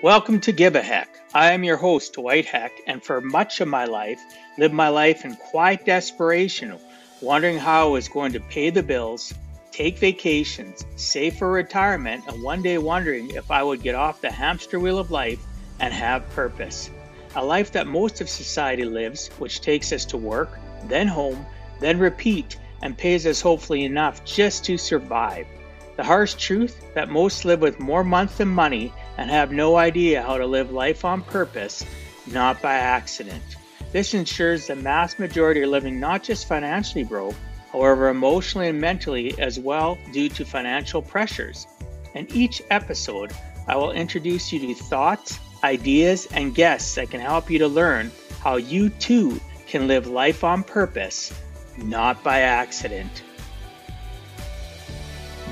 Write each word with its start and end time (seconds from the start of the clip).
Welcome 0.00 0.38
to 0.42 0.52
Give 0.52 0.76
a 0.76 0.80
Heck. 0.80 1.08
I 1.34 1.50
am 1.50 1.64
your 1.64 1.76
host, 1.76 2.12
Dwight 2.12 2.46
Heck, 2.46 2.70
and 2.86 3.02
for 3.02 3.20
much 3.20 3.60
of 3.60 3.66
my 3.66 3.84
life, 3.84 4.20
lived 4.56 4.72
my 4.72 4.90
life 4.90 5.24
in 5.24 5.34
quiet 5.34 5.84
desperation, 5.84 6.78
wondering 7.20 7.58
how 7.58 7.88
I 7.88 7.90
was 7.90 8.06
going 8.06 8.32
to 8.34 8.40
pay 8.40 8.70
the 8.70 8.84
bills, 8.84 9.34
take 9.72 9.98
vacations, 9.98 10.86
save 10.94 11.34
for 11.34 11.50
retirement, 11.50 12.22
and 12.28 12.44
one 12.44 12.62
day 12.62 12.78
wondering 12.78 13.32
if 13.32 13.50
I 13.50 13.64
would 13.64 13.82
get 13.82 13.96
off 13.96 14.20
the 14.20 14.30
hamster 14.30 14.78
wheel 14.78 15.00
of 15.00 15.10
life 15.10 15.44
and 15.80 15.92
have 15.92 16.30
purpose. 16.30 16.90
A 17.34 17.44
life 17.44 17.72
that 17.72 17.88
most 17.88 18.20
of 18.20 18.28
society 18.28 18.84
lives, 18.84 19.26
which 19.40 19.62
takes 19.62 19.90
us 19.90 20.04
to 20.04 20.16
work, 20.16 20.60
then 20.84 21.08
home, 21.08 21.44
then 21.80 21.98
repeat, 21.98 22.56
and 22.82 22.96
pays 22.96 23.26
us 23.26 23.40
hopefully 23.40 23.84
enough 23.84 24.24
just 24.24 24.64
to 24.66 24.78
survive. 24.78 25.48
The 25.96 26.04
harsh 26.04 26.34
truth 26.34 26.84
that 26.94 27.08
most 27.08 27.44
live 27.44 27.60
with 27.60 27.80
more 27.80 28.04
month 28.04 28.38
than 28.38 28.46
money 28.46 28.92
and 29.18 29.28
have 29.28 29.50
no 29.52 29.76
idea 29.76 30.22
how 30.22 30.38
to 30.38 30.46
live 30.46 30.70
life 30.70 31.04
on 31.04 31.22
purpose, 31.22 31.84
not 32.28 32.62
by 32.62 32.74
accident. 32.74 33.42
This 33.92 34.14
ensures 34.14 34.68
the 34.68 34.76
mass 34.76 35.18
majority 35.18 35.60
are 35.62 35.66
living 35.66 35.98
not 35.98 36.22
just 36.22 36.46
financially 36.46 37.04
broke, 37.04 37.34
however, 37.72 38.08
emotionally 38.08 38.68
and 38.68 38.80
mentally 38.80 39.38
as 39.38 39.58
well 39.58 39.98
due 40.12 40.28
to 40.30 40.44
financial 40.44 41.02
pressures. 41.02 41.66
In 42.14 42.28
each 42.32 42.62
episode, 42.70 43.32
I 43.66 43.76
will 43.76 43.90
introduce 43.90 44.52
you 44.52 44.60
to 44.60 44.74
thoughts, 44.74 45.38
ideas, 45.64 46.26
and 46.32 46.54
guests 46.54 46.94
that 46.94 47.10
can 47.10 47.20
help 47.20 47.50
you 47.50 47.58
to 47.58 47.68
learn 47.68 48.12
how 48.40 48.56
you 48.56 48.88
too 48.88 49.40
can 49.66 49.88
live 49.88 50.06
life 50.06 50.44
on 50.44 50.62
purpose, 50.62 51.32
not 51.76 52.22
by 52.22 52.40
accident. 52.40 53.22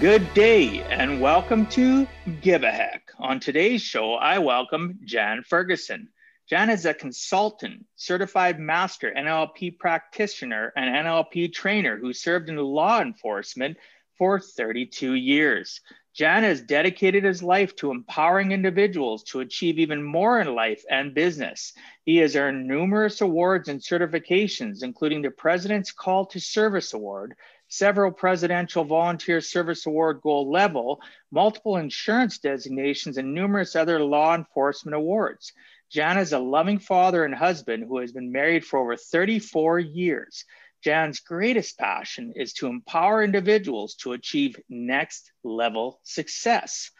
Good 0.00 0.32
day 0.34 0.82
and 0.84 1.20
welcome 1.20 1.66
to 1.68 2.06
Give 2.42 2.62
a 2.62 2.70
Heck. 2.70 3.05
On 3.18 3.40
today's 3.40 3.80
show, 3.80 4.12
I 4.12 4.40
welcome 4.40 4.98
Jan 5.06 5.42
Ferguson. 5.42 6.10
Jan 6.50 6.68
is 6.68 6.84
a 6.84 6.92
consultant, 6.92 7.86
certified 7.96 8.60
master 8.60 9.10
NLP 9.10 9.78
practitioner, 9.78 10.70
and 10.76 10.94
NLP 10.94 11.50
trainer 11.50 11.96
who 11.96 12.12
served 12.12 12.50
in 12.50 12.56
law 12.56 13.00
enforcement 13.00 13.78
for 14.18 14.38
32 14.38 15.14
years. 15.14 15.80
Jan 16.14 16.42
has 16.42 16.60
dedicated 16.60 17.24
his 17.24 17.42
life 17.42 17.74
to 17.76 17.90
empowering 17.90 18.52
individuals 18.52 19.22
to 19.24 19.40
achieve 19.40 19.78
even 19.78 20.02
more 20.02 20.38
in 20.38 20.54
life 20.54 20.84
and 20.90 21.14
business. 21.14 21.72
He 22.04 22.18
has 22.18 22.36
earned 22.36 22.68
numerous 22.68 23.22
awards 23.22 23.70
and 23.70 23.80
certifications, 23.80 24.82
including 24.82 25.22
the 25.22 25.30
President's 25.30 25.90
Call 25.90 26.26
to 26.26 26.38
Service 26.38 26.92
Award, 26.92 27.34
several 27.68 28.10
Presidential 28.10 28.84
Volunteer 28.84 29.40
Service 29.40 29.86
Award 29.86 30.20
Gold 30.22 30.48
level, 30.48 31.00
multiple 31.30 31.76
insurance 31.76 32.38
designations, 32.38 33.18
and 33.18 33.34
numerous 33.34 33.76
other 33.76 34.00
law 34.00 34.34
enforcement 34.34 34.94
awards. 34.94 35.52
Jan 35.90 36.18
is 36.18 36.32
a 36.32 36.38
loving 36.38 36.78
father 36.78 37.24
and 37.24 37.34
husband 37.34 37.84
who 37.86 37.98
has 37.98 38.12
been 38.12 38.32
married 38.32 38.64
for 38.64 38.78
over 38.78 38.96
34 38.96 39.78
years. 39.78 40.44
Jan's 40.82 41.20
greatest 41.20 41.78
passion 41.78 42.32
is 42.36 42.52
to 42.54 42.66
empower 42.66 43.22
individuals 43.22 43.94
to 43.96 44.12
achieve 44.12 44.56
next 44.68 45.32
level 45.42 46.00
success. 46.02 46.90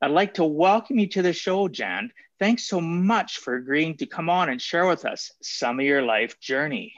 I'd 0.00 0.10
like 0.10 0.34
to 0.34 0.44
welcome 0.44 0.98
you 0.98 1.08
to 1.08 1.22
the 1.22 1.32
show, 1.32 1.68
Jan. 1.68 2.10
Thanks 2.38 2.68
so 2.68 2.80
much 2.80 3.38
for 3.38 3.54
agreeing 3.54 3.96
to 3.98 4.06
come 4.06 4.28
on 4.28 4.48
and 4.48 4.60
share 4.60 4.86
with 4.86 5.04
us 5.04 5.30
some 5.42 5.80
of 5.80 5.86
your 5.86 6.02
life 6.02 6.38
journey. 6.38 6.92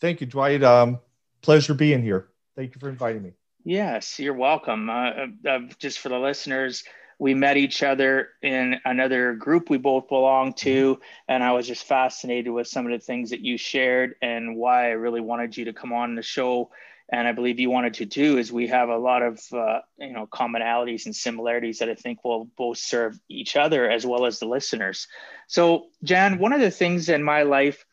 Thank 0.00 0.20
you, 0.20 0.26
Dwight. 0.26 0.62
Um, 0.62 0.98
pleasure 1.40 1.74
being 1.74 2.02
here. 2.02 2.28
Thank 2.56 2.74
you 2.74 2.80
for 2.80 2.88
inviting 2.88 3.22
me. 3.22 3.32
Yes, 3.64 4.18
you're 4.18 4.34
welcome. 4.34 4.88
Uh, 4.88 5.10
uh, 5.10 5.26
uh, 5.48 5.58
just 5.78 5.98
for 5.98 6.08
the 6.08 6.18
listeners, 6.18 6.84
we 7.18 7.34
met 7.34 7.56
each 7.56 7.82
other 7.82 8.30
in 8.42 8.76
another 8.84 9.34
group 9.34 9.68
we 9.68 9.78
both 9.78 10.08
belong 10.08 10.54
to, 10.54 10.94
mm-hmm. 10.94 11.02
and 11.28 11.42
I 11.42 11.52
was 11.52 11.66
just 11.66 11.84
fascinated 11.84 12.52
with 12.52 12.66
some 12.66 12.86
of 12.86 12.92
the 12.92 13.04
things 13.04 13.30
that 13.30 13.40
you 13.40 13.58
shared 13.58 14.14
and 14.22 14.56
why 14.56 14.86
I 14.86 14.92
really 14.92 15.20
wanted 15.20 15.56
you 15.56 15.66
to 15.66 15.72
come 15.72 15.92
on 15.92 16.14
the 16.14 16.22
show. 16.22 16.70
And 17.08 17.28
I 17.28 17.32
believe 17.32 17.60
you 17.60 17.70
wanted 17.70 17.94
to 17.94 18.06
too, 18.06 18.38
is 18.38 18.50
we 18.50 18.66
have 18.68 18.88
a 18.88 18.96
lot 18.96 19.22
of 19.22 19.40
uh, 19.52 19.80
you 19.98 20.12
know 20.12 20.26
commonalities 20.26 21.06
and 21.06 21.14
similarities 21.14 21.78
that 21.78 21.88
I 21.88 21.94
think 21.94 22.24
will 22.24 22.46
both 22.56 22.78
serve 22.78 23.18
each 23.28 23.56
other 23.56 23.88
as 23.88 24.04
well 24.04 24.26
as 24.26 24.38
the 24.38 24.46
listeners. 24.46 25.06
So, 25.46 25.86
Jan, 26.02 26.38
one 26.38 26.52
of 26.52 26.60
the 26.60 26.70
things 26.70 27.08
in 27.08 27.22
my 27.22 27.42
life 27.42 27.84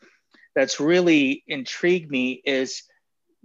that's 0.56 0.80
really 0.80 1.44
intrigued 1.46 2.10
me 2.10 2.42
is 2.44 2.82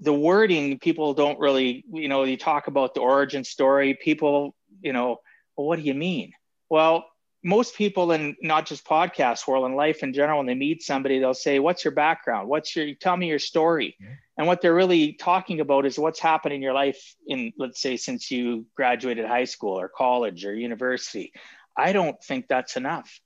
the 0.02 0.14
wording 0.14 0.80
people 0.80 1.14
don't 1.14 1.40
really 1.40 1.84
you 1.92 2.08
know 2.08 2.24
you 2.24 2.38
talk 2.38 2.68
about 2.68 2.94
the 2.94 3.02
origin 3.02 3.44
story 3.44 3.98
people 4.02 4.56
you 4.82 4.94
know 4.94 5.18
well 5.58 5.68
what 5.68 5.78
do 5.78 5.84
you 5.84 5.94
mean? 5.94 6.32
Well 6.70 7.06
most 7.44 7.76
people 7.76 8.12
in 8.12 8.36
not 8.42 8.66
just 8.66 8.86
podcast 8.86 9.48
world 9.48 9.66
and 9.66 9.76
life 9.76 10.04
in 10.04 10.14
general 10.14 10.40
when 10.40 10.46
they 10.48 10.56
meet 10.56 10.84
somebody 10.84 11.20
they'll 11.20 11.34
say 11.34 11.60
what's 11.60 11.86
your 11.86 11.94
background? 11.94 12.50
What's 12.50 12.76
your 12.76 12.94
tell 12.96 13.16
me 13.16 13.28
your 13.28 13.40
story. 13.40 13.98
And 14.38 14.48
what 14.48 14.62
they're 14.62 14.74
really 14.74 15.14
talking 15.14 15.60
about 15.60 15.86
is 15.86 16.00
what's 16.00 16.20
happened 16.20 16.54
in 16.54 16.62
your 16.62 16.74
life 16.74 17.16
in 17.28 17.54
let's 17.58 17.82
say 17.82 17.98
since 17.98 18.32
you 18.32 18.66
graduated 18.76 19.26
high 19.26 19.46
school 19.46 19.80
or 19.80 19.90
college 19.90 20.46
or 20.46 20.54
university. 20.54 21.32
I 21.78 21.94
don't 21.94 22.22
think 22.24 22.48
that's 22.48 22.76
enough. 22.76 23.20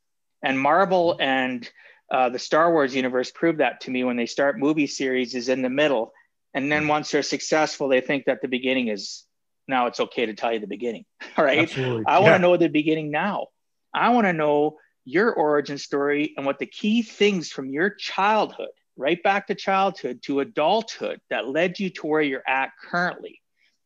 And 0.43 0.59
marvel 0.59 1.13
mm-hmm. 1.13 1.21
and 1.21 1.71
uh, 2.11 2.29
the 2.29 2.39
star 2.39 2.71
wars 2.71 2.95
universe 2.95 3.31
proved 3.31 3.59
that 3.59 3.81
to 3.81 3.91
me 3.91 4.03
when 4.03 4.17
they 4.17 4.27
start 4.27 4.59
movie 4.59 4.87
series 4.87 5.33
is 5.33 5.49
in 5.49 5.61
the 5.61 5.69
middle 5.69 6.13
and 6.53 6.71
then 6.71 6.83
hmm. 6.83 6.89
once 6.89 7.11
they're 7.11 7.23
successful, 7.23 7.87
they 7.87 8.01
think 8.01 8.25
that 8.25 8.41
the 8.41 8.47
beginning 8.47 8.87
is 8.87 9.25
now 9.67 9.87
it's 9.87 9.99
okay 9.99 10.25
to 10.25 10.33
tell 10.33 10.53
you 10.53 10.59
the 10.59 10.67
beginning. 10.67 11.05
All 11.37 11.45
right. 11.45 11.59
Absolutely. 11.59 12.03
I 12.05 12.19
want 12.19 12.35
to 12.35 12.39
know 12.39 12.57
the 12.57 12.67
beginning 12.67 13.11
now. 13.11 13.47
I 13.93 14.09
want 14.09 14.27
to 14.27 14.33
know 14.33 14.77
your 15.05 15.33
origin 15.33 15.77
story 15.77 16.33
and 16.37 16.45
what 16.45 16.59
the 16.59 16.65
key 16.65 17.01
things 17.01 17.49
from 17.49 17.69
your 17.69 17.89
childhood, 17.89 18.69
right 18.97 19.21
back 19.21 19.47
to 19.47 19.55
childhood 19.55 20.21
to 20.23 20.39
adulthood, 20.39 21.19
that 21.29 21.47
led 21.47 21.79
you 21.79 21.89
to 21.89 22.07
where 22.07 22.21
you're 22.21 22.47
at 22.47 22.71
currently. 22.81 23.41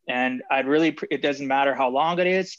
And 0.07 0.41
I'd 0.49 0.67
really, 0.67 0.97
it 1.11 1.21
doesn't 1.21 1.47
matter 1.47 1.75
how 1.75 1.89
long 1.89 2.19
it 2.19 2.27
is. 2.27 2.57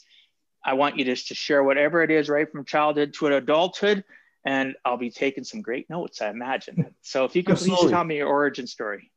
I 0.63 0.73
want 0.73 0.97
you 0.97 1.05
just 1.05 1.29
to 1.29 1.35
share 1.35 1.63
whatever 1.63 2.03
it 2.03 2.11
is, 2.11 2.29
right 2.29 2.49
from 2.51 2.65
childhood 2.65 3.13
to 3.15 3.27
adulthood. 3.27 4.03
And 4.45 4.75
I'll 4.85 4.97
be 4.97 5.09
taking 5.09 5.43
some 5.43 5.61
great 5.61 5.89
notes, 5.89 6.21
I 6.21 6.29
imagine. 6.29 6.93
So 7.01 7.25
if 7.25 7.35
you 7.35 7.43
could 7.43 7.53
Absolutely. 7.53 7.85
please 7.85 7.91
tell 7.91 8.03
me 8.03 8.17
your 8.17 8.27
origin 8.27 8.67
story. 8.67 9.11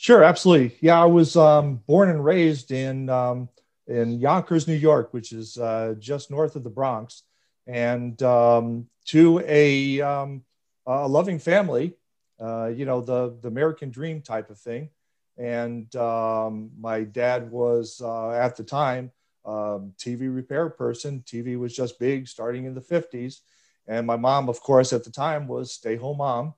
Sure, 0.00 0.22
absolutely. 0.22 0.76
Yeah, 0.80 1.02
I 1.02 1.06
was 1.06 1.36
um, 1.36 1.82
born 1.88 2.08
and 2.08 2.24
raised 2.24 2.70
in 2.70 3.10
um, 3.10 3.48
in 3.88 4.20
Yonkers, 4.20 4.68
New 4.68 4.74
York, 4.74 5.12
which 5.12 5.32
is 5.32 5.58
uh, 5.58 5.96
just 5.98 6.30
north 6.30 6.54
of 6.54 6.62
the 6.62 6.70
Bronx, 6.70 7.24
and 7.66 8.22
um, 8.22 8.86
to 9.06 9.40
a, 9.44 10.00
um, 10.00 10.44
a 10.86 11.08
loving 11.08 11.40
family. 11.40 11.94
Uh, 12.40 12.66
you 12.66 12.84
know, 12.84 13.00
the 13.00 13.36
the 13.42 13.48
American 13.48 13.90
dream 13.90 14.22
type 14.22 14.50
of 14.50 14.58
thing. 14.60 14.90
And 15.36 15.94
um, 15.96 16.70
my 16.78 17.02
dad 17.02 17.50
was 17.50 18.00
uh, 18.00 18.30
at 18.30 18.56
the 18.56 18.62
time 18.62 19.10
um, 19.44 19.94
TV 19.98 20.32
repair 20.32 20.68
person. 20.70 21.24
TV 21.26 21.58
was 21.58 21.74
just 21.74 21.98
big, 21.98 22.28
starting 22.28 22.66
in 22.66 22.74
the 22.74 22.80
'50s. 22.80 23.40
And 23.88 24.06
my 24.06 24.16
mom, 24.16 24.48
of 24.48 24.60
course, 24.60 24.92
at 24.92 25.02
the 25.02 25.10
time 25.10 25.48
was 25.48 25.72
stay 25.72 25.96
home 25.96 26.18
mom 26.18 26.54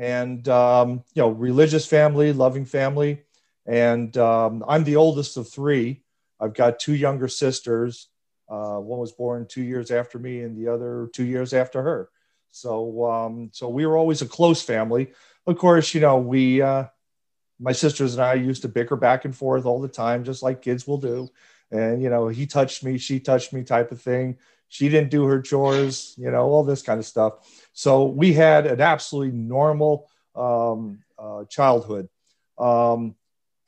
and 0.00 0.48
um, 0.48 1.04
you 1.12 1.22
know 1.22 1.28
religious 1.28 1.86
family 1.86 2.32
loving 2.32 2.64
family. 2.64 3.22
And 3.66 4.16
um, 4.16 4.64
i'm 4.66 4.82
the 4.84 4.96
oldest 4.96 5.36
of 5.36 5.48
three. 5.48 6.02
I've 6.40 6.54
got 6.54 6.80
two 6.80 6.94
younger 6.94 7.28
sisters. 7.28 8.08
Uh, 8.48 8.78
one 8.78 8.98
was 8.98 9.12
born 9.12 9.46
two 9.46 9.62
years 9.62 9.90
after 9.90 10.18
me 10.18 10.40
and 10.40 10.56
the 10.56 10.72
other 10.72 11.08
two 11.12 11.24
years 11.24 11.52
after 11.52 11.82
her. 11.82 12.08
So 12.50 13.04
um, 13.08 13.50
so 13.52 13.68
we 13.68 13.86
were 13.86 13.96
always 13.96 14.22
a 14.22 14.26
close 14.26 14.62
family. 14.62 15.12
Of 15.46 15.58
course 15.58 15.94
you 15.94 16.00
know 16.00 16.16
we 16.18 16.62
uh, 16.62 16.86
my 17.60 17.72
sisters 17.72 18.14
and 18.14 18.22
i 18.22 18.34
used 18.34 18.62
to 18.62 18.68
bicker 18.68 18.96
back 18.96 19.26
and 19.26 19.36
forth 19.36 19.66
all 19.66 19.82
the 19.82 19.88
time 19.88 20.24
just 20.24 20.42
like 20.42 20.62
kids 20.62 20.86
will 20.86 20.98
do. 20.98 21.28
And 21.70 22.02
you 22.02 22.08
know 22.08 22.28
he 22.28 22.46
touched 22.46 22.82
me 22.82 22.96
she 22.96 23.20
touched 23.20 23.52
me 23.52 23.64
type 23.64 23.92
of 23.92 24.00
thing 24.00 24.38
she 24.70 24.88
didn't 24.88 25.10
do 25.10 25.24
her 25.24 25.42
chores 25.42 26.14
you 26.16 26.30
know 26.30 26.44
all 26.44 26.64
this 26.64 26.80
kind 26.80 26.98
of 26.98 27.04
stuff. 27.04 27.34
So 27.74 28.06
we 28.06 28.32
had 28.32 28.66
an 28.66 28.80
absolutely 28.80 29.36
normal 29.36 30.08
um, 30.34 31.00
uh, 31.18 31.44
childhood. 31.44 32.08
Um, 32.58 33.14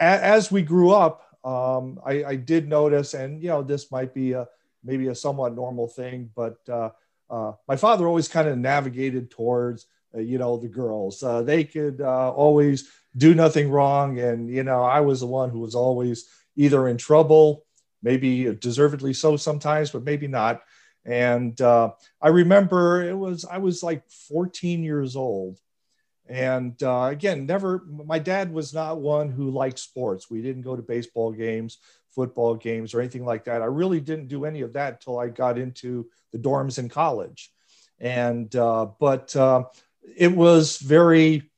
a- 0.00 0.24
as 0.24 0.50
we 0.50 0.62
grew 0.62 0.92
up 0.92 1.26
um, 1.44 2.00
I, 2.06 2.24
I, 2.24 2.36
did 2.36 2.68
notice 2.68 3.14
and 3.14 3.42
you 3.42 3.48
know 3.48 3.62
this 3.62 3.90
might 3.90 4.14
be 4.14 4.32
a 4.32 4.46
maybe 4.84 5.08
a 5.08 5.14
somewhat 5.14 5.56
normal 5.56 5.88
thing 5.88 6.30
but 6.36 6.58
uh, 6.68 6.90
uh, 7.28 7.52
my 7.66 7.74
father 7.74 8.06
always 8.06 8.28
kind 8.28 8.46
of 8.48 8.56
navigated 8.58 9.30
towards 9.30 9.86
uh, 10.14 10.20
you 10.20 10.38
know 10.38 10.56
the 10.56 10.68
girls. 10.68 11.22
Uh, 11.22 11.42
they 11.42 11.64
could 11.64 12.00
uh, 12.00 12.30
always 12.30 12.88
do 13.16 13.34
nothing 13.34 13.70
wrong 13.70 14.18
and 14.20 14.48
you 14.48 14.62
know 14.62 14.82
i 14.82 15.00
was 15.00 15.20
the 15.20 15.26
one 15.26 15.50
who 15.50 15.58
was 15.58 15.74
always 15.74 16.28
either 16.56 16.88
in 16.88 16.96
trouble 16.96 17.64
maybe 18.02 18.52
deservedly 18.56 19.12
so 19.12 19.36
sometimes, 19.36 19.90
but 19.90 20.04
maybe 20.04 20.26
not. 20.26 20.62
And 21.04 21.60
uh, 21.60 21.92
I 22.20 22.28
remember 22.28 23.02
it 23.02 23.16
was, 23.16 23.44
I 23.44 23.58
was 23.58 23.82
like 23.82 24.08
14 24.28 24.82
years 24.82 25.16
old. 25.16 25.58
And 26.28 26.80
uh, 26.82 27.08
again, 27.10 27.46
never, 27.46 27.84
my 27.86 28.18
dad 28.18 28.52
was 28.52 28.72
not 28.72 29.00
one 29.00 29.28
who 29.28 29.50
liked 29.50 29.78
sports. 29.78 30.30
We 30.30 30.42
didn't 30.42 30.62
go 30.62 30.76
to 30.76 30.82
baseball 30.82 31.32
games, 31.32 31.78
football 32.10 32.54
games, 32.54 32.94
or 32.94 33.00
anything 33.00 33.24
like 33.24 33.44
that. 33.44 33.62
I 33.62 33.66
really 33.66 34.00
didn't 34.00 34.28
do 34.28 34.44
any 34.44 34.60
of 34.60 34.74
that 34.74 34.94
until 34.94 35.18
I 35.18 35.28
got 35.28 35.58
into 35.58 36.08
the 36.30 36.38
dorms 36.38 36.78
in 36.78 36.88
college. 36.88 37.52
And, 37.98 38.54
uh, 38.54 38.86
but 38.98 39.34
uh, 39.34 39.64
it 40.16 40.32
was 40.32 40.78
very, 40.78 41.50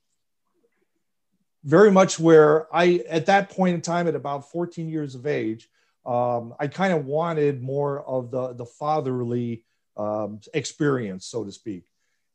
very 1.63 1.91
much 1.91 2.19
where 2.19 2.75
I, 2.75 3.05
at 3.09 3.27
that 3.27 3.51
point 3.51 3.75
in 3.75 3.81
time, 3.81 4.09
at 4.09 4.15
about 4.15 4.51
14 4.51 4.89
years 4.89 5.15
of 5.15 5.27
age, 5.27 5.69
um, 6.07 6.55
I 6.59 6.67
kind 6.67 6.93
of 6.93 7.07
wanted 7.07 7.63
more 7.63 8.03
of 8.03 8.31
the, 8.31 8.53
the 8.55 8.67
fatherly 8.67 9.65
um, 9.97 10.41
experience, 10.53 11.27
so 11.27 11.45
to 11.45 11.53
speak. 11.53 11.85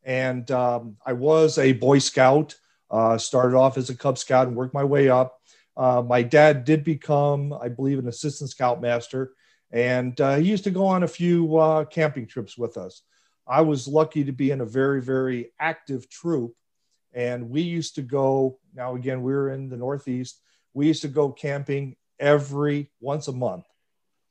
And 0.04 0.50
um, 0.52 0.98
I 1.06 1.14
was 1.14 1.58
a 1.58 1.74
Boy 1.74 2.00
Scout, 2.00 2.56
uh, 2.90 3.18
started 3.18 3.56
off 3.56 3.78
as 3.78 3.90
a 3.90 3.96
Cub 3.96 4.18
Scout 4.18 4.48
and 4.48 4.56
worked 4.56 4.74
my 4.74 4.84
way 4.84 5.10
up. 5.10 5.40
Uh, 5.78 6.02
my 6.02 6.24
dad 6.24 6.66
did 6.66 6.84
become, 6.84 7.54
I 7.54 7.70
believe, 7.70 8.00
an 8.00 8.08
assistant 8.08 8.50
scoutmaster, 8.50 9.34
and 9.72 10.20
uh, 10.20 10.36
he 10.38 10.50
used 10.50 10.64
to 10.64 10.72
go 10.72 10.86
on 10.88 11.04
a 11.04 11.08
few 11.08 11.58
uh, 11.58 11.86
camping 11.86 12.28
trips 12.28 12.58
with 12.58 12.76
us. 12.76 13.04
I 13.48 13.62
was 13.62 13.88
lucky 13.88 14.24
to 14.26 14.32
be 14.32 14.52
in 14.52 14.62
a 14.62 14.66
very, 14.66 15.02
very 15.02 15.52
active 15.60 16.10
troop, 16.10 16.54
and 17.14 17.50
we 17.50 17.62
used 17.62 17.96
to 17.96 18.02
go. 18.02 18.60
Now, 18.74 18.96
again, 18.96 19.22
we 19.22 19.32
were 19.32 19.52
in 19.52 19.70
the 19.70 19.78
Northeast. 19.78 20.42
We 20.74 20.88
used 20.88 21.04
to 21.04 21.08
go 21.08 21.32
camping 21.32 21.96
every 22.20 22.92
once 23.00 23.28
a 23.28 23.34
month, 23.34 23.66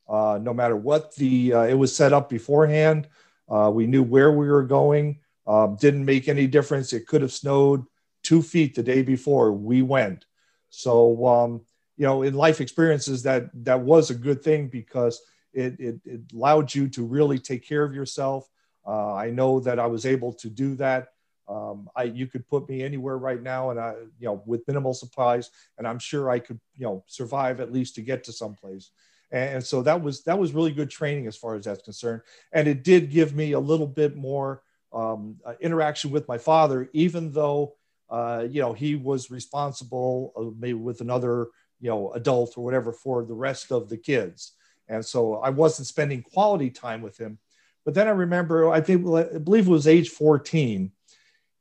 uh, 0.07 0.39
no 0.41 0.53
matter 0.53 0.75
what 0.75 1.15
the. 1.15 1.53
Uh, 1.53 1.63
it 1.63 1.75
was 1.75 1.95
set 1.95 2.13
up 2.13 2.29
beforehand. 2.29 3.07
we 3.47 3.87
knew 3.87 4.03
where 4.03 4.31
we 4.31 4.49
were 4.49 4.63
going. 4.63 5.19
Um, 5.47 5.77
didn't 5.77 6.05
make 6.05 6.27
any 6.27 6.45
difference. 6.45 6.93
It 6.93 7.07
could 7.07 7.21
have 7.21 7.33
snowed 7.33 7.83
two 8.23 8.41
feet 8.41 8.75
the 8.75 8.83
day 8.83 9.01
before 9.01 9.51
we 9.51 9.81
went. 9.81 10.25
So, 10.69 11.25
um, 11.25 11.61
you 11.97 12.05
know, 12.05 12.21
in 12.21 12.33
life 12.33 12.61
experiences, 12.61 13.23
that 13.23 13.49
that 13.65 13.81
was 13.81 14.09
a 14.09 14.15
good 14.15 14.43
thing 14.43 14.67
because 14.67 15.21
it, 15.53 15.79
it, 15.79 15.99
it 16.05 16.21
allowed 16.33 16.73
you 16.73 16.87
to 16.89 17.03
really 17.03 17.39
take 17.39 17.67
care 17.67 17.83
of 17.83 17.93
yourself. 17.93 18.47
Uh, 18.87 19.13
I 19.13 19.31
know 19.31 19.59
that 19.61 19.79
I 19.79 19.87
was 19.87 20.05
able 20.05 20.33
to 20.33 20.49
do 20.49 20.75
that. 20.75 21.09
Um, 21.49 21.89
I, 21.95 22.03
you 22.03 22.27
could 22.27 22.47
put 22.47 22.69
me 22.69 22.83
anywhere 22.83 23.17
right 23.17 23.41
now, 23.41 23.71
and 23.71 23.79
I, 23.79 23.95
you 24.19 24.27
know, 24.27 24.43
with 24.45 24.67
minimal 24.67 24.93
supplies, 24.93 25.49
and 25.77 25.87
I'm 25.87 25.97
sure 25.97 26.29
I 26.29 26.37
could, 26.39 26.59
you 26.77 26.85
know, 26.85 27.03
survive 27.07 27.59
at 27.59 27.73
least 27.73 27.95
to 27.95 28.01
get 28.01 28.23
to 28.25 28.31
someplace. 28.31 28.91
And 29.31 29.63
so 29.63 29.81
that 29.83 30.01
was 30.01 30.23
that 30.23 30.39
was 30.39 30.53
really 30.53 30.71
good 30.71 30.89
training 30.89 31.27
as 31.27 31.37
far 31.37 31.55
as 31.55 31.65
that's 31.65 31.83
concerned, 31.83 32.21
and 32.51 32.67
it 32.67 32.83
did 32.83 33.11
give 33.11 33.35
me 33.35 33.51
a 33.51 33.59
little 33.59 33.87
bit 33.87 34.15
more 34.15 34.63
um, 34.91 35.37
uh, 35.45 35.53
interaction 35.59 36.11
with 36.11 36.27
my 36.27 36.37
father, 36.37 36.89
even 36.93 37.31
though 37.31 37.75
uh, 38.09 38.45
you 38.49 38.61
know 38.61 38.73
he 38.73 38.95
was 38.95 39.29
responsible, 39.29 40.33
uh, 40.35 40.55
maybe 40.59 40.73
with 40.73 41.01
another 41.01 41.47
you 41.79 41.89
know 41.89 42.11
adult 42.13 42.57
or 42.57 42.63
whatever 42.63 42.91
for 42.91 43.23
the 43.23 43.35
rest 43.35 43.71
of 43.71 43.87
the 43.87 43.97
kids, 43.97 44.53
and 44.87 45.05
so 45.05 45.35
I 45.35 45.51
wasn't 45.51 45.87
spending 45.87 46.23
quality 46.23 46.71
time 46.71 47.01
with 47.01 47.17
him. 47.17 47.37
But 47.85 47.93
then 47.93 48.07
I 48.07 48.11
remember, 48.11 48.71
I 48.71 48.81
think 48.81 49.01
I 49.07 49.37
believe 49.37 49.67
it 49.67 49.71
was 49.71 49.87
age 49.87 50.09
14, 50.09 50.91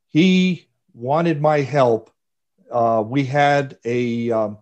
he 0.09 0.69
wanted 0.95 1.41
my 1.41 1.61
help. 1.61 2.11
Uh, 2.71 3.03
we 3.07 3.25
had 3.25 3.79
a 3.85 4.31
um, 4.31 4.59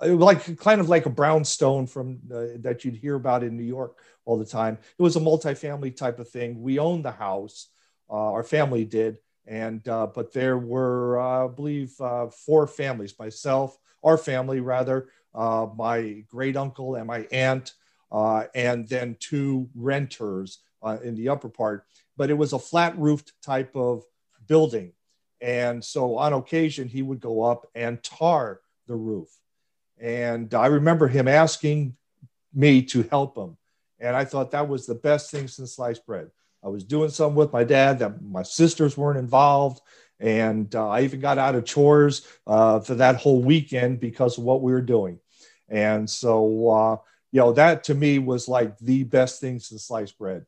like 0.00 0.58
kind 0.58 0.80
of 0.80 0.88
like 0.88 1.06
a 1.06 1.10
brownstone 1.10 1.86
from 1.86 2.20
uh, 2.32 2.58
that 2.60 2.84
you'd 2.84 2.96
hear 2.96 3.14
about 3.14 3.42
in 3.42 3.56
New 3.56 3.64
York 3.64 3.98
all 4.24 4.38
the 4.38 4.44
time. 4.44 4.78
It 4.98 5.02
was 5.02 5.16
a 5.16 5.20
multifamily 5.20 5.96
type 5.96 6.18
of 6.18 6.28
thing. 6.28 6.60
We 6.60 6.78
owned 6.78 7.04
the 7.04 7.12
house, 7.12 7.68
uh, 8.10 8.32
our 8.32 8.42
family 8.42 8.84
did, 8.84 9.18
and 9.46 9.86
uh, 9.88 10.08
but 10.08 10.32
there 10.32 10.58
were, 10.58 11.18
uh, 11.20 11.46
I 11.46 11.48
believe, 11.48 11.98
uh, 12.00 12.28
four 12.28 12.66
families. 12.66 13.18
Myself, 13.18 13.78
our 14.02 14.18
family 14.18 14.60
rather, 14.60 15.08
uh, 15.34 15.66
my 15.76 16.24
great 16.28 16.56
uncle 16.56 16.96
and 16.96 17.06
my 17.06 17.26
aunt, 17.32 17.72
and 18.12 18.88
then 18.88 19.16
two 19.18 19.68
renters 19.74 20.58
in 21.02 21.14
the 21.14 21.28
upper 21.28 21.48
part. 21.48 21.84
But 22.16 22.30
it 22.30 22.34
was 22.34 22.52
a 22.52 22.58
flat 22.58 22.98
roofed 22.98 23.32
type 23.42 23.74
of 23.76 24.04
building, 24.46 24.92
and 25.40 25.84
so 25.84 26.16
on 26.16 26.32
occasion 26.32 26.88
he 26.88 27.02
would 27.02 27.20
go 27.20 27.42
up 27.42 27.66
and 27.74 28.02
tar 28.02 28.60
the 28.86 28.94
roof 28.94 29.28
and 29.98 30.52
I 30.54 30.66
remember 30.66 31.08
him 31.08 31.28
asking 31.28 31.96
me 32.52 32.82
to 32.82 33.02
help 33.04 33.36
him. 33.36 33.56
And 33.98 34.14
I 34.14 34.24
thought 34.24 34.50
that 34.50 34.68
was 34.68 34.86
the 34.86 34.94
best 34.94 35.30
thing 35.30 35.48
since 35.48 35.76
sliced 35.76 36.04
bread. 36.06 36.30
I 36.62 36.68
was 36.68 36.84
doing 36.84 37.10
something 37.10 37.36
with 37.36 37.52
my 37.52 37.64
dad 37.64 37.98
that 38.00 38.22
my 38.22 38.42
sisters 38.42 38.96
weren't 38.96 39.18
involved. 39.18 39.80
And 40.20 40.74
uh, 40.74 40.88
I 40.88 41.02
even 41.02 41.20
got 41.20 41.38
out 41.38 41.54
of 41.54 41.64
chores 41.64 42.26
uh, 42.46 42.80
for 42.80 42.94
that 42.96 43.16
whole 43.16 43.42
weekend 43.42 44.00
because 44.00 44.38
of 44.38 44.44
what 44.44 44.62
we 44.62 44.72
were 44.72 44.82
doing. 44.82 45.18
And 45.68 46.08
so, 46.08 46.70
uh, 46.70 46.96
you 47.32 47.40
know, 47.40 47.52
that 47.52 47.84
to 47.84 47.94
me 47.94 48.18
was 48.18 48.48
like 48.48 48.78
the 48.78 49.04
best 49.04 49.40
thing 49.40 49.58
since 49.58 49.84
sliced 49.84 50.18
bread. 50.18 50.46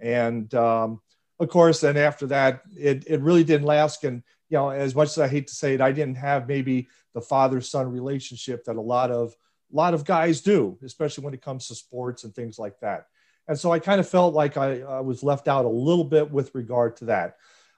And 0.00 0.52
um, 0.54 1.00
of 1.40 1.48
course, 1.48 1.80
then 1.80 1.96
after 1.96 2.26
that, 2.26 2.62
it, 2.76 3.04
it 3.06 3.20
really 3.20 3.44
didn't 3.44 3.66
last. 3.66 4.04
And, 4.04 4.22
you 4.48 4.58
know, 4.58 4.70
as 4.70 4.94
much 4.94 5.08
as 5.08 5.18
I 5.18 5.28
hate 5.28 5.46
to 5.48 5.54
say 5.54 5.74
it, 5.74 5.80
I 5.80 5.92
didn't 5.92 6.16
have 6.16 6.48
maybe 6.48 6.88
the 7.14 7.20
father 7.20 7.60
son 7.60 7.90
relationship 7.90 8.64
that 8.64 8.76
a 8.76 8.80
lot 8.80 9.10
of 9.10 9.34
a 9.72 9.76
lot 9.76 9.92
of 9.92 10.04
guys 10.04 10.40
do, 10.40 10.78
especially 10.82 11.24
when 11.24 11.34
it 11.34 11.42
comes 11.42 11.68
to 11.68 11.74
sports 11.74 12.24
and 12.24 12.34
things 12.34 12.58
like 12.58 12.80
that. 12.80 13.06
And 13.48 13.58
so 13.58 13.70
I 13.70 13.78
kind 13.78 14.00
of 14.00 14.08
felt 14.08 14.34
like 14.34 14.56
I, 14.56 14.80
I 14.80 15.00
was 15.00 15.22
left 15.22 15.46
out 15.46 15.64
a 15.64 15.68
little 15.68 16.04
bit 16.04 16.30
with 16.30 16.54
regard 16.54 16.96
to 16.96 17.04
that. 17.06 17.36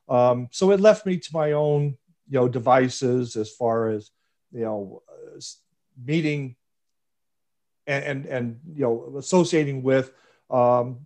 Um, 0.08 0.48
so 0.52 0.70
it 0.70 0.80
left 0.80 1.04
me 1.04 1.18
to 1.18 1.28
my 1.32 1.52
own, 1.52 1.96
you 2.28 2.38
know, 2.38 2.48
devices 2.48 3.36
as 3.36 3.50
far 3.50 3.90
as, 3.90 4.10
you 4.52 4.62
know, 4.62 5.02
meeting 6.04 6.56
and, 7.86 8.04
and, 8.04 8.26
and, 8.26 8.60
you 8.72 8.82
know, 8.82 9.14
associating 9.18 9.82
with 9.82 10.12
um, 10.50 10.98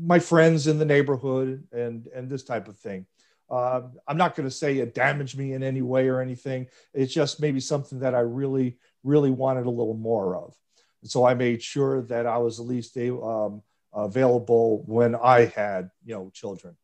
my 0.00 0.18
friends 0.18 0.66
in 0.66 0.78
the 0.78 0.84
neighborhood 0.84 1.64
and, 1.72 2.06
and 2.14 2.28
this 2.28 2.42
type 2.42 2.68
of 2.68 2.76
thing. 2.76 3.06
Uh, 3.50 3.82
I'm 4.06 4.18
not 4.18 4.34
going 4.34 4.48
to 4.48 4.54
say 4.54 4.78
it 4.78 4.94
damaged 4.94 5.38
me 5.38 5.54
in 5.54 5.62
any 5.62 5.80
way 5.80 6.08
or 6.08 6.20
anything. 6.20 6.66
It's 6.92 7.14
just 7.14 7.40
maybe 7.40 7.60
something 7.60 8.00
that 8.00 8.14
I 8.14 8.20
really, 8.20 8.76
really 9.04 9.30
wanted 9.30 9.66
a 9.66 9.70
little 9.70 9.94
more 9.94 10.36
of. 10.36 10.54
And 11.00 11.10
so 11.10 11.24
I 11.24 11.34
made 11.34 11.62
sure 11.62 12.02
that 12.02 12.26
I 12.26 12.38
was 12.38 12.60
at 12.60 12.66
least 12.66 12.96
um, 12.98 13.62
available 13.92 14.82
when 14.86 15.14
I 15.14 15.46
had, 15.46 15.90
you 16.04 16.14
know, 16.14 16.30
children. 16.34 16.76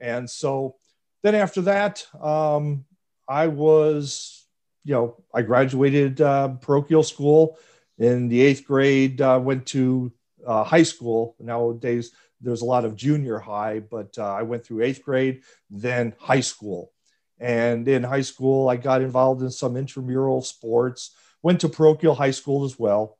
And 0.00 0.28
so 0.28 0.76
then 1.22 1.34
after 1.34 1.62
that, 1.62 2.04
um, 2.20 2.84
I 3.28 3.46
was, 3.46 4.46
you 4.84 4.92
know, 4.92 5.16
I 5.32 5.42
graduated 5.42 6.20
uh, 6.20 6.48
parochial 6.60 7.04
school 7.04 7.56
in 7.98 8.28
the 8.28 8.40
eighth 8.42 8.66
grade. 8.66 9.20
Uh, 9.20 9.40
went 9.42 9.66
to 9.66 10.12
uh, 10.46 10.64
high 10.64 10.82
school. 10.82 11.36
Nowadays, 11.38 12.12
there's 12.40 12.62
a 12.62 12.66
lot 12.66 12.84
of 12.84 12.96
junior 12.96 13.38
high, 13.38 13.80
but 13.80 14.16
uh, 14.18 14.32
I 14.32 14.42
went 14.42 14.64
through 14.64 14.82
eighth 14.82 15.02
grade, 15.02 15.42
then 15.70 16.14
high 16.18 16.40
school. 16.40 16.92
And 17.38 17.86
in 17.88 18.02
high 18.02 18.22
school, 18.22 18.68
I 18.68 18.76
got 18.76 19.02
involved 19.02 19.42
in 19.42 19.50
some 19.50 19.76
intramural 19.76 20.42
sports, 20.42 21.14
went 21.42 21.60
to 21.60 21.68
parochial 21.68 22.14
high 22.14 22.30
school 22.30 22.64
as 22.64 22.78
well 22.78 23.18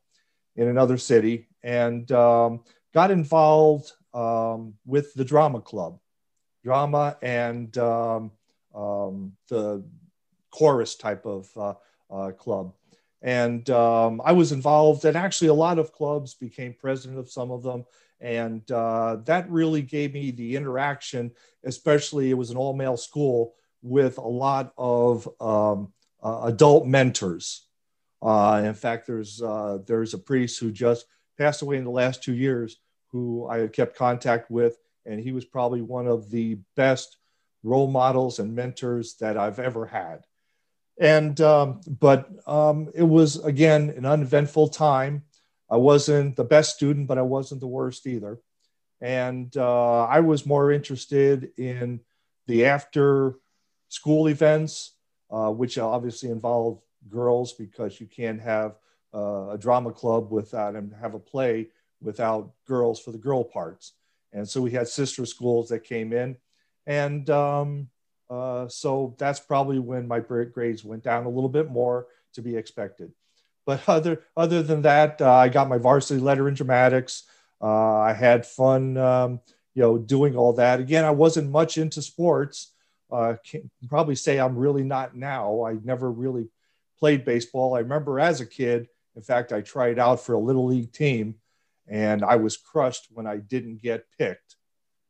in 0.54 0.68
another 0.68 0.98
city, 0.98 1.48
and 1.62 2.10
um, 2.12 2.62
got 2.94 3.10
involved 3.10 3.92
um, 4.14 4.74
with 4.84 5.14
the 5.14 5.24
drama 5.24 5.60
club, 5.60 5.98
drama 6.62 7.16
and 7.22 7.76
um, 7.78 8.30
um 8.74 9.32
the 9.48 9.84
chorus 10.50 10.94
type 10.94 11.26
of 11.26 11.48
uh, 11.56 11.74
uh, 12.10 12.30
club. 12.32 12.74
And 13.22 13.68
um, 13.70 14.20
I 14.24 14.32
was 14.32 14.52
involved, 14.52 15.04
and 15.04 15.16
actually, 15.16 15.48
a 15.48 15.54
lot 15.54 15.78
of 15.78 15.92
clubs 15.92 16.34
became 16.34 16.74
president 16.74 17.18
of 17.18 17.30
some 17.30 17.50
of 17.50 17.62
them 17.62 17.84
and 18.22 18.70
uh, 18.70 19.16
that 19.24 19.50
really 19.50 19.82
gave 19.82 20.14
me 20.14 20.30
the 20.30 20.54
interaction, 20.54 21.32
especially 21.64 22.30
it 22.30 22.38
was 22.38 22.50
an 22.50 22.56
all 22.56 22.72
male 22.72 22.96
school 22.96 23.54
with 23.82 24.16
a 24.16 24.20
lot 24.20 24.72
of 24.78 25.28
um, 25.40 25.92
uh, 26.22 26.42
adult 26.44 26.86
mentors. 26.86 27.66
Uh, 28.22 28.62
in 28.64 28.74
fact, 28.74 29.08
there's, 29.08 29.42
uh, 29.42 29.78
there's 29.86 30.14
a 30.14 30.18
priest 30.18 30.60
who 30.60 30.70
just 30.70 31.06
passed 31.36 31.62
away 31.62 31.76
in 31.76 31.84
the 31.84 31.90
last 31.90 32.22
two 32.22 32.32
years 32.32 32.78
who 33.08 33.46
I 33.48 33.58
had 33.58 33.72
kept 33.72 33.96
contact 33.96 34.48
with, 34.52 34.78
and 35.04 35.18
he 35.18 35.32
was 35.32 35.44
probably 35.44 35.82
one 35.82 36.06
of 36.06 36.30
the 36.30 36.58
best 36.76 37.16
role 37.64 37.90
models 37.90 38.38
and 38.38 38.54
mentors 38.54 39.16
that 39.16 39.36
I've 39.36 39.58
ever 39.58 39.84
had. 39.84 40.24
And, 41.02 41.40
um, 41.40 41.80
but 41.98 42.30
um, 42.46 42.88
it 42.94 43.02
was, 43.02 43.44
again, 43.44 43.92
an 43.96 44.06
uneventful 44.06 44.68
time. 44.68 45.24
I 45.68 45.76
wasn't 45.76 46.36
the 46.36 46.44
best 46.44 46.76
student, 46.76 47.08
but 47.08 47.18
I 47.18 47.22
wasn't 47.22 47.60
the 47.60 47.66
worst 47.66 48.06
either. 48.06 48.38
And 49.00 49.54
uh, 49.56 50.04
I 50.04 50.20
was 50.20 50.46
more 50.46 50.70
interested 50.70 51.50
in 51.58 51.98
the 52.46 52.66
after 52.66 53.34
school 53.88 54.28
events, 54.28 54.92
uh, 55.28 55.50
which 55.50 55.76
obviously 55.76 56.30
involve 56.30 56.80
girls 57.08 57.52
because 57.52 58.00
you 58.00 58.06
can't 58.06 58.40
have 58.40 58.76
uh, 59.12 59.48
a 59.48 59.58
drama 59.58 59.90
club 59.90 60.30
without 60.30 60.76
and 60.76 60.94
have 61.00 61.14
a 61.14 61.18
play 61.18 61.66
without 62.00 62.52
girls 62.64 63.00
for 63.00 63.10
the 63.10 63.18
girl 63.18 63.42
parts. 63.42 63.94
And 64.32 64.48
so 64.48 64.60
we 64.60 64.70
had 64.70 64.86
sister 64.86 65.26
schools 65.26 65.68
that 65.70 65.82
came 65.82 66.12
in. 66.12 66.36
And 66.86 67.28
um, 67.28 67.88
uh, 68.32 68.66
so 68.66 69.14
that's 69.18 69.40
probably 69.40 69.78
when 69.78 70.08
my 70.08 70.18
grades 70.20 70.82
went 70.82 71.02
down 71.02 71.26
a 71.26 71.28
little 71.28 71.50
bit 71.50 71.70
more 71.70 72.06
to 72.32 72.40
be 72.40 72.56
expected. 72.56 73.12
But 73.66 73.82
other 73.88 74.22
other 74.36 74.62
than 74.62 74.82
that, 74.82 75.20
uh, 75.20 75.30
I 75.30 75.48
got 75.48 75.68
my 75.68 75.78
varsity 75.78 76.20
letter 76.20 76.48
in 76.48 76.54
dramatics. 76.54 77.24
Uh, 77.60 77.98
I 77.98 78.14
had 78.14 78.46
fun, 78.46 78.96
um, 78.96 79.40
you 79.74 79.82
know, 79.82 79.98
doing 79.98 80.34
all 80.34 80.54
that. 80.54 80.80
Again, 80.80 81.04
I 81.04 81.10
wasn't 81.10 81.50
much 81.50 81.76
into 81.76 82.00
sports. 82.00 82.72
Uh, 83.10 83.34
can 83.44 83.70
probably 83.88 84.14
say 84.14 84.40
I'm 84.40 84.56
really 84.56 84.82
not 84.82 85.14
now. 85.14 85.64
I 85.64 85.74
never 85.84 86.10
really 86.10 86.48
played 86.98 87.26
baseball. 87.26 87.74
I 87.74 87.80
remember 87.80 88.18
as 88.18 88.40
a 88.40 88.46
kid, 88.46 88.88
in 89.14 89.22
fact, 89.22 89.52
I 89.52 89.60
tried 89.60 89.98
out 89.98 90.20
for 90.20 90.32
a 90.32 90.40
little 90.40 90.66
league 90.66 90.92
team 90.92 91.34
and 91.86 92.24
I 92.24 92.36
was 92.36 92.56
crushed 92.56 93.08
when 93.10 93.26
I 93.26 93.36
didn't 93.36 93.82
get 93.82 94.06
picked. 94.18 94.56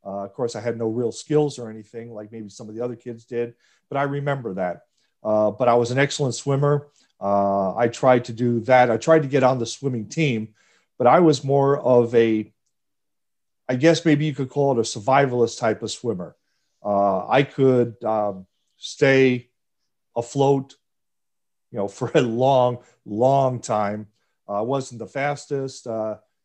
Uh, 0.04 0.24
of 0.24 0.32
course, 0.32 0.56
I 0.56 0.60
had 0.60 0.76
no 0.76 0.88
real 0.88 1.12
skills 1.12 1.58
or 1.58 1.70
anything 1.70 2.12
like 2.12 2.32
maybe 2.32 2.48
some 2.48 2.68
of 2.68 2.74
the 2.74 2.84
other 2.84 2.96
kids 2.96 3.24
did, 3.24 3.54
but 3.88 3.96
I 3.96 4.02
remember 4.02 4.54
that. 4.54 4.82
Uh, 5.22 5.50
but 5.52 5.68
I 5.68 5.74
was 5.74 5.90
an 5.90 5.98
excellent 5.98 6.34
swimmer. 6.34 6.88
Uh, 7.20 7.76
I 7.76 7.88
tried 7.88 8.24
to 8.24 8.32
do 8.32 8.60
that. 8.60 8.90
I 8.90 8.96
tried 8.96 9.22
to 9.22 9.28
get 9.28 9.44
on 9.44 9.58
the 9.58 9.66
swimming 9.66 10.08
team, 10.08 10.54
but 10.98 11.06
I 11.06 11.20
was 11.20 11.44
more 11.44 11.78
of 11.78 12.12
a, 12.14 12.52
I 13.68 13.76
guess 13.76 14.04
maybe 14.04 14.26
you 14.26 14.34
could 14.34 14.48
call 14.48 14.72
it 14.72 14.78
a 14.78 14.82
survivalist 14.82 15.60
type 15.60 15.82
of 15.82 15.90
swimmer. 15.92 16.36
Uh, 16.84 17.28
I 17.28 17.44
could 17.44 18.02
um, 18.02 18.46
stay 18.76 19.50
afloat, 20.16 20.74
you 21.70 21.78
know, 21.78 21.88
for 21.98 22.10
a 22.14 22.20
long, 22.20 22.78
long 23.04 23.60
time. 23.60 24.08
I 24.48 24.62
wasn't 24.62 24.98
the 24.98 25.06
fastest. 25.06 25.86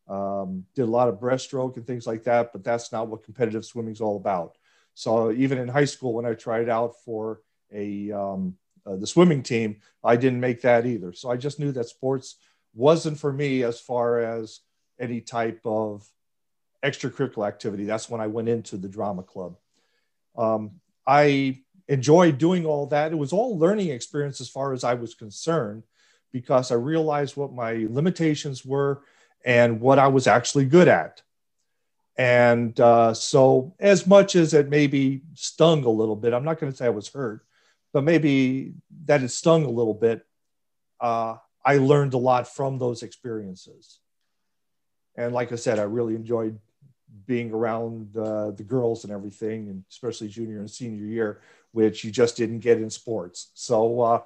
Um, 0.08 0.66
did 0.74 0.84
a 0.84 0.86
lot 0.86 1.10
of 1.10 1.20
breaststroke 1.20 1.76
and 1.76 1.86
things 1.86 2.08
like 2.08 2.24
that, 2.24 2.54
but 2.54 2.64
that's 2.64 2.92
not 2.92 3.08
what 3.08 3.24
competitive 3.24 3.66
swimming 3.66 3.94
is 3.94 4.02
all 4.02 4.16
about. 4.16 4.58
So 4.94 5.32
even 5.32 5.58
in 5.58 5.68
high 5.68 5.86
school, 5.86 6.14
when 6.14 6.26
I 6.26 6.34
tried 6.34 6.70
out 6.70 6.96
for 7.04 7.42
a 7.74 8.12
um, 8.12 8.56
uh, 8.86 8.96
the 8.96 9.06
swimming 9.06 9.44
team, 9.44 9.82
I 10.04 10.16
didn't 10.16 10.40
make 10.40 10.62
that 10.62 10.86
either. 10.86 11.12
So 11.12 11.30
I 11.30 11.36
just 11.36 11.60
knew 11.60 11.74
that 11.74 11.90
sports 11.90 12.38
wasn't 12.74 13.20
for 13.20 13.34
me 13.34 13.64
as 13.64 13.80
far 13.82 14.20
as 14.22 14.62
any 14.98 15.20
type 15.20 15.60
of 15.66 16.10
extracurricular 16.84 17.48
activity. 17.48 17.84
That's 17.84 18.10
when 18.10 18.22
I 18.22 18.28
went 18.28 18.50
into 18.50 18.78
the 18.78 18.88
drama 18.88 19.24
club. 19.24 19.58
Um, 20.38 20.80
I 21.06 21.64
enjoyed 21.88 22.38
doing 22.38 22.66
all 22.66 22.86
that. 22.88 23.12
It 23.12 23.18
was 23.18 23.34
all 23.34 23.58
learning 23.58 23.90
experience 23.90 24.40
as 24.40 24.50
far 24.50 24.74
as 24.74 24.84
I 24.84 24.94
was 24.94 25.16
concerned, 25.16 25.84
because 26.32 26.72
I 26.72 26.76
realized 26.76 27.36
what 27.36 27.52
my 27.54 27.88
limitations 27.90 28.66
were 28.66 29.02
and 29.46 29.80
what 29.80 30.00
I 30.00 30.08
was 30.08 30.28
actually 30.28 30.66
good 30.66 30.88
at. 30.88 31.22
And 32.18 32.80
uh, 32.80 33.14
so, 33.14 33.76
as 33.80 34.08
much 34.08 34.36
as 34.36 34.54
it 34.54 34.70
maybe 34.70 35.22
stung 35.36 35.84
a 35.84 35.90
little 35.90 36.16
bit, 36.16 36.34
I'm 36.34 36.44
not 36.44 36.60
going 36.60 36.72
to 36.72 36.78
say 36.78 36.88
I 36.88 36.90
was 36.90 37.10
hurt, 37.10 37.46
but 37.94 38.04
maybe 38.04 38.74
that 39.06 39.22
it 39.22 39.30
stung 39.30 39.66
a 39.66 39.70
little 39.70 39.94
bit. 39.94 40.26
Uh, 41.00 41.36
I 41.64 41.78
learned 41.78 42.16
a 42.16 42.18
lot 42.18 42.48
from 42.48 42.80
those 42.80 43.04
experiences. 43.04 44.00
And 45.16 45.34
like 45.34 45.52
I 45.52 45.56
said, 45.56 45.78
I 45.78 45.84
really 45.84 46.16
enjoyed 46.16 46.60
being 47.26 47.52
around 47.52 48.16
uh, 48.18 48.52
the 48.52 48.64
girls 48.64 49.04
and 49.04 49.14
everything, 49.14 49.70
and 49.70 49.84
especially 49.92 50.28
junior 50.28 50.60
and 50.60 50.70
senior 50.70 51.06
year, 51.06 51.42
which 51.72 52.04
you 52.04 52.12
just 52.12 52.36
didn't 52.36 52.60
get 52.60 52.80
in 52.80 52.90
sports. 52.90 53.52
So, 53.54 54.02
uh, 54.02 54.22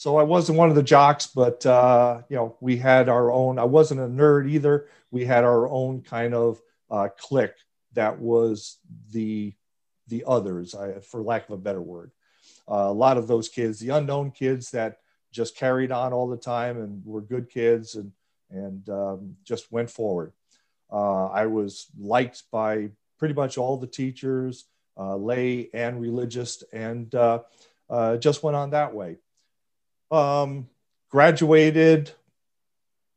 so 0.00 0.16
I 0.16 0.22
wasn't 0.22 0.56
one 0.56 0.70
of 0.70 0.76
the 0.76 0.82
jocks, 0.82 1.26
but 1.26 1.66
uh, 1.66 2.22
you 2.30 2.36
know, 2.36 2.56
we 2.62 2.78
had 2.78 3.10
our 3.10 3.30
own. 3.30 3.58
I 3.58 3.64
wasn't 3.64 4.00
a 4.00 4.04
nerd 4.04 4.48
either. 4.48 4.88
We 5.10 5.26
had 5.26 5.44
our 5.44 5.68
own 5.68 6.00
kind 6.00 6.32
of 6.32 6.58
uh, 6.90 7.08
clique 7.18 7.58
that 7.92 8.18
was 8.18 8.78
the 9.12 9.52
the 10.08 10.24
others, 10.26 10.74
I, 10.74 11.00
for 11.00 11.20
lack 11.20 11.50
of 11.50 11.50
a 11.50 11.58
better 11.58 11.82
word. 11.82 12.12
Uh, 12.66 12.88
a 12.88 12.92
lot 12.94 13.18
of 13.18 13.26
those 13.26 13.50
kids, 13.50 13.78
the 13.78 13.90
unknown 13.90 14.30
kids 14.30 14.70
that 14.70 15.00
just 15.32 15.54
carried 15.54 15.92
on 15.92 16.14
all 16.14 16.28
the 16.28 16.38
time 16.38 16.80
and 16.80 17.04
were 17.04 17.20
good 17.20 17.50
kids 17.50 17.94
and 17.96 18.10
and 18.50 18.88
um, 18.88 19.36
just 19.44 19.70
went 19.70 19.90
forward. 19.90 20.32
Uh, 20.90 21.26
I 21.26 21.44
was 21.44 21.88
liked 21.98 22.44
by 22.50 22.88
pretty 23.18 23.34
much 23.34 23.58
all 23.58 23.76
the 23.76 23.86
teachers, 23.86 24.64
uh, 24.96 25.16
lay 25.16 25.68
and 25.74 26.00
religious, 26.00 26.64
and 26.72 27.14
uh, 27.14 27.40
uh, 27.90 28.16
just 28.16 28.42
went 28.42 28.56
on 28.56 28.70
that 28.70 28.94
way. 28.94 29.18
Um, 30.10 30.68
graduated 31.08 32.12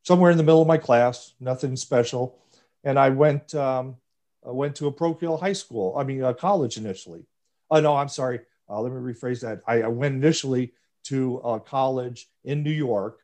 somewhere 0.03 0.31
in 0.31 0.37
the 0.37 0.43
middle 0.43 0.61
of 0.61 0.67
my 0.67 0.77
class, 0.77 1.33
nothing 1.39 1.75
special, 1.75 2.37
and 2.83 2.99
I 2.99 3.09
went 3.09 3.55
um, 3.55 3.97
I 4.45 4.51
went 4.51 4.75
to 4.77 4.87
a 4.87 4.91
parochial 4.91 5.37
high 5.37 5.53
school. 5.53 5.95
I 5.97 6.03
mean, 6.03 6.23
a 6.23 6.33
college 6.33 6.77
initially. 6.77 7.25
Oh 7.71 7.79
no, 7.79 7.95
I'm 7.95 8.09
sorry. 8.09 8.41
Uh, 8.69 8.81
let 8.81 8.91
me 8.91 9.13
rephrase 9.13 9.41
that. 9.41 9.61
I, 9.67 9.83
I 9.83 9.87
went 9.87 10.15
initially 10.15 10.73
to 11.05 11.37
a 11.37 11.59
college 11.59 12.29
in 12.43 12.63
New 12.63 12.71
York 12.71 13.19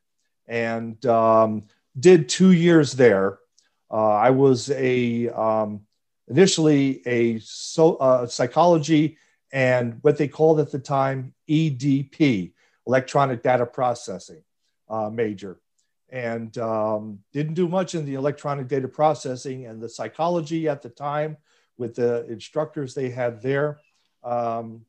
and 0.47 1.03
um, 1.05 1.63
did 1.97 2.27
two 2.27 2.51
years 2.51 2.93
there 2.93 3.39
uh, 3.91 4.09
I 4.09 4.29
was 4.29 4.69
a 4.71 5.29
um, 5.29 5.81
initially 6.27 7.01
a 7.07 7.39
so, 7.39 7.95
uh, 7.95 8.27
psychology 8.27 9.17
and 9.51 9.97
what 10.01 10.17
they 10.17 10.27
called 10.27 10.59
at 10.59 10.71
the 10.71 10.79
time 10.79 11.33
EDP, 11.49 12.53
electronic 12.89 13.43
data 13.43 13.65
processing 13.65 14.41
uh, 14.89 15.09
major, 15.09 15.59
and 16.09 16.57
um, 16.57 17.19
didn't 17.31 17.53
do 17.53 17.67
much 17.67 17.93
in 17.93 18.03
the 18.05 18.15
electronic 18.15 18.67
data 18.67 18.87
processing 18.87 19.67
and 19.67 19.79
the 19.79 19.87
psychology 19.87 20.67
at 20.67 20.81
the 20.81 20.89
time 20.89 21.37
with 21.77 21.95
the 21.95 22.25
instructors 22.25 22.93
they 22.93 23.09
had 23.09 23.41
there. 23.41 23.79
Um, 24.23 24.85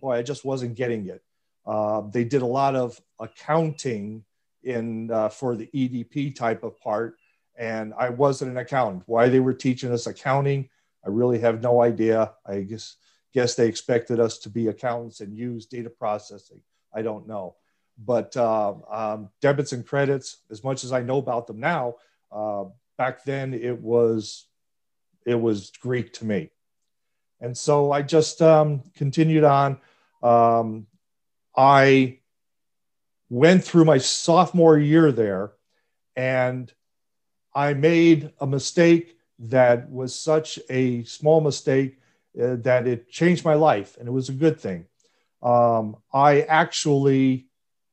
boy, 0.00 0.16
I 0.16 0.22
just 0.22 0.44
wasn't 0.44 0.74
getting 0.74 1.06
it. 1.06 1.22
Uh, 1.66 2.02
they 2.02 2.24
did 2.24 2.42
a 2.42 2.46
lot 2.60 2.76
of 2.76 3.00
accounting 3.18 4.24
in 4.62 5.10
uh, 5.10 5.30
for 5.30 5.56
the 5.56 5.70
EDP 5.74 6.36
type 6.36 6.62
of 6.62 6.78
part 6.80 7.16
and 7.58 7.92
I 7.98 8.08
wasn't 8.10 8.52
an 8.52 8.56
accountant. 8.56 9.02
Why 9.06 9.28
they 9.28 9.40
were 9.40 9.52
teaching 9.52 9.90
us 9.90 10.06
accounting, 10.06 10.68
I 11.04 11.08
really 11.10 11.40
have 11.40 11.60
no 11.60 11.82
idea. 11.82 12.32
I 12.46 12.60
guess 12.60 12.96
guess 13.34 13.56
they 13.56 13.68
expected 13.68 14.20
us 14.20 14.38
to 14.38 14.48
be 14.48 14.68
accountants 14.68 15.20
and 15.20 15.36
use 15.36 15.66
data 15.66 15.90
processing. 15.90 16.60
I 16.98 17.02
don't 17.02 17.28
know, 17.28 17.54
but 17.96 18.36
uh, 18.36 18.74
um, 18.90 19.28
debits 19.40 19.72
and 19.72 19.86
credits, 19.86 20.38
as 20.50 20.64
much 20.64 20.82
as 20.82 20.92
I 20.92 21.00
know 21.00 21.18
about 21.18 21.46
them 21.46 21.60
now, 21.60 21.94
uh, 22.32 22.64
back 22.96 23.24
then 23.24 23.54
it 23.54 23.80
was 23.80 24.46
it 25.24 25.40
was 25.40 25.70
Greek 25.80 26.12
to 26.14 26.24
me, 26.24 26.50
and 27.40 27.56
so 27.56 27.92
I 27.92 28.02
just 28.02 28.42
um, 28.42 28.82
continued 28.96 29.44
on. 29.44 29.78
Um, 30.24 30.88
I 31.56 32.18
went 33.30 33.62
through 33.62 33.84
my 33.84 33.98
sophomore 33.98 34.76
year 34.76 35.12
there, 35.12 35.52
and 36.16 36.72
I 37.54 37.74
made 37.74 38.32
a 38.40 38.46
mistake 38.46 39.18
that 39.38 39.88
was 39.88 40.18
such 40.18 40.58
a 40.68 41.04
small 41.04 41.40
mistake 41.40 42.00
uh, 42.42 42.56
that 42.56 42.88
it 42.88 43.08
changed 43.08 43.44
my 43.44 43.54
life, 43.54 43.96
and 43.98 44.08
it 44.08 44.12
was 44.12 44.28
a 44.28 44.32
good 44.44 44.58
thing. 44.58 44.86
Um, 45.42 45.96
I 46.12 46.42
actually 46.42 47.46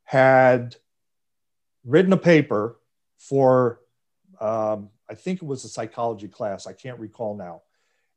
had 0.04 0.76
written 1.84 2.14
a 2.14 2.18
paper 2.18 2.78
for, 3.18 3.80
um, 4.40 4.90
I 5.10 5.16
think 5.16 5.42
it 5.42 5.46
was 5.46 5.64
a 5.64 5.70
psychology 5.70 6.28
class, 6.28 6.68
I 6.68 6.74
can't 6.74 7.00
recall 7.00 7.36
now. 7.36 7.62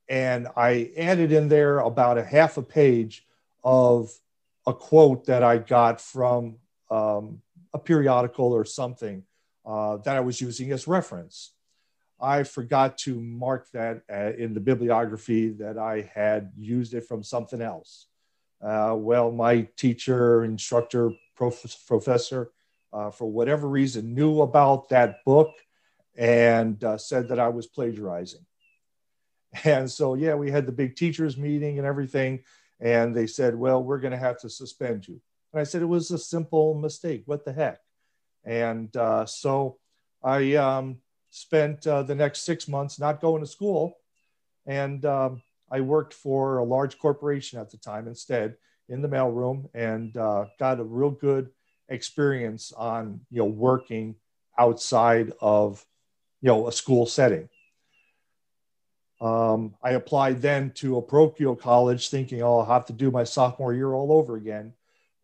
And 0.09 0.49
I 0.57 0.91
added 0.97 1.33
in 1.33 1.49
there 1.49 1.81
about 1.81 2.17
a 2.17 2.25
half 2.25 2.57
a 2.57 2.63
page 2.63 3.27
of 3.63 4.11
a 4.67 4.73
quote 4.73 5.27
that 5.27 5.43
I 5.43 5.59
got 5.59 6.01
from 6.01 6.57
um, 6.91 7.43
a 7.75 7.79
periodical 7.79 8.53
or 8.53 8.65
something 8.65 9.25
uh, 9.67 9.99
that 9.99 10.17
I 10.17 10.21
was 10.21 10.41
using 10.41 10.73
as 10.73 10.89
reference. 10.89 11.53
I 12.21 12.43
forgot 12.43 12.99
to 12.99 13.21
mark 13.21 13.71
that 13.73 14.03
uh, 14.13 14.33
in 14.37 14.53
the 14.53 14.61
bibliography 14.61 15.51
that 15.51 15.79
I 15.79 16.11
had 16.13 16.53
used 16.57 16.95
it 16.95 17.07
from 17.07 17.23
something 17.23 17.61
else. 17.61 18.08
Uh, 18.61 18.95
well, 18.97 19.31
my 19.31 19.63
teacher, 19.77 20.45
instructor, 20.45 21.13
prof- 21.37 21.85
professor, 21.87 22.51
uh, 22.93 23.11
for 23.11 23.31
whatever 23.31 23.69
reason, 23.69 24.15
knew 24.15 24.41
about 24.41 24.89
that 24.89 25.25
book 25.25 25.51
and 26.17 26.83
uh, 26.83 26.99
said 26.99 27.29
that 27.29 27.39
I 27.39 27.49
was 27.49 27.67
plagiarizing. 27.67 28.45
And 29.65 29.91
so, 29.91 30.15
yeah, 30.15 30.35
we 30.35 30.51
had 30.51 30.67
the 30.67 30.73
big 30.73 30.95
teachers 30.95 31.39
meeting 31.39 31.79
and 31.79 31.87
everything. 31.87 32.45
And 32.81 33.17
they 33.17 33.27
said, 33.27 33.55
well, 33.55 33.83
we're 33.83 33.99
going 33.99 34.13
to 34.13 34.19
have 34.19 34.39
to 34.41 34.51
suspend 34.51 35.09
you. 35.09 35.21
And 35.53 35.61
I 35.61 35.65
said, 35.65 35.81
it 35.81 35.87
was 35.87 36.11
a 36.11 36.19
simple 36.19 36.75
mistake. 36.75 37.23
What 37.25 37.47
the 37.47 37.53
heck? 37.53 37.81
And 38.45 38.95
uh, 38.95 39.25
so 39.25 39.79
I 40.23 40.55
um, 40.57 40.99
spent 41.31 41.87
uh, 41.87 42.03
the 42.03 42.15
next 42.15 42.45
six 42.45 42.69
months 42.69 42.99
not 42.99 43.21
going 43.21 43.41
to 43.43 43.49
school. 43.49 43.97
And 44.67 45.05
um, 45.07 45.43
I 45.71 45.81
worked 45.81 46.15
for 46.15 46.59
a 46.59 46.65
large 46.65 46.99
corporation 46.99 47.59
at 47.59 47.71
the 47.71 47.77
time 47.77 48.09
instead 48.09 48.57
in 48.89 49.03
the 49.03 49.09
mailroom 49.09 49.69
and 49.75 50.17
uh, 50.17 50.47
got 50.59 50.81
a 50.81 50.85
real 50.85 51.11
good 51.11 51.51
experience 51.89 52.73
on, 52.73 53.21
you 53.31 53.39
know, 53.39 53.47
working 53.47 54.15
outside 54.59 55.33
of, 55.41 55.85
you 56.41 56.49
know, 56.49 56.69
a 56.69 56.73
school 56.73 57.07
setting. 57.07 57.49
Um, 59.21 59.75
I 59.83 59.91
applied 59.93 60.41
then 60.41 60.71
to 60.77 60.97
a 60.99 61.03
parochial 61.03 61.57
college 61.57 62.09
thinking, 62.09 62.43
oh, 62.43 62.59
I'll 62.59 62.67
have 62.67 62.87
to 62.87 62.93
do 62.93 63.11
my 63.11 63.25
sophomore 63.25 63.75
year 63.75 63.93
all 63.93 64.13
over 64.13 64.37
again. 64.37 64.75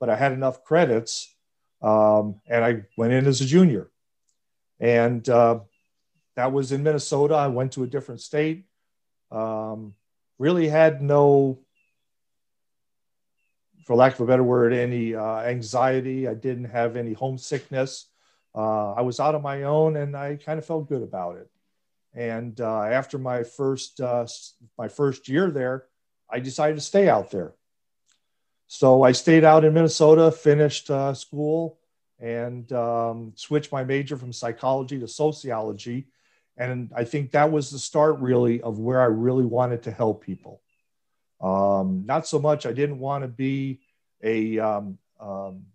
But 0.01 0.11
I 0.11 0.17
had 0.17 0.33
enough 0.33 0.65
credits 0.65 1.35
um, 1.81 2.41
and 2.47 2.65
I 2.65 2.83
went 2.97 3.13
in 3.13 3.27
as 3.27 3.41
a 3.41 3.47
junior. 3.47 3.91
And 4.81 5.27
uh, 5.29 5.61
that 6.35 6.53
was 6.53 6.73
in 6.73 6.83
Minnesota. 6.83 7.35
I 7.35 7.49
went 7.49 7.73
to 7.73 7.85
a 7.85 7.87
different 7.87 8.21
state. 8.21 8.65
Um, 9.31 9.95
really 10.39 10.69
had 10.69 11.03
no, 11.03 11.61
for 13.85 13.97
lack 13.97 14.15
of 14.15 14.21
a 14.21 14.27
better 14.27 14.43
word, 14.43 14.73
any 14.73 15.15
uh, 15.15 15.41
anxiety. 15.41 16.27
I 16.29 16.35
didn't 16.35 16.67
have 16.67 16.97
any 16.97 17.13
homesickness. 17.13 18.07
Uh, 18.55 18.93
I 18.93 19.03
was 19.03 19.21
out 19.21 19.35
on 19.35 19.43
my 19.43 19.65
own, 19.65 19.97
and 19.97 20.17
I 20.17 20.37
kind 20.37 20.59
of 20.59 20.65
felt 20.65 20.89
good 20.89 21.03
about 21.03 21.37
it. 21.37 21.51
And 22.15 22.61
uh, 22.61 22.83
after 22.83 23.19
my 23.19 23.43
first 23.43 24.01
uh, 24.01 24.27
my 24.79 24.89
first 24.89 25.29
year 25.29 25.51
there, 25.51 25.87
I 26.31 26.39
decided 26.39 26.77
to 26.77 26.81
stay 26.81 27.09
out 27.09 27.31
there. 27.31 27.55
So 28.67 29.03
I 29.03 29.13
stayed 29.13 29.45
out 29.45 29.65
in 29.65 29.75
Minnesota, 29.75 30.31
finished 30.31 30.91
uh, 30.91 31.15
school, 31.15 31.79
and 32.19 32.73
um, 32.73 33.33
switched 33.35 33.73
my 33.73 33.85
major 33.85 34.17
from 34.17 34.33
psychology 34.33 34.99
to 35.01 35.09
sociology. 35.09 36.07
And 36.57 36.91
I 36.95 37.05
think 37.05 37.33
that 37.33 37.51
was 37.51 37.71
the 37.71 37.79
start, 37.79 38.19
really, 38.21 38.61
of 38.63 38.79
where 38.79 39.01
I 39.01 39.07
really 39.07 39.45
wanted 39.45 39.83
to 39.85 39.91
help 39.91 40.25
people. 40.25 40.61
Um, 41.41 42.05
not 42.07 42.27
so 42.27 42.39
much, 42.39 42.65
I 42.65 42.73
didn't 42.73 42.99
want 42.99 43.23
to 43.23 43.29
be 43.29 43.81
a, 44.23 44.59
um, 44.59 44.99
um 45.21 45.67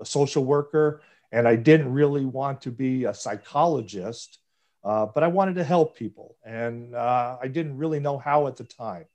a 0.00 0.04
social 0.04 0.44
worker, 0.44 1.02
and 1.32 1.48
I 1.48 1.56
didn't 1.56 1.92
really 1.92 2.24
want 2.24 2.62
to 2.62 2.70
be 2.70 3.04
a 3.04 3.14
psychologist, 3.14 4.38
uh, 4.84 5.06
but 5.06 5.22
I 5.22 5.28
wanted 5.28 5.56
to 5.56 5.64
help 5.64 5.96
people. 5.96 6.36
And 6.44 6.94
uh, 6.94 7.36
I 7.42 7.48
didn't 7.48 7.76
really 7.78 8.00
know 8.00 8.18
how 8.18 8.46
at 8.46 8.56
the 8.56 8.64
time. 8.64 9.06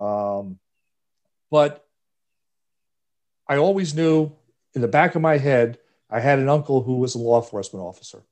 Um, 0.00 0.58
but 1.50 1.86
I 3.46 3.56
always 3.56 3.94
knew 3.94 4.32
in 4.74 4.80
the 4.80 4.88
back 4.88 5.14
of 5.14 5.22
my 5.22 5.36
head, 5.36 5.78
I 6.08 6.20
had 6.20 6.38
an 6.38 6.48
uncle 6.48 6.82
who 6.82 6.96
was 6.96 7.14
a 7.14 7.18
law 7.18 7.40
enforcement 7.40 7.84
officer. 7.84 8.22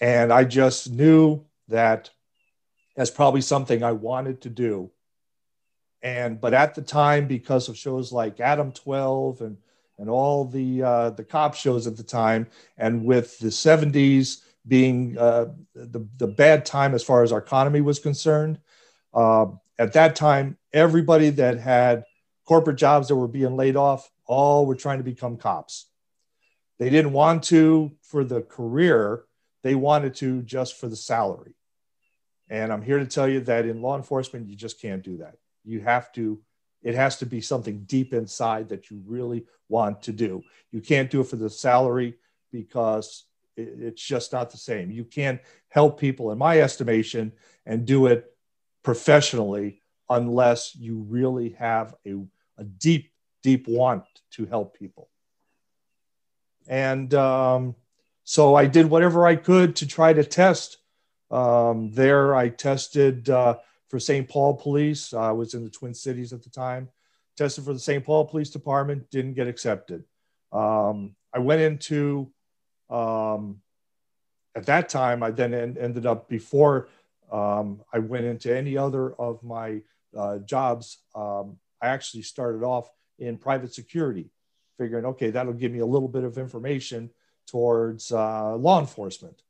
And 0.00 0.32
I 0.32 0.44
just 0.44 0.90
knew 0.90 1.44
that 1.68 2.10
that's 2.96 3.10
probably 3.10 3.40
something 3.40 3.82
I 3.82 3.92
wanted 3.92 4.42
to 4.42 4.50
do. 4.50 4.90
And 6.02 6.40
but 6.40 6.54
at 6.54 6.74
the 6.74 6.82
time, 6.82 7.26
because 7.26 7.68
of 7.68 7.76
shows 7.76 8.12
like 8.12 8.40
Adam 8.40 8.72
12 8.72 9.40
and 9.40 9.56
and 9.98 10.08
all 10.08 10.44
the 10.44 10.82
uh, 10.82 11.10
the 11.10 11.24
cop 11.24 11.54
shows 11.54 11.86
at 11.86 11.96
the 11.96 12.04
time, 12.04 12.46
and 12.76 13.04
with 13.04 13.38
the 13.40 13.48
70s 13.48 14.42
being 14.66 15.16
uh, 15.18 15.46
the, 15.74 16.06
the 16.18 16.26
bad 16.26 16.64
time 16.64 16.94
as 16.94 17.02
far 17.02 17.22
as 17.22 17.32
our 17.32 17.38
economy 17.38 17.80
was 17.80 17.98
concerned, 17.98 18.60
uh, 19.12 19.46
at 19.78 19.92
that 19.94 20.14
time, 20.14 20.56
everybody 20.72 21.30
that 21.30 21.58
had 21.58 22.04
corporate 22.44 22.76
jobs 22.76 23.08
that 23.08 23.16
were 23.16 23.28
being 23.28 23.56
laid 23.56 23.76
off, 23.76 24.10
all 24.26 24.66
were 24.66 24.74
trying 24.74 24.98
to 24.98 25.04
become 25.04 25.36
cops. 25.36 25.86
They 26.78 26.90
didn't 26.90 27.12
want 27.12 27.44
to 27.44 27.92
for 28.02 28.24
the 28.24 28.42
career, 28.42 29.24
they 29.62 29.74
wanted 29.74 30.14
to 30.16 30.42
just 30.42 30.78
for 30.78 30.88
the 30.88 30.96
salary. 30.96 31.54
And 32.48 32.72
I'm 32.72 32.82
here 32.82 32.98
to 32.98 33.06
tell 33.06 33.28
you 33.28 33.40
that 33.40 33.66
in 33.66 33.82
law 33.82 33.96
enforcement, 33.96 34.48
you 34.48 34.56
just 34.56 34.80
can't 34.80 35.02
do 35.02 35.18
that. 35.18 35.36
You 35.64 35.80
have 35.80 36.12
to, 36.12 36.40
it 36.82 36.94
has 36.94 37.18
to 37.18 37.26
be 37.26 37.40
something 37.40 37.84
deep 37.84 38.14
inside 38.14 38.70
that 38.70 38.90
you 38.90 39.02
really 39.06 39.44
want 39.68 40.02
to 40.02 40.12
do. 40.12 40.42
You 40.70 40.80
can't 40.80 41.10
do 41.10 41.20
it 41.20 41.26
for 41.26 41.36
the 41.36 41.50
salary 41.50 42.14
because 42.50 43.24
it's 43.56 44.02
just 44.02 44.32
not 44.32 44.50
the 44.50 44.56
same. 44.56 44.90
You 44.90 45.04
can't 45.04 45.40
help 45.68 46.00
people, 46.00 46.30
in 46.30 46.38
my 46.38 46.60
estimation, 46.60 47.32
and 47.66 47.84
do 47.84 48.06
it 48.06 48.32
professionally 48.82 49.82
unless 50.08 50.74
you 50.74 51.04
really 51.08 51.50
have 51.58 51.94
a, 52.06 52.14
a 52.56 52.64
deep, 52.64 53.12
deep 53.42 53.66
want 53.68 54.04
to 54.30 54.46
help 54.46 54.78
people. 54.78 55.10
And 56.66 57.12
um, 57.14 57.74
so 58.28 58.54
I 58.54 58.66
did 58.66 58.90
whatever 58.90 59.26
I 59.26 59.36
could 59.36 59.74
to 59.76 59.86
try 59.86 60.12
to 60.12 60.22
test. 60.22 60.76
Um, 61.30 61.92
there, 61.92 62.36
I 62.36 62.50
tested 62.50 63.30
uh, 63.30 63.56
for 63.88 63.98
St. 63.98 64.28
Paul 64.28 64.54
Police. 64.54 65.14
I 65.14 65.30
was 65.30 65.54
in 65.54 65.64
the 65.64 65.70
Twin 65.70 65.94
Cities 65.94 66.34
at 66.34 66.42
the 66.42 66.50
time. 66.50 66.90
Tested 67.38 67.64
for 67.64 67.72
the 67.72 67.78
St. 67.78 68.04
Paul 68.04 68.26
Police 68.26 68.50
Department, 68.50 69.10
didn't 69.10 69.32
get 69.32 69.48
accepted. 69.48 70.04
Um, 70.52 71.16
I 71.32 71.38
went 71.38 71.62
into, 71.62 72.30
um, 72.90 73.62
at 74.54 74.66
that 74.66 74.90
time, 74.90 75.22
I 75.22 75.30
then 75.30 75.54
en- 75.54 75.78
ended 75.80 76.04
up 76.04 76.28
before 76.28 76.88
um, 77.32 77.80
I 77.94 77.98
went 77.98 78.26
into 78.26 78.54
any 78.54 78.76
other 78.76 79.14
of 79.14 79.42
my 79.42 79.80
uh, 80.14 80.36
jobs. 80.40 80.98
Um, 81.14 81.56
I 81.80 81.86
actually 81.86 82.24
started 82.24 82.62
off 82.62 82.90
in 83.18 83.38
private 83.38 83.72
security 83.72 84.28
figuring, 84.76 85.06
okay, 85.06 85.30
that'll 85.30 85.54
give 85.54 85.72
me 85.72 85.78
a 85.78 85.86
little 85.86 86.08
bit 86.08 86.24
of 86.24 86.36
information 86.36 87.08
towards 87.48 88.12
uh, 88.12 88.56
law 88.56 88.80
enforcement. 88.80 89.42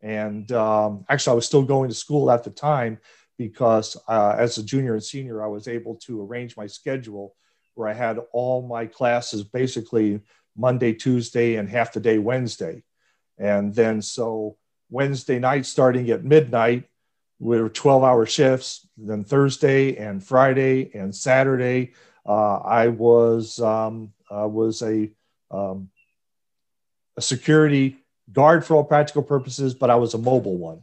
And 0.00 0.50
um, 0.52 1.04
actually, 1.08 1.32
I 1.32 1.34
was 1.36 1.46
still 1.46 1.62
going 1.62 1.88
to 1.88 1.94
school 1.94 2.30
at 2.30 2.44
the 2.44 2.50
time 2.50 2.98
because 3.38 3.96
uh, 4.08 4.34
as 4.38 4.58
a 4.58 4.62
junior 4.62 4.94
and 4.94 5.04
senior, 5.04 5.42
I 5.42 5.48
was 5.48 5.68
able 5.68 5.96
to 6.06 6.22
arrange 6.22 6.56
my 6.56 6.66
schedule 6.66 7.34
where 7.74 7.88
I 7.88 7.94
had 7.94 8.18
all 8.32 8.66
my 8.66 8.86
classes 8.86 9.44
basically 9.44 10.20
Monday, 10.56 10.92
Tuesday, 10.92 11.56
and 11.56 11.68
half 11.68 11.92
the 11.92 12.00
day 12.00 12.18
Wednesday. 12.18 12.82
And 13.38 13.74
then 13.74 14.02
so 14.02 14.56
Wednesday 14.90 15.38
night 15.38 15.66
starting 15.66 16.10
at 16.10 16.24
midnight 16.24 16.84
we 17.42 17.60
were 17.60 17.68
12 17.68 18.04
hour 18.04 18.24
shifts. 18.24 18.86
Then 18.96 19.24
Thursday 19.24 19.96
and 19.96 20.22
Friday 20.22 20.92
and 20.94 21.12
Saturday, 21.12 21.92
uh, 22.24 22.58
I 22.58 22.86
was 22.86 23.58
um, 23.58 24.12
uh, 24.30 24.46
was 24.46 24.80
a, 24.82 25.10
um, 25.50 25.88
a 27.16 27.22
security 27.22 27.98
guard 28.32 28.64
for 28.64 28.76
all 28.76 28.84
practical 28.84 29.22
purposes, 29.22 29.74
but 29.74 29.90
I 29.90 29.96
was 29.96 30.14
a 30.14 30.18
mobile 30.18 30.56
one. 30.56 30.82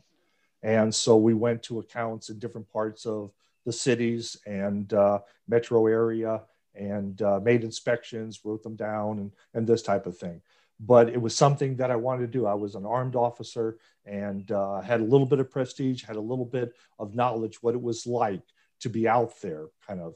And 0.61 0.93
so 0.93 1.15
we 1.17 1.33
went 1.33 1.63
to 1.63 1.79
accounts 1.79 2.29
in 2.29 2.39
different 2.39 2.71
parts 2.71 3.05
of 3.05 3.31
the 3.65 3.71
cities 3.71 4.37
and 4.45 4.91
uh, 4.93 5.19
metro 5.47 5.87
area 5.87 6.41
and 6.75 7.21
uh, 7.21 7.39
made 7.39 7.63
inspections, 7.63 8.41
wrote 8.43 8.63
them 8.63 8.75
down, 8.75 9.19
and, 9.19 9.31
and 9.53 9.65
this 9.65 9.81
type 9.81 10.05
of 10.05 10.17
thing. 10.17 10.41
But 10.79 11.09
it 11.09 11.21
was 11.21 11.35
something 11.35 11.75
that 11.77 11.91
I 11.91 11.95
wanted 11.95 12.21
to 12.21 12.39
do. 12.39 12.45
I 12.45 12.53
was 12.53 12.75
an 12.75 12.85
armed 12.85 13.15
officer 13.15 13.77
and 14.05 14.49
uh, 14.51 14.81
had 14.81 15.01
a 15.01 15.03
little 15.03 15.25
bit 15.25 15.39
of 15.39 15.51
prestige, 15.51 16.03
had 16.03 16.15
a 16.15 16.21
little 16.21 16.45
bit 16.45 16.73
of 16.99 17.15
knowledge 17.15 17.61
what 17.61 17.75
it 17.75 17.81
was 17.81 18.07
like 18.07 18.43
to 18.81 18.89
be 18.89 19.07
out 19.07 19.41
there, 19.41 19.67
kind 19.85 19.99
of. 19.99 20.15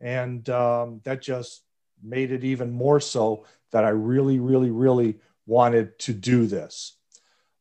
And 0.00 0.48
um, 0.48 1.00
that 1.04 1.20
just 1.20 1.62
made 2.02 2.30
it 2.30 2.44
even 2.44 2.70
more 2.70 3.00
so 3.00 3.44
that 3.70 3.84
I 3.84 3.90
really, 3.90 4.38
really, 4.38 4.70
really 4.70 5.18
wanted 5.48 5.98
to 6.00 6.12
do 6.12 6.46
this. 6.46 6.96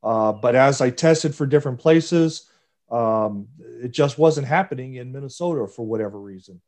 Uh, 0.03 0.31
but 0.31 0.55
as 0.55 0.81
I 0.81 0.91
tested 0.91 1.33
for 1.33 1.47
different 1.47 1.79
places, 1.79 2.49
um, 2.91 3.47
it 3.81 3.91
just 3.91 4.17
wasn't 4.17 4.47
happening 4.47 4.95
in 4.95 5.11
Minnesota 5.11 5.67
for 5.67 5.85
whatever 5.85 6.19
reason. 6.19 6.61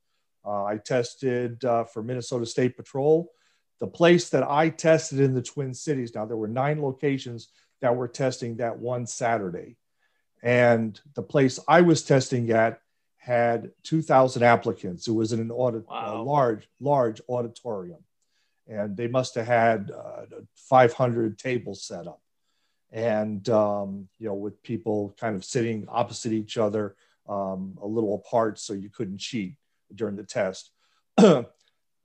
Uh, 0.46 0.64
I 0.64 0.78
tested 0.78 1.64
uh, 1.64 1.84
for 1.84 2.02
Minnesota 2.02 2.46
State 2.46 2.76
Patrol. 2.76 3.32
The 3.80 3.88
place 3.88 4.30
that 4.30 4.44
I 4.44 4.70
tested 4.70 5.20
in 5.20 5.34
the 5.34 5.42
Twin 5.42 5.74
Cities, 5.74 6.16
now 6.16 6.26
there 6.26 6.38
were 6.38 6.48
nine 6.48 6.82
locations 6.82 7.50
that 7.82 7.96
were 7.96 8.08
testing 8.08 8.58
that 8.58 8.78
one 8.78 9.06
Saturday. 9.06 9.78
And 10.42 11.00
the 11.16 11.24
place 11.24 11.60
I 11.68 11.82
was 11.82 12.04
testing 12.04 12.50
at 12.52 12.82
had 13.18 13.72
2,000 13.84 14.44
applicants. 14.44 15.08
It 15.08 15.12
was 15.12 15.34
in 15.34 15.40
an 15.40 15.52
audit, 15.52 15.88
wow. 15.88 16.22
a 16.22 16.24
large, 16.24 16.68
large 16.80 17.22
auditorium. 17.30 18.00
And 18.70 18.96
they 18.96 19.08
must 19.08 19.36
have 19.36 19.48
had 19.48 19.92
uh, 19.92 20.26
500 20.56 21.40
tables 21.40 21.84
set 21.84 22.08
up. 22.08 22.22
And, 22.92 23.48
um, 23.50 24.08
you 24.20 24.28
know, 24.28 24.36
with 24.36 24.62
people 24.64 25.16
kind 25.20 25.36
of 25.36 25.44
sitting 25.44 25.88
opposite 25.90 26.32
each 26.32 26.58
other, 26.58 26.96
um, 27.28 27.78
a 27.82 27.88
little 27.88 28.16
apart 28.16 28.60
so 28.60 28.74
you 28.74 28.90
couldn't 28.90 29.20
cheat 29.20 29.56
during 29.94 30.16
the 30.16 30.24
test. 30.24 30.72
uh, 31.18 31.44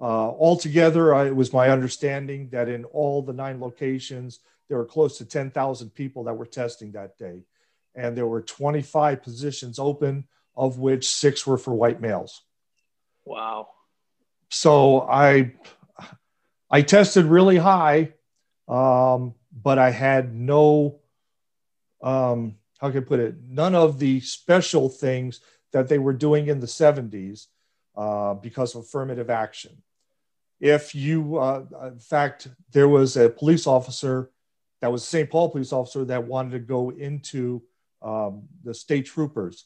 altogether, 0.00 1.14
I, 1.14 1.27
it 1.27 1.37
was 1.37 1.53
my 1.53 1.70
understanding 1.70 2.48
that 2.50 2.68
in 2.68 2.85
all 2.87 3.22
the 3.22 3.33
nine 3.33 3.61
locations, 3.61 4.40
there 4.68 4.79
were 4.79 4.85
close 4.85 5.18
to 5.18 5.24
10,000 5.24 5.90
people 5.90 6.24
that 6.24 6.35
were 6.35 6.46
testing 6.46 6.92
that 6.92 7.16
day. 7.18 7.42
And 7.94 8.16
there 8.16 8.27
were 8.27 8.42
25 8.42 9.22
positions 9.22 9.79
open 9.79 10.27
of 10.57 10.79
which 10.79 11.09
six 11.09 11.46
were 11.46 11.59
for 11.59 11.74
white 11.74 12.00
males. 12.00 12.42
Wow. 13.24 13.68
So 14.50 15.03
I 15.03 15.55
I 16.70 16.83
tested 16.83 17.27
really 17.27 17.57
high, 17.57 18.12
um, 18.68 19.35
but 19.53 19.79
I 19.79 19.90
had 19.90 20.35
no 20.35 21.00
um, 22.03 22.57
how 22.79 22.90
can 22.90 22.98
I 22.98 23.07
put 23.07 23.20
it? 23.20 23.37
None 23.48 23.74
of 23.74 23.98
the 23.98 24.20
special 24.20 24.90
things 24.90 25.40
that 25.72 25.88
they 25.88 25.98
were 25.98 26.12
doing 26.12 26.48
in 26.48 26.61
the 26.61 26.66
70s 26.66 27.46
uh, 27.96 28.35
because 28.35 28.74
of 28.74 28.83
affirmative 28.83 29.31
action. 29.31 29.83
If 30.61 30.94
you, 30.94 31.38
uh, 31.38 31.64
in 31.85 31.98
fact, 31.98 32.48
there 32.72 32.88
was 32.88 33.16
a 33.16 33.31
police 33.31 33.66
officer 33.66 34.31
that 34.83 34.92
was 34.92 35.03
a 35.03 35.07
St. 35.07 35.31
Paul 35.31 35.48
police 35.48 35.72
officer 35.72 36.05
that 36.05 36.24
wanted 36.24 36.50
to 36.50 36.59
go 36.59 36.90
into 36.90 37.62
um, 38.03 38.42
the 38.62 38.74
state 38.74 39.07
troopers 39.07 39.64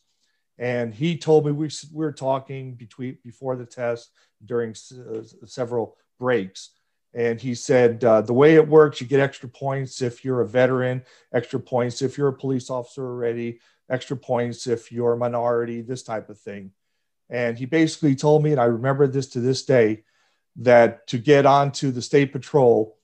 and 0.58 0.92
he 0.92 1.16
told 1.16 1.46
me 1.46 1.52
we, 1.52 1.70
we 1.92 2.04
were 2.04 2.12
talking 2.12 2.74
between 2.74 3.16
before 3.24 3.56
the 3.56 3.64
test 3.64 4.10
during 4.44 4.70
uh, 4.70 5.22
several 5.46 5.96
breaks 6.18 6.70
and 7.14 7.40
he 7.40 7.54
said 7.54 8.04
uh, 8.04 8.20
the 8.20 8.32
way 8.32 8.54
it 8.54 8.68
works 8.68 9.00
you 9.00 9.06
get 9.06 9.20
extra 9.20 9.48
points 9.48 10.02
if 10.02 10.24
you're 10.24 10.42
a 10.42 10.46
veteran 10.46 11.02
extra 11.32 11.58
points 11.58 12.02
if 12.02 12.18
you're 12.18 12.28
a 12.28 12.32
police 12.32 12.70
officer 12.70 13.04
already 13.06 13.60
extra 13.90 14.16
points 14.16 14.66
if 14.66 14.92
you're 14.92 15.14
a 15.14 15.16
minority 15.16 15.80
this 15.80 16.02
type 16.02 16.28
of 16.28 16.38
thing 16.38 16.70
And 17.30 17.58
he 17.58 17.66
basically 17.66 18.14
told 18.14 18.42
me, 18.42 18.52
and 18.52 18.60
I 18.60 18.64
remember 18.64 19.06
this 19.06 19.28
to 19.30 19.40
this 19.40 19.64
day, 19.64 20.04
that 20.56 21.06
to 21.08 21.18
get 21.18 21.46
onto 21.46 21.90
the 21.90 22.02
state 22.02 22.32
patrol, 22.32 22.96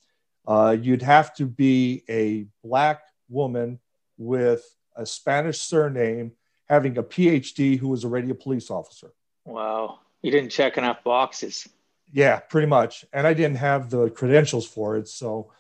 uh, 0.47 0.77
you'd 0.81 1.03
have 1.03 1.35
to 1.37 1.47
be 1.47 2.03
a 2.09 2.47
black 2.63 3.03
woman 3.29 3.79
with 4.17 4.65
a 4.97 5.07
Spanish 5.07 5.61
surname, 5.61 6.33
having 6.69 6.99
a 6.99 7.03
PhD 7.03 7.79
who 7.79 7.89
was 7.89 8.05
already 8.05 8.31
a 8.31 8.35
police 8.35 8.71
officer. 8.71 9.13
Wow. 9.45 10.01
You 10.23 10.31
didn't 10.31 10.51
check 10.51 10.79
enough 10.79 11.05
boxes. 11.05 11.69
Yeah, 12.15 12.39
pretty 12.39 12.69
much. 12.69 13.05
And 13.13 13.27
I 13.27 13.35
didn't 13.35 13.57
have 13.57 13.91
the 13.91 14.09
credentials 14.09 14.69
for 14.69 14.97
it. 14.97 15.09
So, 15.09 15.51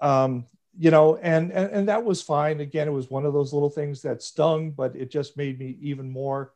um, 0.00 0.46
you 0.76 0.90
know, 0.90 1.16
and, 1.16 1.52
and, 1.52 1.70
and 1.70 1.88
that 1.88 2.02
was 2.02 2.20
fine. 2.20 2.58
Again, 2.58 2.88
it 2.88 2.90
was 2.90 3.08
one 3.08 3.24
of 3.24 3.32
those 3.32 3.52
little 3.52 3.70
things 3.70 4.02
that 4.02 4.20
stung, 4.20 4.72
but 4.72 4.96
it 4.96 5.12
just 5.12 5.36
made 5.36 5.60
me 5.60 5.78
even 5.80 6.10
more 6.10 6.54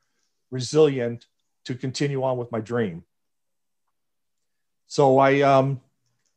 resilient 0.50 1.26
to 1.64 1.76
continue 1.76 2.24
on 2.24 2.38
with 2.38 2.50
my 2.50 2.58
dream. 2.58 3.04
So 4.88 5.18
I 5.18 5.42
um, 5.42 5.80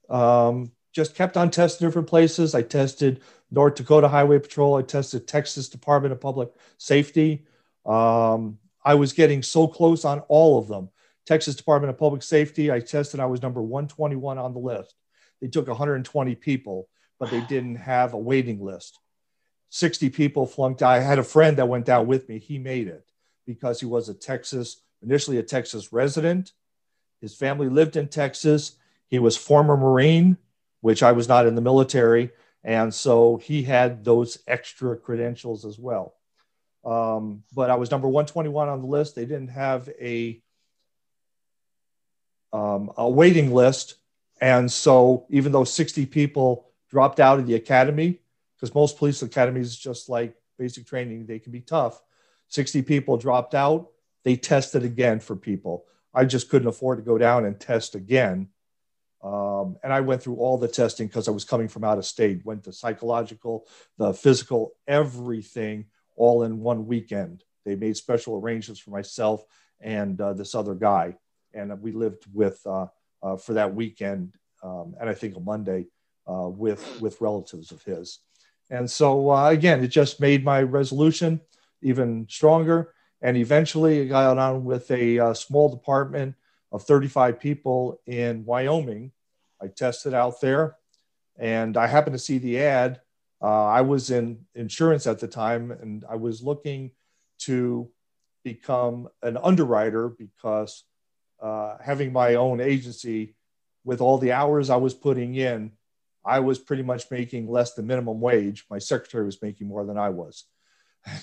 um, 0.08 0.72
just 0.94 1.16
kept 1.16 1.36
on 1.36 1.50
testing 1.50 1.88
different 1.88 2.08
places. 2.08 2.54
I 2.54 2.62
tested 2.62 3.22
North 3.50 3.74
Dakota 3.74 4.08
Highway 4.08 4.38
Patrol. 4.38 4.76
I 4.76 4.84
tested 4.84 5.28
Texas 5.28 5.68
Department 5.68 6.12
of 6.12 6.22
Public 6.22 6.52
Safety. 6.78 7.44
Um, 7.88 8.60
I 8.86 8.94
was 8.94 9.14
getting 9.14 9.42
so 9.42 9.68
close 9.68 10.06
on 10.06 10.20
all 10.28 10.60
of 10.60 10.68
them. 10.68 10.90
Texas 11.26 11.56
Department 11.56 11.90
of 11.90 11.98
Public 11.98 12.24
Safety, 12.24 12.72
I 12.72 12.80
tested, 12.80 13.20
I 13.20 13.26
was 13.26 13.42
number 13.42 13.62
121 13.62 14.38
on 14.38 14.54
the 14.54 14.60
list. 14.60 14.96
They 15.42 15.48
took 15.48 15.68
120 15.68 16.36
people, 16.36 16.90
but 17.20 17.30
they 17.30 17.42
didn't 17.42 17.76
have 17.76 18.14
a 18.14 18.18
waiting 18.18 18.64
list. 18.64 19.00
60 19.70 20.10
people 20.10 20.46
flunked. 20.46 20.82
I 20.82 21.00
had 21.00 21.20
a 21.20 21.24
friend 21.24 21.58
that 21.58 21.68
went 21.68 21.86
down 21.86 22.08
with 22.08 22.28
me. 22.28 22.40
He 22.40 22.58
made 22.58 22.88
it 22.88 23.06
because 23.46 23.80
he 23.80 23.86
was 23.86 24.10
a 24.10 24.14
Texas, 24.14 24.82
initially 25.02 25.38
a 25.38 25.44
Texas 25.44 25.94
resident. 25.94 26.54
His 27.22 27.36
family 27.36 27.70
lived 27.70 27.96
in 27.96 28.08
Texas. 28.08 28.74
He 29.08 29.20
was 29.20 29.38
former 29.38 29.78
Marine, 29.78 30.38
which 30.82 31.04
I 31.04 31.12
was 31.12 31.28
not 31.28 31.46
in 31.46 31.56
the 31.56 31.62
military. 31.62 32.32
And 32.64 32.94
so 32.94 33.38
he 33.38 33.64
had 33.64 34.04
those 34.04 34.40
extra 34.48 34.98
credentials 34.98 35.66
as 35.66 35.78
well. 35.78 36.16
Um, 36.86 37.44
but 37.54 37.70
I 37.70 37.76
was 37.76 37.92
number 37.92 38.08
121 38.08 38.70
on 38.70 38.82
the 38.82 38.88
list. 38.88 39.16
They 39.16 39.26
didn't 39.26 39.50
have 39.50 39.90
a, 40.00 40.42
um, 42.54 42.92
a 42.98 43.10
waiting 43.10 43.54
list. 43.54 43.96
And 44.42 44.72
so 44.72 45.26
even 45.30 45.52
though 45.52 45.64
60 45.64 46.06
people 46.08 46.68
dropped 46.90 47.20
out 47.20 47.40
of 47.40 47.48
the 47.48 47.56
academy, 47.56 48.20
because 48.56 48.74
most 48.74 48.98
police 48.98 49.22
academies, 49.22 49.76
just 49.76 50.10
like 50.10 50.36
basic 50.58 50.86
training, 50.86 51.26
they 51.26 51.40
can 51.40 51.52
be 51.52 51.62
tough. 51.62 52.02
60 52.50 52.82
people 52.82 53.18
dropped 53.18 53.56
out. 53.56 53.90
They 54.24 54.36
tested 54.36 54.84
again 54.84 55.20
for 55.20 55.36
people. 55.36 55.86
I 56.14 56.26
just 56.26 56.50
couldn't 56.50 56.68
afford 56.68 56.98
to 56.98 57.04
go 57.04 57.18
down 57.18 57.46
and 57.46 57.60
test 57.60 57.96
again. 57.96 58.50
Um, 59.22 59.78
and 59.84 59.94
I 59.94 60.02
went 60.02 60.24
through 60.24 60.36
all 60.36 60.58
the 60.58 60.68
testing 60.68 61.08
because 61.08 61.28
I 61.28 61.32
was 61.32 61.44
coming 61.44 61.68
from 61.68 61.84
out 61.84 61.98
of 61.98 62.06
state, 62.06 62.46
went 62.46 62.64
to 62.64 62.74
psychological, 62.74 63.68
the 63.98 64.14
physical, 64.14 64.74
everything 64.88 65.86
all 66.16 66.44
in 66.44 66.60
one 66.60 66.88
weekend. 66.88 67.44
They 67.66 67.76
made 67.76 67.98
special 67.98 68.38
arrangements 68.38 68.80
for 68.80 68.92
myself 68.92 69.46
and 69.80 70.20
uh, 70.20 70.34
this 70.34 70.56
other 70.56 70.74
guy. 70.74 71.16
And 71.54 71.82
we 71.82 71.92
lived 71.92 72.26
with, 72.34 72.62
uh, 72.66 72.88
uh, 73.22 73.38
for 73.38 73.54
that 73.54 73.74
weekend, 73.74 74.34
um, 74.64 74.96
and 75.00 75.10
I 75.10 75.14
think 75.14 75.36
a 75.36 75.40
Monday, 75.40 75.88
uh, 76.28 76.48
with, 76.50 77.02
with 77.02 77.22
relatives 77.22 77.72
of 77.72 77.84
his. 77.84 78.20
And 78.70 78.90
so, 78.90 79.34
again, 79.48 79.84
it 79.84 79.88
just 79.88 80.20
made 80.20 80.44
my 80.46 80.62
resolution 80.62 81.42
even 81.82 82.28
stronger. 82.30 82.94
And 83.22 83.36
eventually, 83.36 84.02
I 84.02 84.06
got 84.06 84.38
on 84.38 84.64
with 84.64 84.90
a 84.92 85.34
small 85.36 85.70
department 85.70 86.36
of 86.72 86.84
35 86.84 87.40
people 87.40 88.00
in 88.06 88.46
Wyoming. 88.46 89.12
I 89.62 89.68
tested 89.68 90.14
out 90.14 90.40
there, 90.40 90.78
and 91.38 91.76
I 91.76 91.88
happened 91.88 92.14
to 92.14 92.20
see 92.20 92.38
the 92.38 92.60
ad. 92.60 93.02
Uh, 93.42 93.66
I 93.66 93.82
was 93.82 94.12
in 94.12 94.46
insurance 94.56 95.08
at 95.08 95.20
the 95.20 95.28
time, 95.28 95.72
and 95.72 96.06
I 96.10 96.16
was 96.16 96.42
looking 96.42 96.92
to 97.40 97.90
become 98.44 99.10
an 99.22 99.38
underwriter 99.38 100.10
because 100.10 100.84
uh, 101.42 101.78
having 101.84 102.12
my 102.12 102.36
own 102.36 102.60
agency 102.60 103.36
with 103.84 104.02
all 104.02 104.18
the 104.18 104.32
hours 104.32 104.70
I 104.70 104.76
was 104.76 104.94
putting 104.94 105.36
in, 105.36 105.72
I 106.26 106.40
was 106.42 106.60
pretty 106.60 106.84
much 106.84 107.10
making 107.10 107.50
less 107.50 107.74
than 107.74 107.88
minimum 107.88 108.20
wage. 108.20 108.66
My 108.70 108.80
secretary 108.80 109.26
was 109.26 109.42
making 109.42 109.68
more 109.68 109.86
than 109.86 109.98
I 109.98 110.10
was 110.10 110.46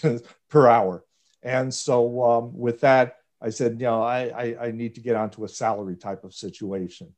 per 0.50 0.66
hour. 0.66 1.04
And 1.42 1.72
so 1.72 2.22
um, 2.24 2.58
with 2.58 2.80
that, 2.80 3.18
I 3.40 3.50
said, 3.50 3.72
you 3.72 3.86
know, 3.86 4.02
I, 4.02 4.24
I, 4.28 4.66
I, 4.66 4.70
need 4.70 4.94
to 4.94 5.00
get 5.00 5.14
onto 5.14 5.44
a 5.44 5.48
salary 5.48 5.94
type 5.94 6.24
of 6.24 6.34
situation. 6.34 7.14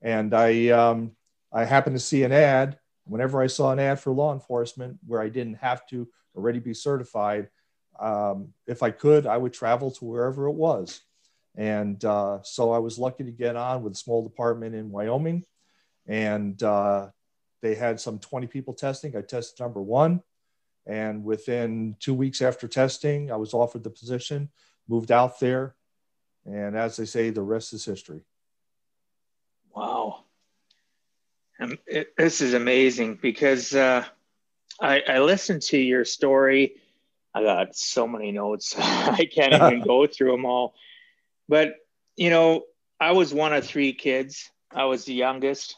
And 0.00 0.32
I, 0.32 0.68
um, 0.68 1.12
I 1.52 1.64
happened 1.64 1.96
to 1.96 2.00
see 2.00 2.22
an 2.22 2.32
ad. 2.32 2.78
Whenever 3.04 3.42
I 3.42 3.48
saw 3.48 3.72
an 3.72 3.80
ad 3.80 3.98
for 3.98 4.12
law 4.12 4.32
enforcement 4.32 4.98
where 5.04 5.20
I 5.20 5.28
didn't 5.28 5.56
have 5.56 5.86
to 5.88 6.08
already 6.36 6.60
be 6.60 6.74
certified, 6.74 7.48
um, 7.98 8.54
if 8.66 8.82
I 8.82 8.90
could, 8.90 9.26
I 9.26 9.36
would 9.36 9.52
travel 9.52 9.90
to 9.92 10.04
wherever 10.04 10.46
it 10.46 10.52
was. 10.52 11.00
And 11.56 12.02
uh, 12.04 12.38
so 12.42 12.72
I 12.72 12.78
was 12.78 12.98
lucky 12.98 13.24
to 13.24 13.30
get 13.30 13.56
on 13.56 13.82
with 13.82 13.94
a 13.94 13.96
small 13.96 14.22
department 14.22 14.74
in 14.74 14.90
Wyoming. 14.90 15.44
And 16.06 16.62
uh, 16.62 17.08
they 17.62 17.74
had 17.74 18.00
some 18.00 18.18
20 18.18 18.46
people 18.46 18.74
testing. 18.74 19.16
I 19.16 19.22
tested 19.22 19.60
number 19.60 19.82
one. 19.82 20.22
And 20.86 21.24
within 21.24 21.96
two 22.00 22.14
weeks 22.14 22.40
after 22.40 22.66
testing, 22.66 23.30
I 23.30 23.36
was 23.36 23.52
offered 23.52 23.84
the 23.84 23.90
position, 23.90 24.48
moved 24.88 25.12
out 25.12 25.38
there. 25.38 25.74
And 26.46 26.76
as 26.76 26.96
they 26.96 27.04
say, 27.04 27.30
the 27.30 27.42
rest 27.42 27.74
is 27.74 27.84
history. 27.84 28.22
Wow. 29.74 30.24
Um, 31.60 31.78
it, 31.86 32.16
this 32.16 32.40
is 32.40 32.54
amazing 32.54 33.18
because 33.20 33.74
uh, 33.74 34.04
I, 34.80 35.02
I 35.06 35.18
listened 35.20 35.62
to 35.62 35.78
your 35.78 36.04
story. 36.04 36.76
I 37.34 37.42
got 37.42 37.76
so 37.76 38.06
many 38.06 38.32
notes. 38.32 38.74
I 38.78 39.28
can't 39.32 39.52
even 39.54 39.82
go 39.86 40.06
through 40.06 40.32
them 40.32 40.46
all. 40.46 40.74
But, 41.48 41.74
you 42.16 42.30
know, 42.30 42.62
I 43.00 43.12
was 43.12 43.32
one 43.32 43.52
of 43.52 43.66
three 43.66 43.92
kids. 43.92 44.50
I 44.72 44.84
was 44.84 45.04
the 45.04 45.14
youngest. 45.14 45.76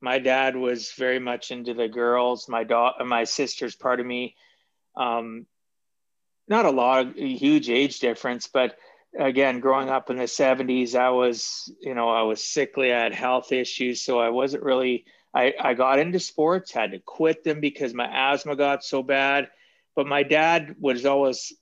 My 0.00 0.18
dad 0.18 0.56
was 0.56 0.92
very 0.98 1.20
much 1.20 1.50
into 1.50 1.74
the 1.74 1.88
girls. 1.88 2.48
My 2.48 2.64
daughter, 2.64 3.04
my 3.04 3.24
sister's 3.24 3.76
part 3.76 4.00
of 4.00 4.06
me 4.06 4.34
um, 4.96 5.46
not 6.48 6.66
a 6.66 6.70
lot 6.70 7.06
of 7.06 7.16
a 7.16 7.34
huge 7.34 7.70
age 7.70 8.00
difference, 8.00 8.48
but 8.52 8.76
again, 9.18 9.60
growing 9.60 9.88
up 9.88 10.10
in 10.10 10.16
the 10.16 10.24
70s, 10.24 10.94
I 10.94 11.10
was, 11.10 11.72
you 11.80 11.94
know, 11.94 12.08
I 12.08 12.22
was 12.22 12.44
sickly, 12.44 12.92
I 12.92 13.02
had 13.02 13.14
health 13.14 13.52
issues. 13.52 14.02
So 14.02 14.18
I 14.18 14.30
wasn't 14.30 14.64
really, 14.64 15.04
I, 15.34 15.54
I 15.60 15.74
got 15.74 15.98
into 15.98 16.18
sports, 16.18 16.72
had 16.72 16.92
to 16.92 16.98
quit 16.98 17.44
them 17.44 17.60
because 17.60 17.94
my 17.94 18.32
asthma 18.32 18.56
got 18.56 18.84
so 18.84 19.02
bad. 19.02 19.48
But 19.94 20.06
my 20.06 20.22
dad 20.22 20.76
was 20.80 21.04
always, 21.04 21.52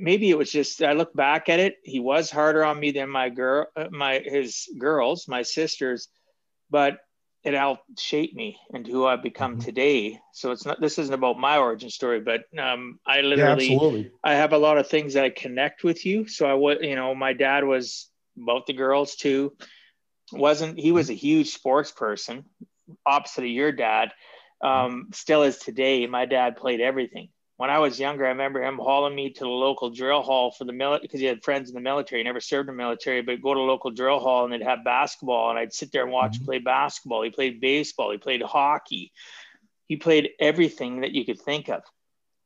maybe 0.00 0.30
it 0.30 0.38
was 0.38 0.50
just, 0.50 0.82
I 0.82 0.92
look 0.92 1.14
back 1.14 1.48
at 1.48 1.60
it, 1.60 1.76
he 1.84 2.00
was 2.00 2.30
harder 2.30 2.64
on 2.64 2.80
me 2.80 2.90
than 2.90 3.08
my 3.08 3.28
girl, 3.28 3.66
my, 3.90 4.20
his 4.24 4.68
girls, 4.78 5.28
my 5.28 5.42
sisters. 5.42 6.08
But 6.70 6.98
it 7.42 7.54
helped 7.54 7.98
shape 7.98 8.34
me 8.34 8.58
into 8.72 8.90
who 8.90 9.06
I've 9.06 9.22
become 9.22 9.52
mm-hmm. 9.52 9.64
today. 9.64 10.20
So 10.32 10.50
it's 10.52 10.66
not 10.66 10.80
this 10.80 10.98
isn't 10.98 11.14
about 11.14 11.38
my 11.38 11.56
origin 11.56 11.90
story, 11.90 12.20
but 12.20 12.42
um, 12.58 12.98
I 13.06 13.22
literally 13.22 13.74
yeah, 13.74 14.08
I 14.22 14.34
have 14.34 14.52
a 14.52 14.58
lot 14.58 14.78
of 14.78 14.88
things 14.88 15.14
that 15.14 15.24
I 15.24 15.30
connect 15.30 15.82
with 15.82 16.04
you. 16.04 16.26
So 16.26 16.46
I 16.46 16.54
was 16.54 16.78
you 16.82 16.96
know 16.96 17.14
my 17.14 17.32
dad 17.32 17.64
was 17.64 18.10
both 18.36 18.66
the 18.66 18.74
girls 18.74 19.16
too. 19.16 19.56
wasn't 20.32 20.78
He 20.78 20.92
was 20.92 21.08
a 21.08 21.14
huge 21.14 21.50
sports 21.50 21.92
person, 21.92 22.44
opposite 23.06 23.44
of 23.44 23.50
your 23.50 23.72
dad. 23.72 24.12
Um, 24.62 25.08
still 25.14 25.42
is 25.42 25.56
today. 25.56 26.06
My 26.06 26.26
dad 26.26 26.56
played 26.56 26.82
everything 26.82 27.30
when 27.60 27.68
I 27.68 27.78
was 27.78 28.00
younger, 28.00 28.24
I 28.24 28.30
remember 28.30 28.62
him 28.62 28.78
hauling 28.78 29.14
me 29.14 29.28
to 29.28 29.40
the 29.40 29.46
local 29.46 29.90
drill 29.90 30.22
hall 30.22 30.50
for 30.50 30.64
the 30.64 30.72
military 30.72 31.02
because 31.02 31.20
he 31.20 31.26
had 31.26 31.44
friends 31.44 31.68
in 31.68 31.74
the 31.74 31.82
military. 31.82 32.20
He 32.20 32.24
never 32.24 32.40
served 32.40 32.70
in 32.70 32.74
the 32.74 32.82
military, 32.82 33.20
but 33.20 33.42
go 33.42 33.52
to 33.52 33.60
local 33.60 33.90
drill 33.90 34.18
hall 34.18 34.44
and 34.44 34.52
they'd 34.54 34.62
have 34.62 34.82
basketball, 34.82 35.50
and 35.50 35.58
I'd 35.58 35.74
sit 35.74 35.92
there 35.92 36.04
and 36.04 36.10
watch 36.10 36.32
mm-hmm. 36.32 36.40
him 36.40 36.46
play 36.46 36.58
basketball. 36.60 37.20
He 37.20 37.28
played 37.28 37.60
baseball. 37.60 38.12
He 38.12 38.16
played 38.16 38.40
hockey. 38.40 39.12
He 39.88 39.96
played 39.96 40.30
everything 40.40 41.02
that 41.02 41.12
you 41.12 41.26
could 41.26 41.38
think 41.38 41.68
of. 41.68 41.82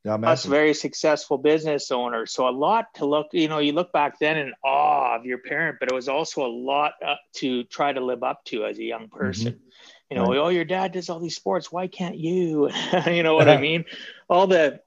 Yeah, 0.02 0.16
Plus, 0.16 0.46
very 0.46 0.74
successful 0.74 1.38
business 1.38 1.92
owner. 1.92 2.26
So 2.26 2.48
a 2.48 2.50
lot 2.50 2.86
to 2.94 3.06
look. 3.06 3.28
You 3.30 3.46
know, 3.46 3.60
you 3.60 3.70
look 3.70 3.92
back 3.92 4.18
then 4.18 4.36
in 4.36 4.52
awe 4.64 5.14
of 5.14 5.26
your 5.26 5.38
parent, 5.38 5.76
but 5.78 5.92
it 5.92 5.94
was 5.94 6.08
also 6.08 6.44
a 6.44 6.50
lot 6.50 6.94
uh, 7.06 7.14
to 7.34 7.62
try 7.62 7.92
to 7.92 8.00
live 8.00 8.24
up 8.24 8.44
to 8.46 8.64
as 8.64 8.78
a 8.80 8.84
young 8.84 9.08
person. 9.08 9.52
Mm-hmm 9.52 9.68
you 10.10 10.20
know, 10.20 10.26
right. 10.26 10.38
oh, 10.38 10.48
your 10.48 10.64
dad 10.64 10.92
does 10.92 11.08
all 11.08 11.18
these 11.18 11.34
sports. 11.34 11.72
Why 11.72 11.86
can't 11.86 12.16
you? 12.16 12.70
you 13.06 13.22
know 13.22 13.34
what 13.34 13.48
I 13.48 13.56
mean? 13.60 13.84
All 14.28 14.46
the 14.46 14.80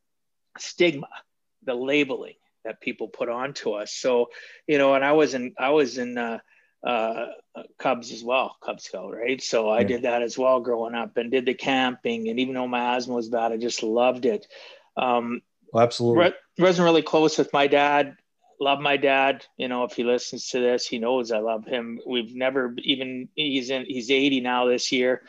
stigma, 0.59 1.07
the 1.63 1.73
labeling 1.73 2.35
that 2.65 2.81
people 2.81 3.07
put 3.07 3.29
onto 3.29 3.71
us. 3.71 3.93
So, 3.93 4.27
you 4.67 4.77
know, 4.77 4.93
and 4.93 5.03
I 5.03 5.13
was 5.13 5.33
in, 5.33 5.53
I 5.57 5.69
was 5.69 5.97
in, 5.97 6.17
uh, 6.17 6.39
uh, 6.85 7.25
Cubs 7.79 8.11
as 8.11 8.23
well, 8.23 8.55
Cub 8.63 8.79
Scout, 8.79 9.13
right? 9.13 9.41
So 9.41 9.69
I 9.69 9.83
did 9.83 10.03
that 10.03 10.21
as 10.21 10.37
well 10.37 10.59
growing 10.59 10.93
up 10.93 11.17
and 11.17 11.31
did 11.31 11.45
the 11.45 11.53
camping. 11.53 12.29
And 12.29 12.39
even 12.39 12.53
though 12.53 12.67
my 12.67 12.95
asthma 12.95 13.15
was 13.15 13.29
bad, 13.29 13.51
I 13.51 13.57
just 13.57 13.81
loved 13.83 14.25
it. 14.25 14.45
Um, 14.95 15.41
well, 15.73 15.83
absolutely. 15.83 16.33
wasn't 16.57 16.85
really 16.85 17.01
close 17.01 17.37
with 17.37 17.51
my 17.51 17.67
dad 17.67 18.15
love 18.59 18.79
my 18.79 18.97
dad. 18.97 19.45
You 19.57 19.67
know, 19.67 19.83
if 19.83 19.93
he 19.93 20.03
listens 20.03 20.49
to 20.49 20.59
this, 20.59 20.87
he 20.87 20.99
knows 20.99 21.31
I 21.31 21.39
love 21.39 21.65
him. 21.65 21.99
We've 22.05 22.35
never 22.35 22.73
even 22.79 23.29
he's 23.35 23.69
in 23.69 23.85
he's 23.85 24.11
80 24.11 24.41
now 24.41 24.65
this 24.65 24.91
year. 24.91 25.23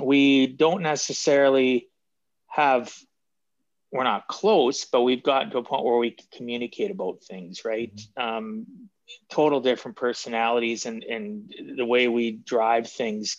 We 0.00 0.46
don't 0.46 0.82
necessarily 0.82 1.88
have 2.46 2.94
we're 3.92 4.04
not 4.04 4.28
close, 4.28 4.84
but 4.84 5.02
we've 5.02 5.22
gotten 5.22 5.50
to 5.50 5.58
a 5.58 5.62
point 5.62 5.84
where 5.84 5.96
we 5.96 6.12
can 6.12 6.26
communicate 6.32 6.90
about 6.90 7.22
things, 7.22 7.64
right? 7.64 7.94
Mm-hmm. 7.94 8.22
Um, 8.22 8.66
total 9.28 9.60
different 9.60 9.96
personalities 9.96 10.86
and 10.86 11.02
and 11.02 11.52
the 11.76 11.84
way 11.84 12.08
we 12.08 12.32
drive 12.32 12.88
things. 12.88 13.36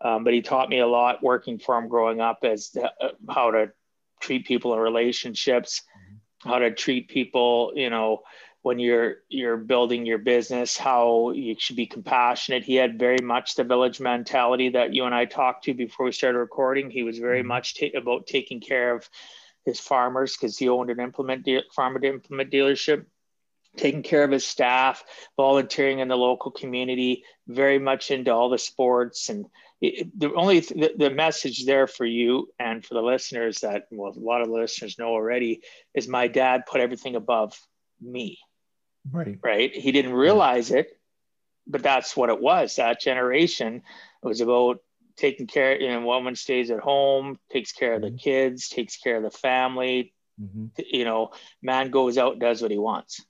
Um, 0.00 0.24
but 0.24 0.34
he 0.34 0.42
taught 0.42 0.68
me 0.68 0.80
a 0.80 0.86
lot 0.86 1.22
working 1.22 1.58
for 1.58 1.78
him 1.78 1.88
growing 1.88 2.20
up 2.20 2.40
as 2.42 2.70
to, 2.70 2.84
uh, 3.00 3.12
how 3.30 3.52
to 3.52 3.72
treat 4.20 4.46
people 4.46 4.74
in 4.74 4.80
relationships, 4.80 5.80
mm-hmm. 5.80 6.50
how 6.50 6.58
to 6.58 6.74
treat 6.74 7.08
people, 7.08 7.72
you 7.74 7.88
know, 7.88 8.22
when 8.64 8.78
you're 8.78 9.16
you're 9.28 9.58
building 9.58 10.06
your 10.06 10.16
business 10.16 10.74
how 10.78 11.30
you 11.32 11.54
should 11.58 11.76
be 11.76 11.86
compassionate 11.86 12.64
he 12.64 12.74
had 12.74 12.98
very 12.98 13.18
much 13.22 13.54
the 13.54 13.62
village 13.62 14.00
mentality 14.00 14.70
that 14.70 14.94
you 14.94 15.04
and 15.04 15.14
i 15.14 15.26
talked 15.26 15.64
to 15.64 15.74
before 15.74 16.06
we 16.06 16.12
started 16.12 16.38
recording 16.38 16.90
he 16.90 17.02
was 17.02 17.18
very 17.18 17.40
mm-hmm. 17.40 17.48
much 17.48 17.78
ta- 17.78 17.98
about 17.98 18.26
taking 18.26 18.60
care 18.60 18.96
of 18.96 19.06
his 19.64 19.80
farmers 19.80 20.36
because 20.36 20.56
he 20.58 20.68
owned 20.68 20.90
an 20.90 21.00
implement 21.00 21.44
de- 21.44 21.62
farmer 21.74 21.98
to 21.98 22.08
implement 22.08 22.50
dealership 22.50 23.04
taking 23.76 24.04
care 24.04 24.22
of 24.22 24.30
his 24.30 24.46
staff 24.46 25.02
volunteering 25.36 25.98
in 25.98 26.06
the 26.06 26.16
local 26.16 26.52
community 26.52 27.24
very 27.48 27.78
much 27.78 28.10
into 28.10 28.32
all 28.32 28.48
the 28.48 28.58
sports 28.58 29.28
and 29.28 29.46
it, 29.80 30.08
the 30.18 30.32
only 30.34 30.60
th- 30.60 30.92
the, 30.96 31.10
message 31.10 31.66
there 31.66 31.88
for 31.88 32.06
you 32.06 32.48
and 32.58 32.84
for 32.84 32.94
the 32.94 33.02
listeners 33.02 33.60
that 33.60 33.86
well 33.90 34.12
a 34.16 34.20
lot 34.20 34.42
of 34.42 34.48
the 34.48 34.54
listeners 34.54 34.98
know 34.98 35.08
already 35.08 35.62
is 35.92 36.06
my 36.06 36.28
dad 36.28 36.66
put 36.66 36.80
everything 36.80 37.16
above 37.16 37.58
me 38.00 38.38
Right. 39.10 39.38
Right. 39.42 39.74
He 39.74 39.92
didn't 39.92 40.14
realize 40.14 40.70
it, 40.70 40.98
but 41.66 41.82
that's 41.82 42.16
what 42.16 42.30
it 42.30 42.40
was. 42.40 42.76
That 42.76 43.00
generation 43.00 43.82
it 44.22 44.26
was 44.26 44.40
about 44.40 44.78
taking 45.16 45.46
care, 45.46 45.80
you 45.80 45.88
know, 45.88 46.00
woman 46.00 46.36
stays 46.36 46.70
at 46.70 46.80
home, 46.80 47.38
takes 47.50 47.72
care 47.72 47.94
of 47.94 48.02
the 48.02 48.08
mm-hmm. 48.08 48.16
kids, 48.16 48.68
takes 48.68 48.96
care 48.96 49.16
of 49.16 49.22
the 49.22 49.30
family. 49.30 50.12
Mm-hmm. 50.40 50.66
You 50.90 51.04
know, 51.04 51.30
man 51.62 51.90
goes 51.90 52.18
out, 52.18 52.38
does 52.38 52.60
what 52.60 52.70
he 52.70 52.78
wants. 52.78 53.24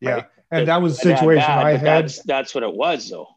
Yeah. 0.00 0.10
Right? 0.10 0.26
And 0.50 0.68
that 0.68 0.82
was 0.82 0.96
the 0.96 1.02
situation 1.02 1.46
bad, 1.46 1.66
I 1.66 1.70
had. 1.72 2.04
That's, 2.04 2.22
that's 2.22 2.54
what 2.54 2.64
it 2.64 2.74
was, 2.74 3.08
though. 3.08 3.28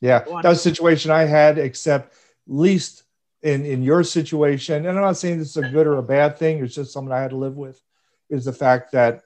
Yeah. 0.00 0.20
That 0.20 0.44
was 0.44 0.62
the 0.62 0.70
situation 0.70 1.10
I 1.10 1.24
had, 1.24 1.58
except 1.58 2.14
least 2.46 3.04
in, 3.42 3.64
in 3.64 3.82
your 3.82 4.04
situation. 4.04 4.86
And 4.86 4.98
I'm 4.98 5.04
not 5.04 5.16
saying 5.16 5.38
this 5.38 5.50
is 5.50 5.56
a 5.56 5.68
good 5.68 5.86
or 5.86 5.96
a 5.96 6.02
bad 6.02 6.36
thing. 6.38 6.62
It's 6.62 6.74
just 6.74 6.92
something 6.92 7.12
I 7.12 7.20
had 7.20 7.30
to 7.30 7.36
live 7.36 7.56
with 7.56 7.80
is 8.28 8.44
the 8.44 8.52
fact 8.52 8.92
that 8.92 9.22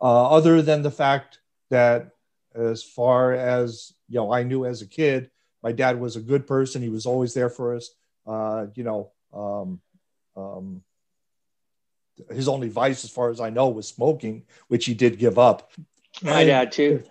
uh, 0.00 0.30
other 0.30 0.62
than 0.62 0.82
the 0.82 0.90
fact 0.90 1.38
that 1.70 2.10
as 2.54 2.82
far 2.82 3.32
as 3.32 3.94
you 4.08 4.16
know 4.16 4.32
i 4.32 4.42
knew 4.42 4.66
as 4.66 4.82
a 4.82 4.86
kid 4.86 5.30
my 5.62 5.72
dad 5.72 6.00
was 6.00 6.16
a 6.16 6.20
good 6.20 6.46
person. 6.46 6.82
He 6.82 6.88
was 6.88 7.06
always 7.06 7.34
there 7.34 7.50
for 7.50 7.74
us. 7.76 7.90
Uh, 8.26 8.66
you 8.74 8.84
know 8.84 9.10
um, 9.32 9.80
um, 10.36 10.82
his 12.30 12.48
only 12.48 12.68
vice 12.68 13.04
as 13.04 13.10
far 13.10 13.30
as 13.30 13.40
i 13.40 13.50
know 13.50 13.68
was 13.68 13.88
smoking 13.88 14.44
which 14.68 14.84
he 14.84 14.94
did 14.94 15.18
give 15.18 15.38
up. 15.38 15.72
My 16.22 16.44
dad 16.44 16.72
too. 16.72 17.02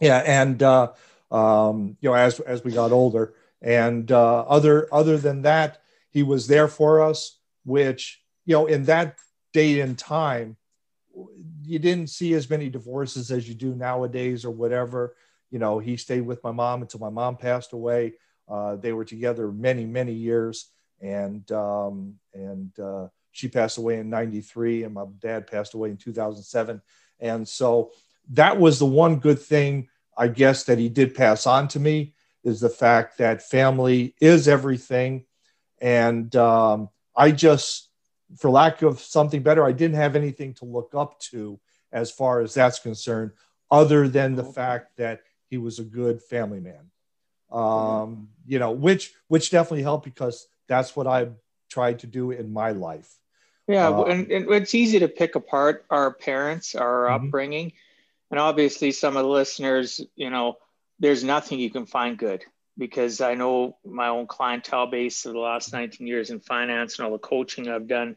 Yeah 0.00 0.18
and 0.18 0.62
uh, 0.62 0.92
um, 1.30 1.96
you 2.00 2.08
know 2.08 2.14
as 2.14 2.40
as 2.40 2.64
we 2.64 2.72
got 2.72 2.92
older. 2.92 3.34
And 3.60 4.10
uh, 4.12 4.42
other 4.42 4.88
other 4.92 5.18
than 5.18 5.42
that 5.42 5.82
he 6.10 6.22
was 6.22 6.46
there 6.46 6.68
for 6.68 7.02
us 7.02 7.38
which 7.64 8.22
you 8.46 8.54
know 8.54 8.66
in 8.66 8.84
that 8.84 9.16
day 9.52 9.80
and 9.80 9.98
time 9.98 10.56
you 11.62 11.78
didn't 11.78 12.08
see 12.08 12.32
as 12.34 12.48
many 12.48 12.70
divorces 12.70 13.30
as 13.30 13.48
you 13.48 13.54
do 13.54 13.74
nowadays 13.74 14.44
or 14.44 14.50
whatever. 14.50 15.14
You 15.50 15.58
know, 15.58 15.78
he 15.78 15.96
stayed 15.96 16.22
with 16.22 16.42
my 16.44 16.52
mom 16.52 16.82
until 16.82 17.00
my 17.00 17.10
mom 17.10 17.36
passed 17.36 17.72
away. 17.72 18.14
Uh, 18.48 18.76
they 18.76 18.92
were 18.92 19.04
together 19.04 19.50
many, 19.50 19.84
many 19.86 20.12
years, 20.12 20.70
and 21.00 21.50
um, 21.52 22.14
and 22.34 22.78
uh, 22.78 23.08
she 23.32 23.48
passed 23.48 23.78
away 23.78 23.98
in 23.98 24.10
'93, 24.10 24.84
and 24.84 24.94
my 24.94 25.04
dad 25.18 25.46
passed 25.46 25.74
away 25.74 25.90
in 25.90 25.96
2007. 25.96 26.80
And 27.20 27.46
so 27.48 27.92
that 28.30 28.58
was 28.58 28.78
the 28.78 28.86
one 28.86 29.16
good 29.16 29.40
thing, 29.40 29.88
I 30.16 30.28
guess, 30.28 30.64
that 30.64 30.78
he 30.78 30.88
did 30.88 31.14
pass 31.14 31.46
on 31.46 31.68
to 31.68 31.80
me 31.80 32.14
is 32.44 32.60
the 32.60 32.68
fact 32.68 33.18
that 33.18 33.42
family 33.42 34.14
is 34.20 34.48
everything, 34.48 35.24
and 35.80 36.34
um, 36.36 36.88
I 37.16 37.32
just 37.32 37.88
for 38.36 38.50
lack 38.50 38.82
of 38.82 39.00
something 39.00 39.42
better, 39.42 39.64
I 39.64 39.72
didn't 39.72 39.96
have 39.96 40.16
anything 40.16 40.54
to 40.54 40.64
look 40.64 40.94
up 40.94 41.18
to 41.20 41.58
as 41.92 42.10
far 42.10 42.40
as 42.40 42.54
that's 42.54 42.78
concerned, 42.78 43.32
other 43.70 44.08
than 44.08 44.34
the 44.34 44.44
fact 44.44 44.96
that 44.96 45.20
he 45.48 45.58
was 45.58 45.78
a 45.78 45.84
good 45.84 46.22
family 46.22 46.60
man. 46.60 46.90
Um, 47.50 48.28
you 48.46 48.58
know, 48.58 48.72
which 48.72 49.14
which 49.28 49.50
definitely 49.50 49.82
helped 49.82 50.04
because 50.04 50.46
that's 50.68 50.94
what 50.94 51.06
I 51.06 51.28
tried 51.70 52.00
to 52.00 52.06
do 52.06 52.30
in 52.30 52.52
my 52.52 52.72
life. 52.72 53.14
Yeah, 53.66 53.88
um, 53.88 54.10
and, 54.10 54.30
and, 54.30 54.50
it's 54.52 54.74
easy 54.74 54.98
to 55.00 55.08
pick 55.08 55.34
apart 55.34 55.84
our 55.90 56.12
parents, 56.12 56.74
our 56.74 57.06
mm-hmm. 57.06 57.26
upbringing, 57.26 57.72
and 58.30 58.40
obviously 58.40 58.92
some 58.92 59.16
of 59.16 59.22
the 59.22 59.28
listeners, 59.28 60.00
you 60.14 60.30
know, 60.30 60.56
there's 60.98 61.24
nothing 61.24 61.58
you 61.58 61.70
can 61.70 61.86
find 61.86 62.18
good 62.18 62.44
because 62.76 63.20
I 63.20 63.34
know 63.34 63.76
my 63.84 64.08
own 64.08 64.26
clientele 64.26 64.86
base 64.86 65.26
of 65.26 65.32
the 65.32 65.38
last 65.38 65.72
19 65.72 66.06
years 66.06 66.30
in 66.30 66.40
finance 66.40 66.98
and 66.98 67.06
all 67.06 67.12
the 67.12 67.18
coaching 67.18 67.68
I've 67.68 67.88
done. 67.88 68.16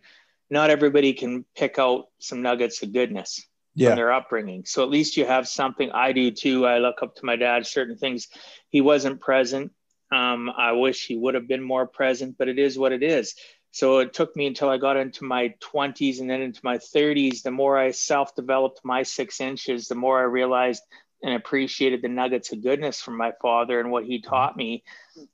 Not 0.49 0.69
everybody 0.69 1.13
can 1.13 1.45
pick 1.55 1.79
out 1.79 2.07
some 2.19 2.41
nuggets 2.41 2.83
of 2.83 2.93
goodness 2.93 3.45
yeah. 3.75 3.89
from 3.89 3.95
their 3.97 4.11
upbringing. 4.11 4.65
So 4.65 4.83
at 4.83 4.89
least 4.89 5.17
you 5.17 5.25
have 5.25 5.47
something. 5.47 5.91
I 5.91 6.11
do 6.11 6.31
too. 6.31 6.65
I 6.65 6.79
look 6.79 7.01
up 7.01 7.15
to 7.15 7.25
my 7.25 7.35
dad, 7.35 7.65
certain 7.65 7.97
things. 7.97 8.27
He 8.69 8.81
wasn't 8.81 9.21
present. 9.21 9.71
Um, 10.11 10.49
I 10.55 10.73
wish 10.73 11.05
he 11.05 11.15
would 11.15 11.35
have 11.35 11.47
been 11.47 11.63
more 11.63 11.87
present, 11.87 12.37
but 12.37 12.49
it 12.49 12.59
is 12.59 12.77
what 12.77 12.91
it 12.91 13.03
is. 13.03 13.35
So 13.71 13.99
it 13.99 14.13
took 14.13 14.35
me 14.35 14.47
until 14.47 14.69
I 14.69 14.77
got 14.77 14.97
into 14.97 15.23
my 15.23 15.53
20s 15.61 16.19
and 16.19 16.29
then 16.29 16.41
into 16.41 16.59
my 16.63 16.77
30s. 16.77 17.43
The 17.43 17.51
more 17.51 17.77
I 17.77 17.91
self 17.91 18.35
developed 18.35 18.81
my 18.83 19.03
six 19.03 19.39
inches, 19.39 19.87
the 19.87 19.95
more 19.95 20.19
I 20.19 20.23
realized 20.23 20.83
and 21.23 21.35
appreciated 21.35 22.01
the 22.01 22.07
nuggets 22.07 22.51
of 22.51 22.63
goodness 22.63 23.01
from 23.01 23.17
my 23.17 23.31
father 23.41 23.79
and 23.79 23.91
what 23.91 24.05
he 24.05 24.17
mm-hmm. 24.17 24.29
taught 24.29 24.57
me 24.57 24.83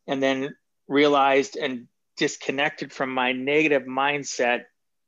and 0.05 0.21
then 0.21 0.55
realized 0.87 1.57
and 1.57 1.87
disconnected 2.17 2.91
from 2.91 3.13
my 3.13 3.31
negative 3.31 3.83
mindset 3.83 4.63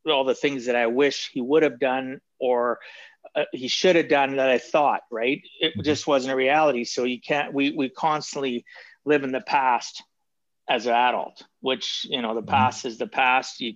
all 0.10 0.24
the 0.24 0.36
things 0.36 0.66
that 0.66 0.76
i 0.76 0.88
wish 0.88 1.30
he 1.34 1.42
would 1.42 1.64
have 1.64 1.80
done 1.80 2.22
or 2.40 2.80
uh, 3.40 3.46
he 3.52 3.68
should 3.68 3.96
have 3.96 4.10
done 4.10 4.36
that 4.38 4.50
i 4.50 4.58
thought 4.58 5.02
right 5.12 5.42
it 5.60 5.70
mm-hmm. 5.70 5.82
just 5.82 6.08
wasn't 6.08 6.32
a 6.32 6.36
reality 6.36 6.84
so 6.84 7.04
you 7.04 7.20
can't 7.20 7.54
we 7.54 7.72
we 7.72 7.90
constantly 7.90 8.66
live 9.06 9.24
in 9.24 9.32
the 9.32 9.42
past 9.42 10.04
as 10.70 10.86
an 10.86 10.94
adult 10.94 11.44
which 11.62 12.06
you 12.10 12.22
know 12.22 12.36
the 12.36 12.42
mm-hmm. 12.42 12.50
past 12.50 12.86
is 12.86 12.98
the 12.98 13.08
past 13.08 13.60
you 13.60 13.74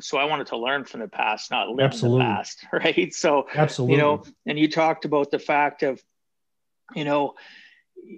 so 0.00 0.18
i 0.18 0.24
wanted 0.24 0.46
to 0.46 0.56
learn 0.56 0.84
from 0.84 1.00
the 1.00 1.08
past 1.08 1.50
not 1.50 1.68
live 1.68 1.86
absolutely. 1.86 2.20
in 2.20 2.28
the 2.28 2.34
past 2.34 2.66
right 2.72 3.14
so 3.14 3.46
absolutely 3.54 3.96
you 3.96 4.02
know 4.02 4.24
and 4.46 4.58
you 4.58 4.68
talked 4.68 5.04
about 5.04 5.30
the 5.30 5.38
fact 5.38 5.82
of 5.82 6.02
you 6.94 7.04
know, 7.04 7.34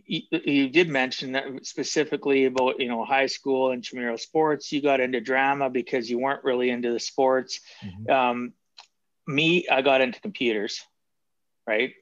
you, 0.06 0.22
you, 0.32 0.68
did 0.70 0.88
mention 0.88 1.32
that 1.32 1.44
specifically 1.62 2.46
about 2.46 2.80
you 2.80 2.88
know 2.88 3.04
high 3.04 3.26
school 3.26 3.70
and 3.70 3.78
intramural 3.78 4.18
sports. 4.18 4.72
You 4.72 4.80
got 4.80 5.00
into 5.00 5.20
drama 5.20 5.68
because 5.68 6.08
you 6.08 6.18
weren't 6.18 6.44
really 6.44 6.70
into 6.70 6.92
the 6.92 7.00
sports. 7.00 7.60
Mm-hmm. 7.84 8.10
Um, 8.10 8.52
me, 9.26 9.66
I 9.68 9.82
got 9.82 10.00
into 10.00 10.20
computers, 10.20 10.82
right? 11.66 11.92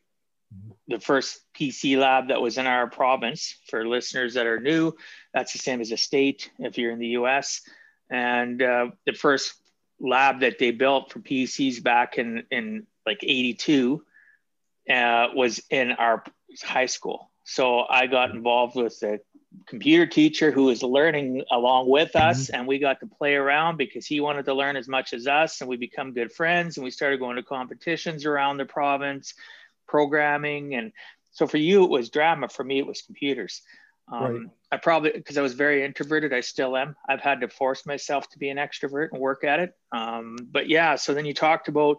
The 0.88 1.00
first 1.00 1.40
PC 1.58 1.98
lab 1.98 2.28
that 2.28 2.42
was 2.42 2.58
in 2.58 2.66
our 2.66 2.88
province. 2.88 3.56
For 3.68 3.86
listeners 3.86 4.34
that 4.34 4.46
are 4.46 4.60
new, 4.60 4.92
that's 5.32 5.52
the 5.52 5.58
same 5.58 5.80
as 5.80 5.92
a 5.92 5.96
state 5.96 6.50
if 6.58 6.76
you're 6.76 6.92
in 6.92 6.98
the 6.98 7.08
U.S. 7.08 7.62
And 8.10 8.62
uh, 8.62 8.88
the 9.06 9.14
first 9.14 9.54
lab 9.98 10.40
that 10.40 10.58
they 10.58 10.70
built 10.70 11.12
for 11.12 11.20
PCs 11.20 11.82
back 11.82 12.18
in 12.18 12.44
in 12.50 12.86
like 13.06 13.20
'82 13.22 14.04
uh, 14.90 15.28
was 15.34 15.60
in 15.70 15.92
our 15.92 16.22
high 16.62 16.86
school. 16.86 17.30
So 17.44 17.84
I 17.88 18.06
got 18.06 18.30
involved 18.30 18.76
with 18.76 19.02
a 19.02 19.20
computer 19.66 20.06
teacher 20.06 20.50
who 20.50 20.64
was 20.64 20.82
learning 20.82 21.44
along 21.50 21.88
with 21.88 22.14
us, 22.16 22.46
mm-hmm. 22.46 22.56
and 22.56 22.68
we 22.68 22.78
got 22.78 23.00
to 23.00 23.06
play 23.06 23.34
around 23.34 23.76
because 23.76 24.06
he 24.06 24.20
wanted 24.20 24.44
to 24.46 24.54
learn 24.54 24.76
as 24.76 24.88
much 24.88 25.12
as 25.12 25.26
us, 25.26 25.60
and 25.60 25.68
we 25.68 25.76
become 25.76 26.12
good 26.12 26.32
friends. 26.32 26.76
And 26.76 26.84
we 26.84 26.90
started 26.90 27.20
going 27.20 27.36
to 27.36 27.42
competitions 27.42 28.24
around 28.24 28.56
the 28.56 28.64
province, 28.64 29.34
programming, 29.86 30.74
and 30.74 30.92
so 31.32 31.46
for 31.46 31.58
you 31.58 31.84
it 31.84 31.90
was 31.90 32.10
drama. 32.10 32.48
For 32.48 32.64
me 32.64 32.78
it 32.78 32.86
was 32.86 33.02
computers. 33.02 33.62
Um, 34.10 34.22
right. 34.22 34.46
I 34.72 34.76
probably 34.78 35.12
because 35.12 35.38
I 35.38 35.42
was 35.42 35.54
very 35.54 35.84
introverted. 35.84 36.32
I 36.32 36.40
still 36.40 36.76
am. 36.76 36.96
I've 37.08 37.20
had 37.20 37.40
to 37.40 37.48
force 37.48 37.86
myself 37.86 38.28
to 38.30 38.38
be 38.38 38.50
an 38.50 38.58
extrovert 38.58 39.08
and 39.12 39.20
work 39.20 39.44
at 39.44 39.60
it. 39.60 39.72
Um, 39.92 40.36
but 40.50 40.68
yeah, 40.68 40.96
so 40.96 41.14
then 41.14 41.24
you 41.24 41.34
talked 41.34 41.68
about 41.68 41.98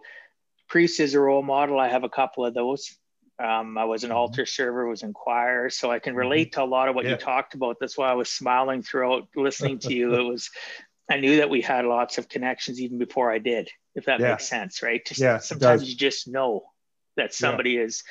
priest 0.68 1.00
as 1.00 1.14
a 1.14 1.20
role 1.20 1.42
model. 1.42 1.80
I 1.80 1.88
have 1.88 2.04
a 2.04 2.08
couple 2.08 2.44
of 2.44 2.54
those. 2.54 2.96
Um, 3.42 3.76
I 3.76 3.84
was 3.84 4.04
an 4.04 4.10
mm-hmm. 4.10 4.18
altar 4.18 4.46
server, 4.46 4.86
was 4.86 5.02
in 5.02 5.12
choir, 5.12 5.68
so 5.70 5.90
I 5.90 5.98
can 5.98 6.12
mm-hmm. 6.12 6.20
relate 6.20 6.52
to 6.52 6.62
a 6.62 6.64
lot 6.64 6.88
of 6.88 6.94
what 6.94 7.04
yeah. 7.04 7.12
you 7.12 7.16
talked 7.16 7.54
about. 7.54 7.76
That's 7.80 7.98
why 7.98 8.10
I 8.10 8.14
was 8.14 8.30
smiling 8.30 8.82
throughout 8.82 9.28
listening 9.34 9.78
to 9.80 9.94
you. 9.94 10.14
It 10.14 10.22
was, 10.22 10.50
I 11.10 11.18
knew 11.18 11.38
that 11.38 11.50
we 11.50 11.60
had 11.60 11.84
lots 11.84 12.18
of 12.18 12.28
connections 12.28 12.80
even 12.80 12.98
before 12.98 13.30
I 13.30 13.38
did, 13.38 13.68
if 13.94 14.06
that 14.06 14.20
yeah. 14.20 14.30
makes 14.30 14.48
sense, 14.48 14.82
right? 14.82 15.04
Just 15.04 15.20
yeah, 15.20 15.38
sometimes 15.38 15.88
you 15.88 15.96
just 15.96 16.28
know. 16.28 16.62
that 17.16 17.34
somebody 17.34 17.72
yeah. 17.72 17.82
is 17.82 18.04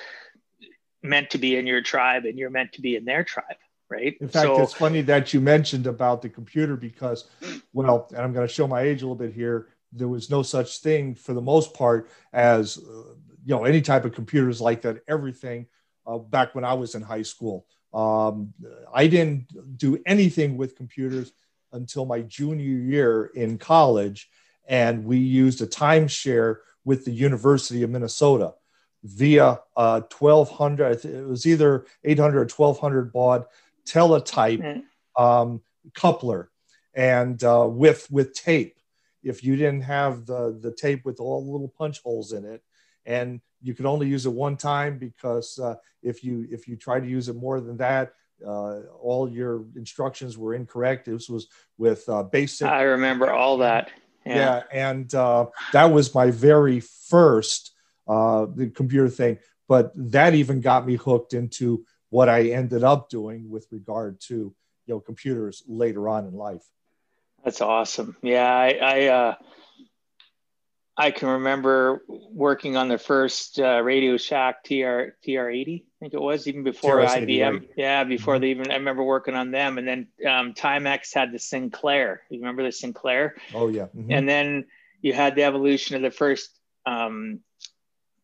meant 1.02 1.30
to 1.32 1.38
be 1.38 1.56
in 1.58 1.68
your 1.68 1.82
tribe 1.82 2.26
and 2.26 2.38
you're 2.38 2.50
meant 2.50 2.74
to 2.74 2.82
be 2.82 2.96
in 2.96 3.06
their 3.06 3.24
tribe 3.24 3.58
right 3.90 4.16
in 4.22 4.30
fact 4.30 4.46
so, 4.46 4.62
it's 4.62 4.74
funny 4.74 5.02
that 5.02 5.34
you 5.34 5.42
mentioned 5.42 5.86
about 5.86 6.22
the 6.22 6.30
computer 6.30 6.78
because 6.78 7.30
well 7.74 8.08
and 8.12 8.20
i'm 8.20 8.32
going 8.32 8.48
to 8.48 8.54
show 8.54 8.66
my 8.66 8.82
age 8.82 9.02
a 9.02 9.06
little 9.06 9.16
bit 9.16 9.34
here 9.34 9.68
there 9.92 10.08
was 10.08 10.30
no 10.30 10.42
such 10.42 10.80
thing 10.80 11.14
for 11.14 11.34
the 11.34 11.42
most 11.42 11.74
part 11.74 12.10
as 12.32 12.78
uh, 12.78 13.14
you 13.46 13.56
know 13.56 13.66
any 13.66 13.82
type 13.82 14.06
of 14.06 14.14
computers 14.14 14.62
like 14.62 14.82
that 14.82 15.02
everything 15.08 15.68
uh, 16.06 16.18
back 16.18 16.56
when 16.56 16.64
i 16.64 16.74
was 16.74 16.96
in 16.96 17.02
high 17.02 17.22
school 17.22 17.66
um, 17.94 18.54
i 18.94 19.08
didn't 19.08 19.78
do 19.78 20.02
anything 20.06 20.58
with 20.58 20.76
computers 20.76 21.32
until 21.72 22.06
my 22.06 22.22
junior 22.22 22.64
year 22.64 23.26
in 23.36 23.58
college 23.58 24.30
and 24.68 25.04
we 25.04 25.18
used 25.18 25.62
a 25.62 25.68
timeshare 25.68 26.58
with 26.86 27.06
the 27.06 27.12
university 27.12 27.84
of 27.84 27.90
minnesota 27.90 28.54
via 29.04 29.60
uh, 29.76 30.02
1200 30.18 31.06
it 31.06 31.28
was 31.28 31.46
either 31.46 31.86
800 32.04 32.38
or 32.38 32.42
1200 32.42 33.12
baud 33.12 33.46
teletype 33.86 34.60
mm-hmm. 34.60 35.24
um, 35.24 35.62
coupler 35.94 36.50
and 36.96 37.44
uh, 37.44 37.68
with 37.70 38.10
with 38.10 38.34
tape 38.34 38.78
if 39.24 39.44
you 39.44 39.56
didn't 39.56 39.82
have 39.82 40.26
the 40.26 40.58
the 40.62 40.72
tape 40.72 41.04
with 41.06 41.20
all 41.20 41.44
the 41.44 41.52
little 41.52 41.74
punch 41.78 42.02
holes 42.02 42.32
in 42.32 42.46
it 42.46 42.64
and 43.06 43.42
you 43.62 43.74
could 43.74 43.86
only 43.86 44.08
use 44.08 44.26
it 44.26 44.32
one 44.32 44.58
time 44.58 44.98
because 44.98 45.60
uh, 45.60 45.76
if 46.02 46.24
you 46.24 46.48
if 46.52 46.68
you 46.68 46.76
try 46.76 47.00
to 47.00 47.08
use 47.08 47.30
it 47.30 47.36
more 47.36 47.62
than 47.62 47.78
that 47.78 48.14
uh, 48.46 48.82
all 49.00 49.30
your 49.30 49.66
instructions 49.76 50.38
were 50.38 50.54
incorrect. 50.54 51.06
This 51.06 51.30
was 51.30 51.48
with 51.78 52.08
uh, 52.10 52.24
basic 52.24 52.68
i 52.68 52.82
remember 52.82 53.32
all 53.32 53.58
that. 53.58 53.92
Yeah, 54.26 54.36
yeah 54.36 54.64
and 54.72 55.14
uh, 55.14 55.48
that 55.72 55.86
was 55.86 56.14
my 56.14 56.32
very 56.32 56.80
first 56.80 57.72
uh, 58.08 58.48
the 58.54 58.70
computer 58.70 59.10
thing. 59.10 59.40
But 59.68 59.92
that 59.96 60.34
even 60.34 60.62
got 60.62 60.86
me 60.86 60.96
hooked 60.96 61.34
into 61.34 61.86
what 62.10 62.30
i 62.30 62.50
ended 62.50 62.84
up 62.84 63.10
doing 63.10 63.50
with 63.50 63.66
regard 63.72 64.20
to 64.22 64.36
you 64.86 64.94
know 64.94 65.00
computers 65.00 65.64
later 65.68 66.10
on 66.10 66.26
in 66.26 66.34
life. 66.34 66.64
That's 67.44 67.62
awesome. 67.62 68.16
Yeah, 68.22 68.48
I 68.48 68.80
I, 68.82 69.06
uh, 69.08 69.36
I 70.96 71.12
can 71.12 71.28
remember 71.28 72.04
working 72.08 72.78
on 72.78 72.88
the 72.88 73.00
first 73.00 73.60
uh, 73.60 73.82
Radio 73.82 74.18
Shack 74.18 74.64
TR 74.64 75.16
TR80. 75.26 75.82
I 75.82 75.86
think 76.00 76.14
it 76.14 76.22
was 76.22 76.48
even 76.48 76.64
before 76.64 76.98
TRS-80, 76.98 77.28
IBM. 77.28 77.52
Right? 77.52 77.70
Yeah, 77.76 78.04
before 78.04 78.36
mm-hmm. 78.36 78.42
they 78.42 78.50
even. 78.52 78.72
I 78.72 78.76
remember 78.76 79.04
working 79.04 79.34
on 79.34 79.52
them, 79.52 79.78
and 79.78 79.88
then 79.88 80.08
um, 80.28 80.54
Timex 80.54 81.14
had 81.14 81.32
the 81.32 81.40
Sinclair. 81.40 82.22
You 82.30 82.40
remember 82.40 82.64
the 82.64 82.72
Sinclair? 82.72 83.36
Oh 83.56 83.70
yeah. 83.70 83.88
Mm-hmm. 83.96 84.12
And 84.12 84.30
then 84.30 84.66
you 85.02 85.14
had 85.14 85.36
the 85.36 85.44
evolution 85.44 85.96
of 85.96 86.04
the 86.04 86.12
first 86.12 86.52
um, 86.86 87.40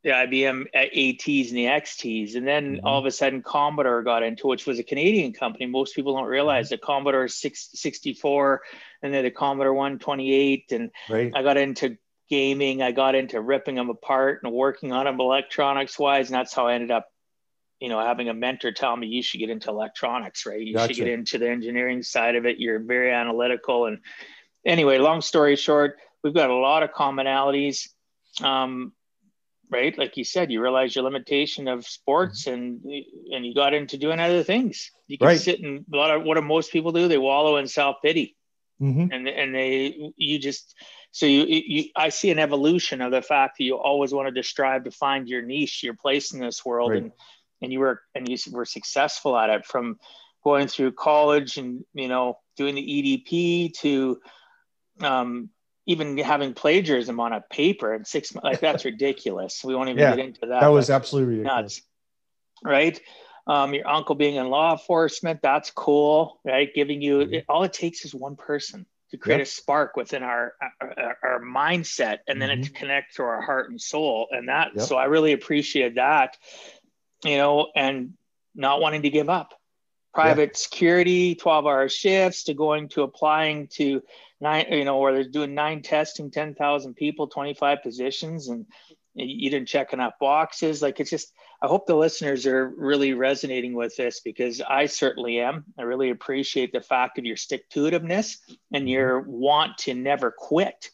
the 0.03 0.12
IBM 0.12 0.67
ATs 0.73 1.49
and 1.49 1.58
the 1.58 1.65
XTs. 1.65 2.36
And 2.36 2.47
then 2.47 2.77
mm-hmm. 2.77 2.86
all 2.86 2.99
of 2.99 3.05
a 3.05 3.12
sudden 3.12 3.41
Commodore 3.41 4.01
got 4.03 4.23
into, 4.23 4.47
which 4.47 4.65
was 4.65 4.79
a 4.79 4.84
Canadian 4.84 5.34
company. 5.34 5.65
Most 5.65 5.95
people 5.95 6.15
don't 6.15 6.27
realize 6.27 6.67
mm-hmm. 6.67 6.75
the 6.75 6.86
Commodore 6.86 7.27
6, 7.27 7.69
64 7.73 8.62
and 9.01 9.13
then 9.13 9.23
the 9.23 9.32
Commodore 9.32 9.73
128. 9.73 10.71
And 10.71 10.91
right. 11.10 11.32
I 11.36 11.43
got 11.43 11.58
into 11.58 11.97
gaming. 12.30 12.82
I 12.82 12.92
got 12.92 13.15
into 13.15 13.42
ripping 13.42 13.76
them 13.76 13.89
apart 13.89 14.42
and 14.44 14.54
working 14.54 14.92
on 14.92 15.06
them 15.06 15.20
electronics 15.20 15.98
wise. 15.98 16.30
And 16.30 16.36
that's 16.36 16.54
how 16.54 16.68
I 16.68 16.76
ended 16.76 16.92
up, 16.92 17.08
you 17.80 17.89
know, 17.89 18.00
having 18.00 18.30
a 18.30 18.34
mentor 18.34 18.72
tell 18.72 18.96
me 18.96 19.08
you 19.08 19.24
should 19.24 19.39
get 19.39 19.50
into 19.50 19.70
electronics, 19.70 20.46
right? 20.46 20.62
You 20.62 20.74
gotcha. 20.74 20.94
should 20.94 21.04
get 21.04 21.13
into 21.13 21.38
the 21.38 21.50
engineering 21.50 22.04
side 22.04 22.36
of 22.36 22.46
it. 22.46 22.60
You're 22.60 22.80
very 22.80 23.12
analytical. 23.12 23.86
And 23.86 24.00
anyway, 24.65 24.98
long 24.98 25.22
story 25.22 25.56
short, 25.56 25.98
we've 26.24 26.34
got 26.34 26.50
a 26.50 26.56
lot 26.56 26.84
of 26.84 26.92
commonalities. 26.92 27.89
Um, 28.42 28.94
right? 29.70 29.98
Like 29.98 30.18
you 30.18 30.24
said, 30.24 30.52
you 30.52 30.62
realize 30.62 30.96
your 30.96 31.04
limitation 31.04 31.68
of 31.68 31.86
sports 31.86 32.46
mm-hmm. 32.46 32.54
and 32.54 33.04
and 33.32 33.46
you 33.46 33.54
got 33.54 33.74
into 33.74 33.98
doing 33.98 34.20
other 34.20 34.44
things. 34.44 34.92
You 35.08 35.18
can 35.18 35.28
right. 35.28 35.39
sit 35.39 35.62
and 35.62 35.86
a 35.94 35.98
lot 35.98 36.15
of 36.15 36.24
what 36.24 36.36
do 36.36 36.42
most 36.42 36.72
people 36.72 36.92
do? 36.92 37.08
They 37.08 37.18
wallow 37.18 37.58
in 37.58 37.68
self 37.68 37.98
pity, 38.04 38.36
mm-hmm. 38.82 39.12
and 39.12 39.28
and 39.28 39.56
they 39.56 40.12
you 40.18 40.39
just 40.39 40.76
so 41.12 41.26
you 41.26 41.45
you 41.48 41.86
I 41.95 42.10
see 42.10 42.32
an 42.32 42.39
evolution 42.39 43.02
of 43.02 43.12
the 43.12 43.22
fact 43.22 43.58
that 43.58 43.63
you 43.63 43.78
always 43.78 44.13
wanted 44.13 44.36
to 44.36 44.43
strive 44.43 44.84
to 44.84 44.91
find 44.91 45.28
your 45.28 45.41
niche, 45.41 45.84
your 45.84 45.95
place 45.95 46.34
in 46.34 46.39
this 46.39 46.63
world, 46.63 46.91
right. 46.91 47.04
and 47.04 47.12
and 47.62 47.74
you 47.74 47.80
were 47.80 48.02
and 48.13 48.28
you 48.30 48.38
were 48.52 48.65
successful 48.65 49.38
at 49.38 49.50
it 49.50 49.65
from 49.65 50.00
going 50.43 50.67
through 50.67 50.91
college 50.91 51.58
and 51.58 51.84
you 51.93 52.08
know 52.08 52.38
doing 52.58 52.76
the 52.76 52.82
EDP 53.28 53.74
to 53.74 54.19
um, 55.02 55.50
even 55.88 56.17
having 56.19 56.54
plagiarism 56.54 57.19
on 57.19 57.34
a 57.34 57.41
paper 57.41 57.95
in 57.95 58.06
six 58.06 58.34
months, 58.34 58.45
like 58.45 58.60
that's 58.60 58.86
ridiculous. 58.86 59.63
We 59.63 59.76
won't 59.76 59.89
even 59.89 60.00
yeah, 60.00 60.15
get 60.15 60.26
into 60.26 60.41
that. 60.41 60.62
That 60.62 60.67
was 60.67 60.91
absolutely 60.91 61.38
ridiculous. 61.38 61.78
Nuts, 61.78 61.82
right? 62.63 63.02
Um, 63.48 63.74
your 63.74 63.88
uncle 63.88 64.13
being 64.13 64.36
in 64.36 64.48
law 64.50 64.74
enforcement, 64.74 65.41
that's 65.41 65.72
cool, 65.72 66.39
right? 66.45 66.69
Giving 66.72 67.02
you 67.02 67.17
mm-hmm. 67.17 67.38
all 67.50 67.63
it 67.63 67.74
takes 67.74 68.06
is 68.06 68.13
one 68.13 68.36
person 68.36 68.86
to 69.12 69.17
create 69.17 69.38
yep. 69.38 69.48
a 69.48 69.50
spark 69.50 69.95
within 69.95 70.24
our, 70.24 70.54
our, 70.82 71.17
our 71.24 71.41
mindset 71.41 72.19
and 72.28 72.41
then 72.41 72.50
mm-hmm. 72.50 72.62
it 72.62 72.65
to 72.65 72.72
connect 72.72 73.15
to 73.15 73.24
our 73.24 73.41
heart 73.41 73.69
and 73.69 73.82
soul. 73.82 74.28
And 74.32 74.50
that, 74.50 74.72
yep. 74.76 74.86
so 74.86 74.98
I 74.98 75.06
really 75.06 75.34
appreciate 75.34 75.95
that, 75.95 76.38
you 77.24 77.38
know, 77.38 77.67
and 77.76 78.13
not 78.56 78.82
wanting 78.82 79.04
to 79.04 79.10
give 79.10 79.30
up. 79.30 79.54
Private 80.13 80.58
security, 80.58 81.36
12 81.36 81.65
hour 81.65 81.88
shifts 81.88 82.45
to 82.45 82.54
going 82.54 82.89
to 82.89 83.04
applying 83.04 83.67
to 83.67 84.02
nine, 84.41 84.65
you 84.72 84.84
know, 84.84 84.98
where 84.98 85.13
they're 85.13 85.24
doing 85.24 85.54
nine 85.54 85.82
testing, 85.82 86.32
10,000 86.32 86.95
people, 86.95 87.28
25 87.28 87.84
positions, 87.84 88.50
and 88.50 88.65
you 89.19 89.49
didn't 89.49 89.67
check 89.67 89.93
enough 89.93 90.13
boxes. 90.19 90.82
Like 90.82 90.99
it's 90.99 91.10
just, 91.10 91.34
I 91.62 91.67
hope 91.67 91.88
the 91.88 91.95
listeners 91.95 92.45
are 92.45 92.67
really 92.67 93.13
resonating 93.13 93.73
with 93.73 93.95
this 93.95 94.21
because 94.21 94.62
I 94.62 94.86
certainly 94.86 95.39
am. 95.39 95.65
I 95.77 95.84
really 95.84 96.10
appreciate 96.10 96.71
the 96.71 96.82
fact 96.82 97.17
of 97.17 97.25
your 97.25 97.36
stick 97.36 97.67
to 97.69 97.84
itiveness 97.84 98.38
and 98.73 98.84
mm-hmm. 98.84 98.88
your 98.88 99.21
want 99.21 99.77
to 99.79 99.93
never 99.93 100.32
quit. 100.32 100.89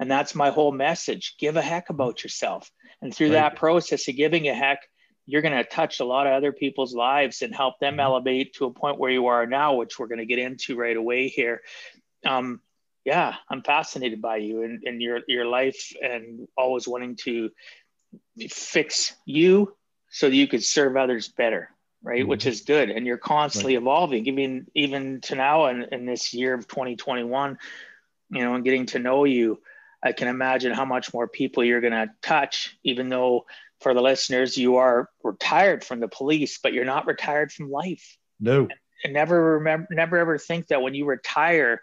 And 0.00 0.10
that's 0.10 0.34
my 0.34 0.50
whole 0.50 0.72
message. 0.72 1.36
Give 1.38 1.56
a 1.56 1.62
heck 1.62 1.90
about 1.90 2.22
yourself. 2.22 2.70
And 3.00 3.14
through 3.14 3.28
right. 3.28 3.52
that 3.52 3.56
process 3.56 4.08
of 4.08 4.16
giving 4.16 4.48
a 4.48 4.54
heck, 4.54 4.80
you're 5.26 5.42
going 5.42 5.56
to 5.56 5.64
touch 5.64 6.00
a 6.00 6.04
lot 6.04 6.26
of 6.26 6.34
other 6.34 6.52
people's 6.52 6.94
lives 6.94 7.42
and 7.42 7.54
help 7.54 7.78
them 7.78 7.94
mm-hmm. 7.94 8.00
elevate 8.00 8.54
to 8.54 8.66
a 8.66 8.72
point 8.72 8.98
where 8.98 9.10
you 9.10 9.26
are 9.26 9.46
now, 9.46 9.74
which 9.74 9.98
we're 9.98 10.08
going 10.08 10.18
to 10.18 10.26
get 10.26 10.38
into 10.38 10.76
right 10.76 10.96
away 10.96 11.28
here. 11.28 11.62
Um, 12.26 12.60
yeah, 13.04 13.34
I'm 13.50 13.62
fascinated 13.62 14.22
by 14.22 14.36
you 14.36 14.62
and, 14.62 14.82
and 14.84 15.02
your 15.02 15.20
your 15.28 15.44
life 15.44 15.92
and 16.02 16.48
always 16.56 16.88
wanting 16.88 17.16
to 17.24 17.50
fix 18.48 19.14
you 19.26 19.74
so 20.10 20.28
that 20.28 20.36
you 20.36 20.46
could 20.46 20.64
serve 20.64 20.96
others 20.96 21.28
better, 21.28 21.70
right? 22.02 22.20
Mm-hmm. 22.20 22.30
Which 22.30 22.46
is 22.46 22.62
good. 22.62 22.90
And 22.90 23.06
you're 23.06 23.18
constantly 23.18 23.76
right. 23.76 23.82
evolving, 23.82 24.26
even 24.26 24.66
even 24.74 25.20
to 25.22 25.34
now 25.34 25.66
in, 25.66 25.86
in 25.92 26.06
this 26.06 26.32
year 26.32 26.54
of 26.54 26.66
2021, 26.66 27.58
you 28.30 28.42
know, 28.42 28.54
and 28.54 28.64
getting 28.64 28.86
to 28.86 28.98
know 28.98 29.24
you. 29.24 29.60
I 30.02 30.12
can 30.12 30.28
imagine 30.28 30.72
how 30.72 30.84
much 30.84 31.14
more 31.14 31.26
people 31.26 31.64
you're 31.64 31.80
gonna 31.80 32.12
touch, 32.22 32.76
even 32.84 33.08
though 33.08 33.46
for 33.80 33.92
the 33.92 34.02
listeners, 34.02 34.56
you 34.56 34.76
are 34.76 35.10
retired 35.22 35.84
from 35.84 36.00
the 36.00 36.08
police, 36.08 36.58
but 36.62 36.72
you're 36.72 36.84
not 36.84 37.06
retired 37.06 37.52
from 37.52 37.70
life. 37.70 38.16
No. 38.40 38.68
And 39.02 39.12
never 39.12 39.58
remember 39.58 39.88
never 39.90 40.16
ever 40.16 40.38
think 40.38 40.68
that 40.68 40.80
when 40.80 40.94
you 40.94 41.04
retire 41.04 41.82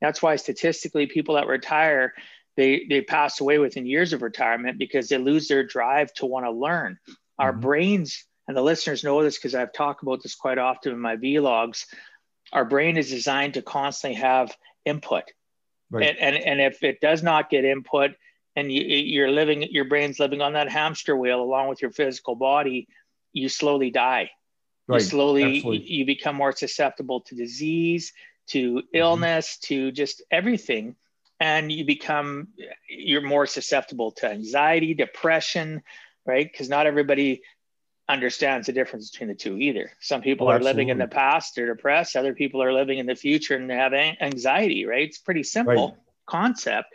that's 0.00 0.22
why 0.22 0.36
statistically, 0.36 1.06
people 1.06 1.34
that 1.34 1.46
retire, 1.46 2.14
they, 2.56 2.86
they 2.88 3.00
pass 3.00 3.40
away 3.40 3.58
within 3.58 3.86
years 3.86 4.12
of 4.12 4.22
retirement 4.22 4.78
because 4.78 5.08
they 5.08 5.18
lose 5.18 5.48
their 5.48 5.64
drive 5.64 6.12
to 6.14 6.26
want 6.26 6.46
to 6.46 6.50
learn. 6.50 6.94
Mm-hmm. 6.94 7.12
Our 7.38 7.52
brains, 7.52 8.24
and 8.46 8.56
the 8.56 8.62
listeners 8.62 9.04
know 9.04 9.22
this 9.22 9.38
because 9.38 9.54
I've 9.54 9.72
talked 9.72 10.02
about 10.02 10.22
this 10.22 10.34
quite 10.34 10.58
often 10.58 10.92
in 10.92 10.98
my 10.98 11.16
vlogs, 11.16 11.84
our 12.52 12.64
brain 12.64 12.96
is 12.96 13.10
designed 13.10 13.54
to 13.54 13.62
constantly 13.62 14.20
have 14.20 14.56
input. 14.84 15.24
Right. 15.90 16.08
And, 16.08 16.18
and, 16.18 16.36
and 16.36 16.60
if 16.60 16.82
it 16.82 17.00
does 17.00 17.22
not 17.22 17.50
get 17.50 17.64
input 17.64 18.12
and 18.56 18.72
you, 18.72 18.82
you're 18.82 19.30
living, 19.30 19.62
your 19.62 19.84
brain's 19.84 20.18
living 20.18 20.40
on 20.40 20.54
that 20.54 20.70
hamster 20.70 21.16
wheel 21.16 21.40
along 21.40 21.68
with 21.68 21.80
your 21.80 21.92
physical 21.92 22.34
body, 22.34 22.88
you 23.32 23.48
slowly 23.48 23.90
die. 23.90 24.30
Right. 24.86 25.00
You 25.00 25.06
slowly, 25.06 25.56
Absolutely. 25.58 25.92
you 25.92 26.06
become 26.06 26.36
more 26.36 26.52
susceptible 26.52 27.20
to 27.22 27.34
disease, 27.34 28.12
to 28.48 28.74
mm-hmm. 28.74 28.86
illness 28.92 29.58
to 29.64 29.92
just 29.92 30.22
everything. 30.30 30.96
And 31.40 31.70
you 31.70 31.84
become 31.84 32.48
you're 32.88 33.22
more 33.22 33.46
susceptible 33.46 34.10
to 34.12 34.28
anxiety 34.28 34.94
depression 34.94 35.82
right? 36.28 36.50
Because 36.50 36.68
not 36.68 36.86
everybody 36.86 37.42
understands 38.08 38.66
the 38.66 38.72
difference 38.72 39.10
between 39.10 39.28
the 39.28 39.34
two 39.34 39.56
either. 39.56 39.90
Some 40.00 40.20
people 40.20 40.46
oh, 40.46 40.50
are 40.50 40.60
living 40.60 40.90
in 40.90 40.98
the 40.98 41.08
past 41.08 41.54
they're 41.56 41.74
depressed. 41.74 42.14
Other 42.14 42.34
people 42.34 42.62
are 42.62 42.72
living 42.72 42.98
in 42.98 43.06
the 43.06 43.16
future 43.16 43.56
and 43.56 43.68
they 43.68 43.74
have 43.74 43.92
anxiety 43.92 44.86
right? 44.86 45.08
It's 45.08 45.18
pretty 45.18 45.42
simple 45.42 45.88
right. 45.88 45.98
concept. 46.26 46.88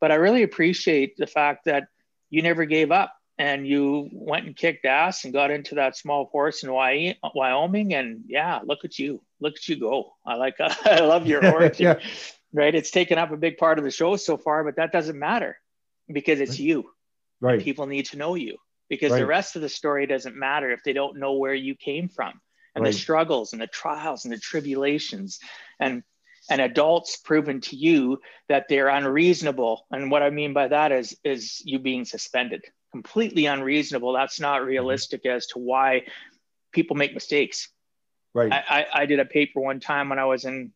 But 0.00 0.12
i 0.12 0.14
really 0.14 0.42
appreciate 0.42 1.16
the 1.16 1.26
fact 1.26 1.64
that 1.64 1.88
you 2.30 2.42
never 2.42 2.64
gave 2.64 2.92
up 2.92 3.15
and 3.38 3.66
you 3.66 4.08
went 4.12 4.46
and 4.46 4.56
kicked 4.56 4.86
ass 4.86 5.24
and 5.24 5.32
got 5.32 5.50
into 5.50 5.76
that 5.76 5.96
small 5.96 6.26
horse 6.26 6.62
in 6.62 6.72
Wyoming. 6.72 7.94
And 7.94 8.24
yeah, 8.26 8.60
look 8.64 8.84
at 8.84 8.98
you, 8.98 9.22
look 9.40 9.56
at 9.56 9.68
you 9.68 9.76
go. 9.76 10.12
I 10.24 10.36
like, 10.36 10.56
I 10.60 11.00
love 11.00 11.26
your 11.26 11.46
origin, 11.46 11.84
yeah. 11.84 11.98
right? 12.52 12.74
It's 12.74 12.90
taken 12.90 13.18
up 13.18 13.32
a 13.32 13.36
big 13.36 13.58
part 13.58 13.78
of 13.78 13.84
the 13.84 13.90
show 13.90 14.16
so 14.16 14.36
far, 14.36 14.64
but 14.64 14.76
that 14.76 14.92
doesn't 14.92 15.18
matter 15.18 15.58
because 16.10 16.40
it's 16.40 16.58
you. 16.58 16.90
Right. 17.40 17.60
People 17.60 17.86
need 17.86 18.06
to 18.06 18.16
know 18.16 18.34
you. 18.34 18.56
because 18.88 19.12
right. 19.12 19.18
the 19.18 19.26
rest 19.26 19.56
of 19.56 19.62
the 19.62 19.68
story 19.68 20.06
doesn't 20.06 20.36
matter 20.36 20.70
if 20.70 20.82
they 20.84 20.92
don't 20.92 21.18
know 21.18 21.34
where 21.34 21.54
you 21.54 21.74
came 21.74 22.08
from 22.08 22.40
and 22.74 22.84
right. 22.84 22.92
the 22.92 22.98
struggles 22.98 23.52
and 23.52 23.60
the 23.62 23.66
trials 23.66 24.24
and 24.24 24.32
the 24.32 24.38
tribulations 24.38 25.38
and 25.80 26.02
and 26.48 26.60
adults 26.60 27.16
proven 27.16 27.60
to 27.60 27.74
you 27.74 28.20
that 28.48 28.66
they're 28.68 28.88
unreasonable 28.88 29.84
and 29.90 30.10
what 30.10 30.22
i 30.22 30.30
mean 30.30 30.52
by 30.52 30.68
that 30.68 30.92
is 30.92 31.16
is 31.24 31.60
you 31.64 31.78
being 31.78 32.04
suspended 32.04 32.62
completely 32.96 33.44
unreasonable 33.44 34.14
that's 34.14 34.40
not 34.40 34.60
mm-hmm. 34.60 34.68
realistic 34.68 35.24
mm-hmm. 35.24 35.36
as 35.36 35.46
to 35.46 35.58
why 35.58 36.02
people 36.72 36.96
make 36.96 37.12
mistakes 37.12 37.68
right 38.34 38.50
I, 38.52 38.62
I, 38.68 38.86
I 39.02 39.06
did 39.06 39.20
a 39.20 39.26
paper 39.26 39.60
one 39.60 39.80
time 39.80 40.08
when 40.08 40.18
i 40.18 40.24
was 40.24 40.46
in 40.46 40.72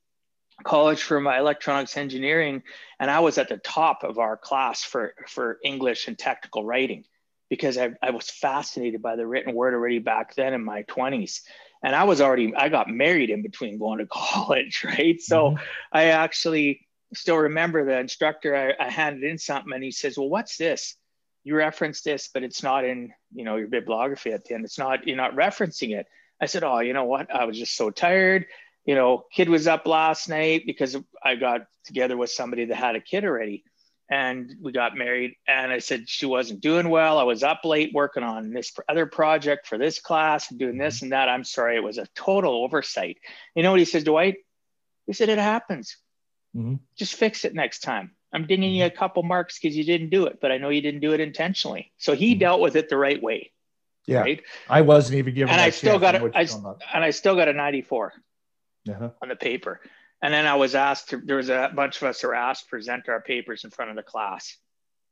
college 0.63 1.03
for 1.03 1.19
my 1.19 1.39
electronics 1.39 1.97
engineering 1.97 2.63
and 2.99 3.11
i 3.11 3.21
was 3.21 3.39
at 3.39 3.49
the 3.49 3.57
top 3.57 4.05
of 4.05 4.19
our 4.19 4.37
class 4.37 4.83
for 4.83 5.15
for 5.27 5.59
english 5.65 6.09
and 6.09 6.19
technical 6.19 6.63
writing 6.63 7.05
because 7.49 7.77
I, 7.79 7.91
I 8.01 8.11
was 8.11 8.31
fascinated 8.31 9.01
by 9.03 9.17
the 9.17 9.27
written 9.27 9.55
word 9.55 9.73
already 9.75 9.99
back 9.99 10.35
then 10.35 10.53
in 10.53 10.63
my 10.63 10.83
20s 10.83 11.41
and 11.83 11.97
i 11.97 12.05
was 12.05 12.21
already 12.21 12.55
i 12.55 12.69
got 12.69 12.91
married 12.91 13.31
in 13.31 13.41
between 13.41 13.79
going 13.79 14.01
to 14.01 14.07
college 14.11 14.85
right 14.85 15.19
so 15.23 15.53
mm-hmm. 15.53 15.65
i 15.91 16.05
actually 16.25 16.87
still 17.15 17.39
remember 17.39 17.87
the 17.87 17.99
instructor 17.99 18.55
I, 18.55 18.87
I 18.87 18.91
handed 18.91 19.25
in 19.25 19.39
something 19.39 19.73
and 19.73 19.83
he 19.83 19.91
says 19.91 20.19
well 20.19 20.29
what's 20.29 20.59
this 20.59 20.97
you 21.45 21.55
reference 21.55 22.03
this 22.03 22.29
but 22.33 22.43
it's 22.43 22.63
not 22.63 22.85
in 22.85 23.13
you 23.35 23.45
know 23.45 23.57
your 23.57 23.69
bibliography 23.69 24.33
at 24.33 24.45
the 24.45 24.55
end 24.55 24.65
it's 24.65 24.79
not 24.79 25.07
you're 25.07 25.17
not 25.17 25.35
referencing 25.35 25.97
it 25.97 26.07
i 26.41 26.47
said 26.47 26.65
oh 26.65 26.81
you 26.81 26.93
know 26.93 27.05
what 27.05 27.35
i 27.35 27.45
was 27.45 27.59
just 27.59 27.77
so 27.77 27.91
tired 27.91 28.47
you 28.85 28.95
know, 28.95 29.25
kid 29.33 29.49
was 29.49 29.67
up 29.67 29.87
last 29.87 30.29
night 30.29 30.65
because 30.67 30.97
I 31.23 31.37
got 31.37 31.63
together 31.85 32.17
with 32.17 32.31
somebody 32.31 32.67
that 32.67 32.75
had 32.75 32.97
a 32.97 33.01
kid 33.01 33.25
already 33.25 33.65
and 34.11 34.53
we 34.61 34.73
got 34.73 34.97
married. 34.97 35.35
And 35.47 35.71
I 35.71 35.79
said 35.79 36.09
she 36.09 36.27
wasn't 36.27 36.61
doing 36.61 36.89
well. 36.89 37.19
I 37.19 37.25
was 37.25 37.43
up 37.43 37.61
late 37.65 37.93
working 37.95 38.23
on 38.23 38.51
this 38.51 38.73
other 38.89 39.07
project 39.07 39.67
for 39.67 39.79
this 39.79 40.01
class 40.01 40.51
and 40.51 40.59
doing 40.59 40.79
this 40.79 40.97
mm-hmm. 40.97 41.07
and 41.07 41.13
that. 41.13 41.29
I'm 41.29 41.45
sorry, 41.45 41.77
it 41.77 41.85
was 41.85 41.99
a 41.99 42.09
total 42.15 42.65
oversight. 42.65 43.19
You 43.55 43.63
know 43.63 43.71
what 43.71 43.79
he 43.79 43.87
says, 43.87 44.05
Dwight? 44.05 44.39
He 45.07 45.13
said, 45.13 45.29
It 45.29 45.39
happens. 45.39 45.97
Mm-hmm. 46.57 46.77
Just 46.97 47.15
fix 47.15 47.45
it 47.45 47.55
next 47.55 47.81
time. 47.81 48.13
I'm 48.33 48.47
dinging 48.47 48.73
you 48.75 48.85
mm-hmm. 48.85 48.95
a 48.95 48.99
couple 48.99 49.23
marks 49.23 49.59
because 49.59 49.77
you 49.77 49.85
didn't 49.85 50.11
do 50.11 50.27
it, 50.27 50.39
but 50.41 50.53
I 50.53 50.59
know 50.59 50.69
you 50.69 50.81
didn't 50.81 51.01
do 51.01 51.13
it 51.13 51.21
intentionally. 51.21 51.93
So 51.99 52.15
he 52.15 52.33
mm-hmm. 52.33 52.41
dealt 52.41 52.61
with 52.61 52.77
it 52.77 52.89
the 52.89 52.97
right 52.97 53.21
way. 53.23 53.53
Yeah. 54.07 54.21
Right. 54.21 54.43
I 54.69 54.81
wasn't 54.81 55.19
even 55.19 55.35
given 55.35 55.53
and 55.53 55.61
I 55.61 55.71
still 55.71 55.99
got 55.99 56.15
a, 56.17 56.31
I, 56.35 56.47
and 56.95 57.05
I 57.05 57.11
still 57.11 57.37
got 57.37 57.49
a 57.49 57.53
94 57.53 58.13
uh-huh. 58.89 59.11
on 59.23 59.29
the 59.29 59.37
paper. 59.37 59.81
And 60.23 60.35
then 60.35 60.47
I 60.47 60.55
was 60.55 60.75
asked 60.75 61.11
to, 61.11 61.19
there 61.19 61.37
was 61.37 61.49
a 61.49 61.71
bunch 61.75 61.97
of 61.99 62.05
us 62.05 62.23
were 62.23 62.35
asked 62.35 62.65
to 62.65 62.71
present 62.71 63.09
our 63.09 63.21
papers 63.21 63.65
in 63.65 63.71
front 63.71 63.91
of 63.91 63.97
the 63.97 64.03
class. 64.03 64.57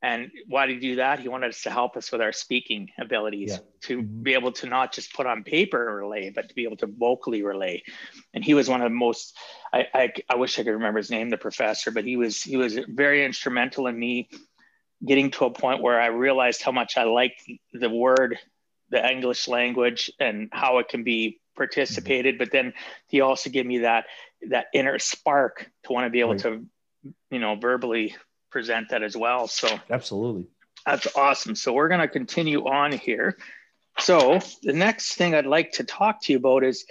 And 0.01 0.31
why 0.47 0.67
did 0.67 0.75
he 0.75 0.91
do 0.91 0.97
that? 0.97 1.19
He 1.19 1.29
wanted 1.29 1.51
us 1.51 1.63
to 1.63 1.71
help 1.71 1.97
us 1.97 2.13
with 2.13 2.21
our 2.21 2.33
speaking 2.33 2.91
abilities 3.01 3.51
yeah. 3.51 3.59
to 3.83 3.99
mm-hmm. 3.99 4.23
be 4.23 4.35
able 4.35 4.53
to 4.53 4.67
not 4.67 4.93
just 4.93 5.13
put 5.13 5.27
on 5.27 5.43
paper 5.43 5.89
and 5.89 5.97
relay, 5.97 6.31
but 6.31 6.49
to 6.49 6.55
be 6.55 6.65
able 6.65 6.77
to 6.79 6.87
vocally 6.87 7.43
relay. 7.43 7.83
And 8.33 8.45
he 8.45 8.55
was 8.55 8.69
one 8.69 8.81
of 8.81 8.87
the 8.87 8.95
most, 8.95 9.37
I, 9.73 9.87
I, 9.93 10.13
I 10.31 10.37
wish 10.37 10.59
I 10.59 10.63
could 10.63 10.71
remember 10.71 10.99
his 10.99 11.11
name, 11.11 11.31
the 11.31 11.37
professor, 11.37 11.91
but 11.91 12.05
he 12.05 12.17
was, 12.17 12.41
he 12.43 12.57
was 12.57 12.79
very 12.89 13.25
instrumental 13.25 13.89
in 13.89 13.99
me 13.99 14.29
getting 15.05 15.31
to 15.33 15.47
a 15.47 15.51
point 15.51 15.83
where 15.83 16.01
I 16.01 16.07
realized 16.07 16.63
how 16.63 16.73
much 16.73 16.97
I 16.97 17.05
liked 17.05 17.43
the 17.73 17.91
word, 17.91 18.39
the 18.91 19.05
English 19.05 19.49
language 19.49 20.11
and 20.21 20.49
how 20.53 20.79
it 20.79 20.89
can 20.89 21.03
be 21.03 21.41
participated, 21.57 22.35
mm-hmm. 22.35 22.45
but 22.45 22.53
then 22.53 22.73
he 23.09 23.21
also 23.21 23.51
gave 23.51 23.67
me 23.67 23.79
that 23.79 24.07
that 24.51 24.67
inner 24.73 25.01
spark 25.01 25.69
to 25.83 25.93
want 25.93 26.07
to 26.07 26.11
be 26.11 26.21
able 26.21 26.31
right. 26.31 26.41
to, 26.41 26.65
you 27.31 27.41
know, 27.41 27.57
verbally 27.57 28.15
present 28.51 28.91
that 28.91 29.03
as 29.03 29.17
well. 29.17 29.49
So 29.49 29.69
absolutely, 29.91 30.47
that's 30.85 31.07
awesome. 31.17 31.55
So 31.55 31.73
we're 31.73 31.89
going 31.89 32.01
to 32.01 32.09
continue 32.09 32.67
on 32.67 32.93
here. 32.93 33.37
So 33.99 34.41
the 34.63 34.73
next 34.73 35.15
thing 35.15 35.35
I'd 35.35 35.47
like 35.47 35.73
to 35.73 35.85
talk 35.85 36.23
to 36.23 36.33
you 36.33 36.39
about 36.39 36.65
is 36.65 36.87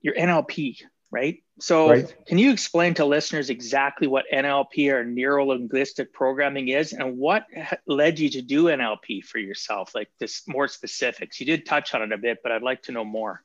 your 0.00 0.14
NLP, 0.14 0.78
right? 1.10 1.42
So 1.58 1.90
right. 1.90 2.26
can 2.26 2.38
you 2.38 2.50
explain 2.50 2.94
to 2.94 3.04
listeners 3.04 3.48
exactly 3.48 4.06
what 4.06 4.26
NLP 4.32 4.92
or 4.92 5.04
neuro 5.04 5.46
linguistic 5.46 6.12
programming 6.12 6.68
is 6.68 6.92
and 6.92 7.16
what 7.16 7.46
led 7.86 8.18
you 8.18 8.28
to 8.30 8.42
do 8.42 8.64
NLP 8.64 9.24
for 9.24 9.38
yourself? 9.38 9.94
Like 9.94 10.08
this 10.20 10.42
more 10.46 10.68
specifics. 10.68 11.40
You 11.40 11.46
did 11.46 11.64
touch 11.64 11.94
on 11.94 12.02
it 12.02 12.12
a 12.12 12.18
bit, 12.18 12.38
but 12.42 12.52
I'd 12.52 12.62
like 12.62 12.82
to 12.82 12.92
know 12.92 13.04
more. 13.04 13.42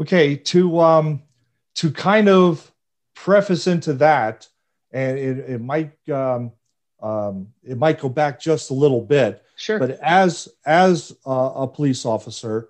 Okay, 0.00 0.36
to 0.36 0.80
um, 0.80 1.22
to 1.76 1.90
kind 1.90 2.28
of 2.28 2.72
preface 3.14 3.66
into 3.66 3.94
that, 3.94 4.48
and 4.92 5.18
it, 5.18 5.38
it 5.50 5.60
might 5.60 5.92
um, 6.08 6.52
um, 7.02 7.48
it 7.62 7.78
might 7.78 8.00
go 8.00 8.08
back 8.08 8.40
just 8.40 8.70
a 8.70 8.74
little 8.74 9.00
bit. 9.00 9.42
Sure. 9.56 9.78
But 9.78 9.98
as 10.02 10.48
as 10.64 11.16
a, 11.26 11.30
a 11.30 11.68
police 11.68 12.04
officer, 12.04 12.68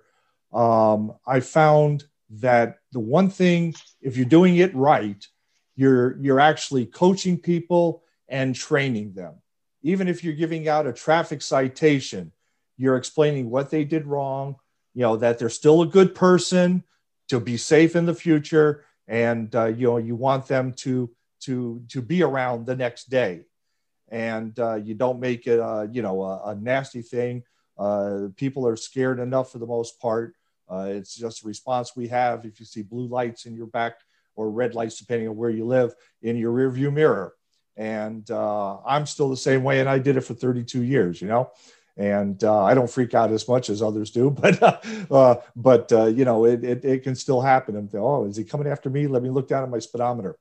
um, 0.53 1.13
I 1.25 1.39
found 1.39 2.05
that 2.29 2.79
the 2.91 2.99
one 2.99 3.29
thing, 3.29 3.73
if 4.01 4.15
you're 4.17 4.25
doing 4.25 4.57
it 4.57 4.73
right, 4.75 5.25
you're 5.75 6.17
you're 6.17 6.39
actually 6.39 6.85
coaching 6.85 7.37
people 7.37 8.03
and 8.27 8.55
training 8.55 9.13
them. 9.13 9.35
Even 9.83 10.07
if 10.07 10.23
you're 10.23 10.33
giving 10.33 10.67
out 10.67 10.87
a 10.87 10.93
traffic 10.93 11.41
citation, 11.41 12.31
you're 12.77 12.97
explaining 12.97 13.49
what 13.49 13.69
they 13.69 13.83
did 13.83 14.05
wrong. 14.05 14.55
You 14.93 15.01
know 15.01 15.17
that 15.17 15.39
they're 15.39 15.49
still 15.49 15.81
a 15.81 15.87
good 15.87 16.13
person 16.15 16.83
to 17.29 17.39
be 17.39 17.57
safe 17.57 17.95
in 17.95 18.05
the 18.05 18.13
future, 18.13 18.85
and 19.07 19.53
uh, 19.55 19.65
you 19.65 19.87
know 19.87 19.97
you 19.97 20.15
want 20.15 20.47
them 20.47 20.73
to 20.73 21.09
to 21.41 21.81
to 21.89 22.01
be 22.01 22.23
around 22.23 22.65
the 22.65 22.75
next 22.75 23.09
day, 23.09 23.41
and 24.11 24.59
uh, 24.59 24.75
you 24.75 24.93
don't 24.93 25.19
make 25.19 25.47
it 25.47 25.59
a, 25.59 25.89
you 25.91 26.01
know 26.01 26.21
a, 26.21 26.49
a 26.49 26.55
nasty 26.55 27.01
thing. 27.01 27.43
Uh, 27.77 28.27
people 28.35 28.67
are 28.67 28.75
scared 28.75 29.19
enough 29.19 29.51
for 29.51 29.57
the 29.57 29.65
most 29.65 29.99
part. 29.99 30.35
Uh, 30.69 30.87
it's 30.89 31.15
just 31.15 31.43
a 31.43 31.47
response 31.47 31.95
we 31.95 32.07
have 32.07 32.45
if 32.45 32.59
you 32.59 32.65
see 32.65 32.81
blue 32.81 33.07
lights 33.07 33.45
in 33.45 33.55
your 33.55 33.65
back 33.65 33.95
or 34.35 34.51
red 34.51 34.75
lights, 34.75 34.99
depending 34.99 35.27
on 35.27 35.35
where 35.35 35.49
you 35.49 35.65
live, 35.65 35.93
in 36.21 36.37
your 36.37 36.53
rearview 36.53 36.93
mirror. 36.93 37.33
And 37.77 38.29
uh, 38.29 38.77
I'm 38.85 39.05
still 39.05 39.29
the 39.29 39.37
same 39.37 39.63
way, 39.63 39.79
and 39.79 39.89
I 39.89 39.97
did 39.97 40.17
it 40.17 40.21
for 40.21 40.33
32 40.33 40.83
years. 40.83 41.21
You 41.21 41.29
know, 41.29 41.51
and 41.95 42.43
uh, 42.43 42.63
I 42.63 42.73
don't 42.73 42.89
freak 42.89 43.13
out 43.13 43.31
as 43.31 43.47
much 43.47 43.69
as 43.69 43.81
others 43.81 44.11
do, 44.11 44.29
but 44.41 44.61
uh, 45.09 45.37
but 45.55 45.91
uh, 45.93 46.05
you 46.07 46.25
know 46.25 46.45
it, 46.45 46.63
it, 46.65 46.83
it 46.83 47.03
can 47.03 47.15
still 47.15 47.41
happen. 47.41 47.77
And 47.77 47.89
oh, 47.95 48.25
is 48.25 48.35
he 48.35 48.43
coming 48.43 48.67
after 48.67 48.89
me? 48.89 49.07
Let 49.07 49.23
me 49.23 49.29
look 49.29 49.47
down 49.47 49.63
at 49.63 49.69
my 49.69 49.79
speedometer. 49.79 50.37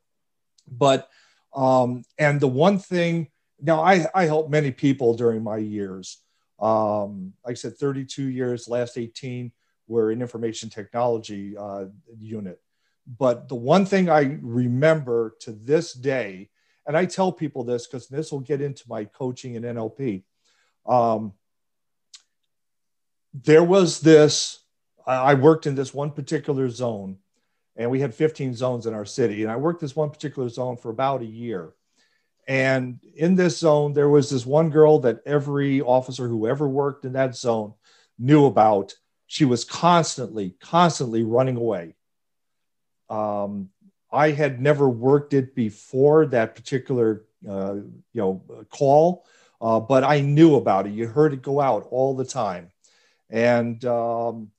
But 0.68 1.08
um, 1.54 2.02
and 2.18 2.40
the 2.40 2.48
one 2.48 2.78
thing 2.78 3.28
now 3.62 3.80
I 3.80 4.06
I 4.14 4.24
helped 4.24 4.50
many 4.50 4.70
people 4.70 5.14
during 5.14 5.42
my 5.42 5.58
years. 5.58 6.18
Um, 6.58 7.32
like 7.44 7.52
I 7.52 7.54
said, 7.54 7.76
32 7.76 8.24
years, 8.24 8.68
last 8.68 8.98
18 8.98 9.50
were 9.88 10.12
in 10.12 10.20
information 10.20 10.68
technology 10.68 11.56
uh, 11.56 11.86
unit. 12.18 12.60
But 13.18 13.48
the 13.48 13.54
one 13.54 13.86
thing 13.86 14.08
I 14.08 14.38
remember 14.40 15.36
to 15.40 15.52
this 15.52 15.92
day, 15.92 16.50
and 16.86 16.96
I 16.96 17.06
tell 17.06 17.32
people 17.32 17.64
this 17.64 17.86
because 17.86 18.08
this 18.08 18.30
will 18.30 18.40
get 18.40 18.60
into 18.60 18.84
my 18.88 19.04
coaching 19.04 19.56
and 19.56 19.64
NLP. 19.64 20.22
Um, 20.86 21.32
there 23.32 23.64
was 23.64 24.00
this, 24.00 24.60
I 25.06 25.34
worked 25.34 25.66
in 25.66 25.74
this 25.74 25.94
one 25.94 26.10
particular 26.10 26.68
zone, 26.68 27.18
and 27.76 27.90
we 27.90 28.00
had 28.00 28.14
15 28.14 28.54
zones 28.54 28.86
in 28.86 28.94
our 28.94 29.04
city. 29.04 29.42
And 29.42 29.50
I 29.50 29.56
worked 29.56 29.80
this 29.80 29.96
one 29.96 30.10
particular 30.10 30.48
zone 30.48 30.76
for 30.76 30.90
about 30.90 31.22
a 31.22 31.26
year. 31.26 31.72
And 32.50 32.98
in 33.14 33.36
this 33.36 33.58
zone, 33.58 33.92
there 33.92 34.08
was 34.08 34.28
this 34.28 34.44
one 34.44 34.70
girl 34.70 34.98
that 35.00 35.20
every 35.24 35.80
officer 35.82 36.26
who 36.26 36.48
ever 36.48 36.68
worked 36.68 37.04
in 37.04 37.12
that 37.12 37.36
zone 37.36 37.74
knew 38.18 38.46
about. 38.46 38.92
She 39.28 39.44
was 39.44 39.64
constantly, 39.64 40.56
constantly 40.60 41.22
running 41.22 41.56
away. 41.56 41.94
Um, 43.08 43.70
I 44.10 44.32
had 44.32 44.60
never 44.60 44.88
worked 44.88 45.32
it 45.32 45.54
before 45.54 46.26
that 46.26 46.56
particular, 46.56 47.24
uh, 47.48 47.74
you 47.74 48.20
know, 48.20 48.42
call, 48.68 49.26
uh, 49.60 49.78
but 49.78 50.02
I 50.02 50.20
knew 50.20 50.56
about 50.56 50.88
it. 50.88 50.92
You 50.92 51.06
heard 51.06 51.32
it 51.32 51.42
go 51.42 51.60
out 51.60 51.86
all 51.92 52.16
the 52.16 52.24
time. 52.24 52.72
And 53.30 53.84
um, 53.84 54.50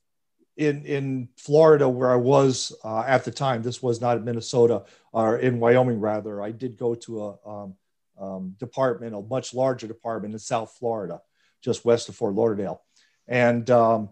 in 0.55 0.85
in 0.85 1.27
Florida, 1.35 1.89
where 1.89 2.11
I 2.11 2.15
was 2.15 2.71
uh, 2.85 3.03
at 3.05 3.25
the 3.25 3.31
time, 3.31 3.63
this 3.63 3.83
was 3.83 3.99
not 3.99 4.15
in 4.15 4.23
Minnesota 4.23 4.83
or 5.11 5.39
in 5.39 5.59
Wyoming, 5.59 5.99
rather. 5.99 6.41
I 6.41 6.51
did 6.51 6.77
go 6.77 6.95
to 6.95 7.21
a 7.21 7.37
um, 7.45 7.75
um, 8.21 8.55
department, 8.59 9.15
a 9.15 9.21
much 9.21 9.53
larger 9.53 9.87
department 9.87 10.33
in 10.33 10.39
South 10.39 10.75
Florida, 10.77 11.21
just 11.61 11.83
west 11.83 12.07
of 12.07 12.15
Fort 12.15 12.35
Lauderdale, 12.35 12.81
and 13.27 13.69
um, 13.69 14.09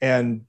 and 0.00 0.44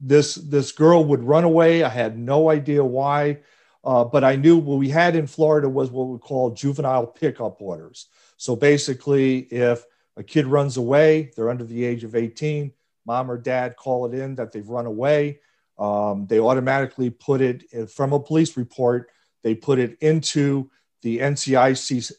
this 0.00 0.34
this 0.34 0.72
girl 0.72 1.04
would 1.04 1.22
run 1.22 1.44
away. 1.44 1.82
I 1.82 1.88
had 1.88 2.18
no 2.18 2.50
idea 2.50 2.84
why. 2.84 3.38
Uh, 3.84 4.04
but 4.04 4.24
I 4.24 4.36
knew 4.36 4.58
what 4.58 4.78
we 4.78 4.88
had 4.88 5.16
in 5.16 5.26
Florida 5.26 5.68
was 5.68 5.90
what 5.90 6.08
we 6.08 6.18
call 6.18 6.50
juvenile 6.50 7.06
pickup 7.06 7.62
orders. 7.62 8.08
So 8.36 8.56
basically, 8.56 9.38
if 9.38 9.84
a 10.16 10.22
kid 10.22 10.46
runs 10.46 10.76
away, 10.76 11.30
they're 11.34 11.48
under 11.48 11.64
the 11.64 11.84
age 11.84 12.04
of 12.04 12.14
18, 12.14 12.72
mom 13.06 13.30
or 13.30 13.38
dad 13.38 13.76
call 13.76 14.04
it 14.06 14.14
in 14.14 14.34
that 14.34 14.52
they've 14.52 14.68
run 14.68 14.86
away. 14.86 15.40
Um, 15.78 16.26
they 16.26 16.40
automatically 16.40 17.08
put 17.08 17.40
it 17.40 17.90
from 17.90 18.12
a 18.12 18.20
police 18.20 18.56
report, 18.56 19.10
they 19.42 19.54
put 19.54 19.78
it 19.78 19.96
into 20.00 20.70
the 21.02 21.18
NCIC, 21.18 22.12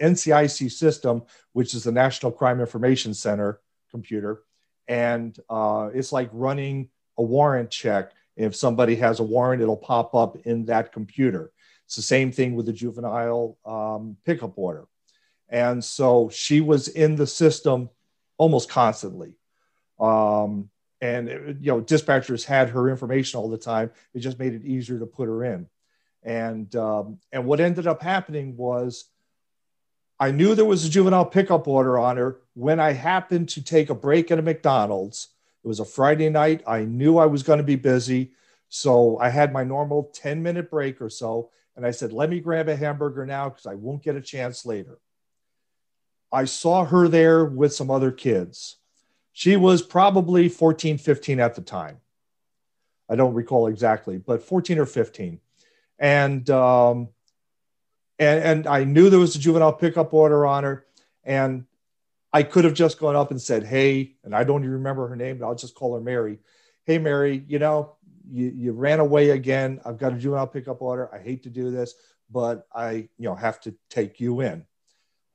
NCIC 0.00 0.72
system, 0.72 1.22
which 1.52 1.74
is 1.74 1.84
the 1.84 1.92
National 1.92 2.32
Crime 2.32 2.60
Information 2.60 3.14
Center 3.14 3.60
computer. 3.90 4.42
and 4.88 5.38
uh, 5.48 5.90
it's 5.94 6.12
like 6.12 6.28
running 6.32 6.88
a 7.16 7.22
warrant 7.22 7.70
check. 7.70 8.12
If 8.36 8.56
somebody 8.56 8.96
has 8.96 9.20
a 9.20 9.22
warrant, 9.22 9.62
it'll 9.62 9.76
pop 9.76 10.14
up 10.14 10.36
in 10.44 10.66
that 10.66 10.92
computer. 10.92 11.52
It's 11.86 11.96
the 11.96 12.02
same 12.02 12.32
thing 12.32 12.54
with 12.54 12.66
the 12.66 12.72
juvenile 12.72 13.56
um, 13.64 14.16
pickup 14.24 14.58
order. 14.58 14.86
And 15.48 15.84
so 15.84 16.30
she 16.32 16.60
was 16.60 16.88
in 16.88 17.16
the 17.16 17.26
system 17.26 17.90
almost 18.38 18.68
constantly. 18.68 19.34
Um, 20.00 20.70
and 21.00 21.28
it, 21.28 21.56
you 21.60 21.70
know, 21.70 21.80
dispatchers 21.80 22.44
had 22.44 22.70
her 22.70 22.88
information 22.88 23.38
all 23.38 23.48
the 23.48 23.58
time. 23.58 23.90
It 24.14 24.20
just 24.20 24.38
made 24.38 24.54
it 24.54 24.64
easier 24.64 24.98
to 24.98 25.06
put 25.06 25.28
her 25.28 25.44
in. 25.44 25.66
And 26.24 26.74
um, 26.74 27.18
and 27.32 27.44
what 27.44 27.60
ended 27.60 27.86
up 27.86 28.02
happening 28.02 28.56
was, 28.56 29.04
I 30.18 30.30
knew 30.30 30.54
there 30.54 30.64
was 30.64 30.84
a 30.84 30.90
juvenile 30.90 31.26
pickup 31.26 31.68
order 31.68 31.98
on 31.98 32.16
her 32.16 32.40
when 32.54 32.80
I 32.80 32.92
happened 32.92 33.50
to 33.50 33.62
take 33.62 33.90
a 33.90 33.94
break 33.94 34.30
at 34.30 34.38
a 34.38 34.42
McDonald's. 34.42 35.28
It 35.62 35.68
was 35.68 35.80
a 35.80 35.84
Friday 35.84 36.30
night. 36.30 36.62
I 36.66 36.84
knew 36.84 37.18
I 37.18 37.26
was 37.26 37.42
going 37.42 37.58
to 37.58 37.64
be 37.64 37.76
busy, 37.76 38.32
so 38.68 39.18
I 39.18 39.28
had 39.28 39.52
my 39.52 39.64
normal 39.64 40.10
ten 40.14 40.42
minute 40.42 40.70
break 40.70 41.00
or 41.02 41.10
so, 41.10 41.50
and 41.76 41.84
I 41.84 41.90
said, 41.90 42.12
"Let 42.12 42.30
me 42.30 42.40
grab 42.40 42.68
a 42.68 42.76
hamburger 42.76 43.26
now 43.26 43.50
because 43.50 43.66
I 43.66 43.74
won't 43.74 44.02
get 44.02 44.16
a 44.16 44.22
chance 44.22 44.64
later." 44.64 44.98
I 46.32 46.46
saw 46.46 46.84
her 46.86 47.06
there 47.06 47.44
with 47.44 47.74
some 47.74 47.90
other 47.90 48.10
kids. 48.10 48.76
She 49.32 49.56
was 49.56 49.82
probably 49.82 50.48
14, 50.48 50.98
15 50.98 51.38
at 51.38 51.54
the 51.54 51.60
time. 51.60 51.98
I 53.08 53.16
don't 53.16 53.34
recall 53.34 53.66
exactly, 53.66 54.18
but 54.18 54.42
14 54.42 54.78
or 54.78 54.86
15. 54.86 55.40
And, 55.98 56.48
um, 56.50 57.08
and, 58.18 58.44
and 58.44 58.66
I 58.66 58.84
knew 58.84 59.10
there 59.10 59.20
was 59.20 59.36
a 59.36 59.38
juvenile 59.38 59.72
pickup 59.72 60.12
order 60.14 60.46
on 60.46 60.64
her. 60.64 60.86
And 61.24 61.64
I 62.32 62.42
could 62.42 62.64
have 62.64 62.74
just 62.74 62.98
gone 62.98 63.16
up 63.16 63.30
and 63.30 63.40
said, 63.40 63.64
Hey, 63.64 64.16
and 64.24 64.34
I 64.34 64.44
don't 64.44 64.62
even 64.62 64.72
remember 64.72 65.08
her 65.08 65.16
name, 65.16 65.38
but 65.38 65.46
I'll 65.46 65.54
just 65.54 65.74
call 65.74 65.94
her 65.94 66.00
Mary. 66.00 66.38
Hey, 66.84 66.98
Mary, 66.98 67.44
you 67.46 67.58
know, 67.58 67.96
you, 68.30 68.52
you 68.54 68.72
ran 68.72 69.00
away 69.00 69.30
again. 69.30 69.80
I've 69.84 69.98
got 69.98 70.12
a 70.12 70.16
juvenile 70.16 70.46
pickup 70.46 70.82
order. 70.82 71.12
I 71.14 71.18
hate 71.18 71.44
to 71.44 71.50
do 71.50 71.70
this, 71.70 71.94
but 72.30 72.66
I, 72.74 73.08
you 73.18 73.28
know, 73.28 73.34
have 73.34 73.60
to 73.60 73.74
take 73.90 74.20
you 74.20 74.40
in. 74.40 74.64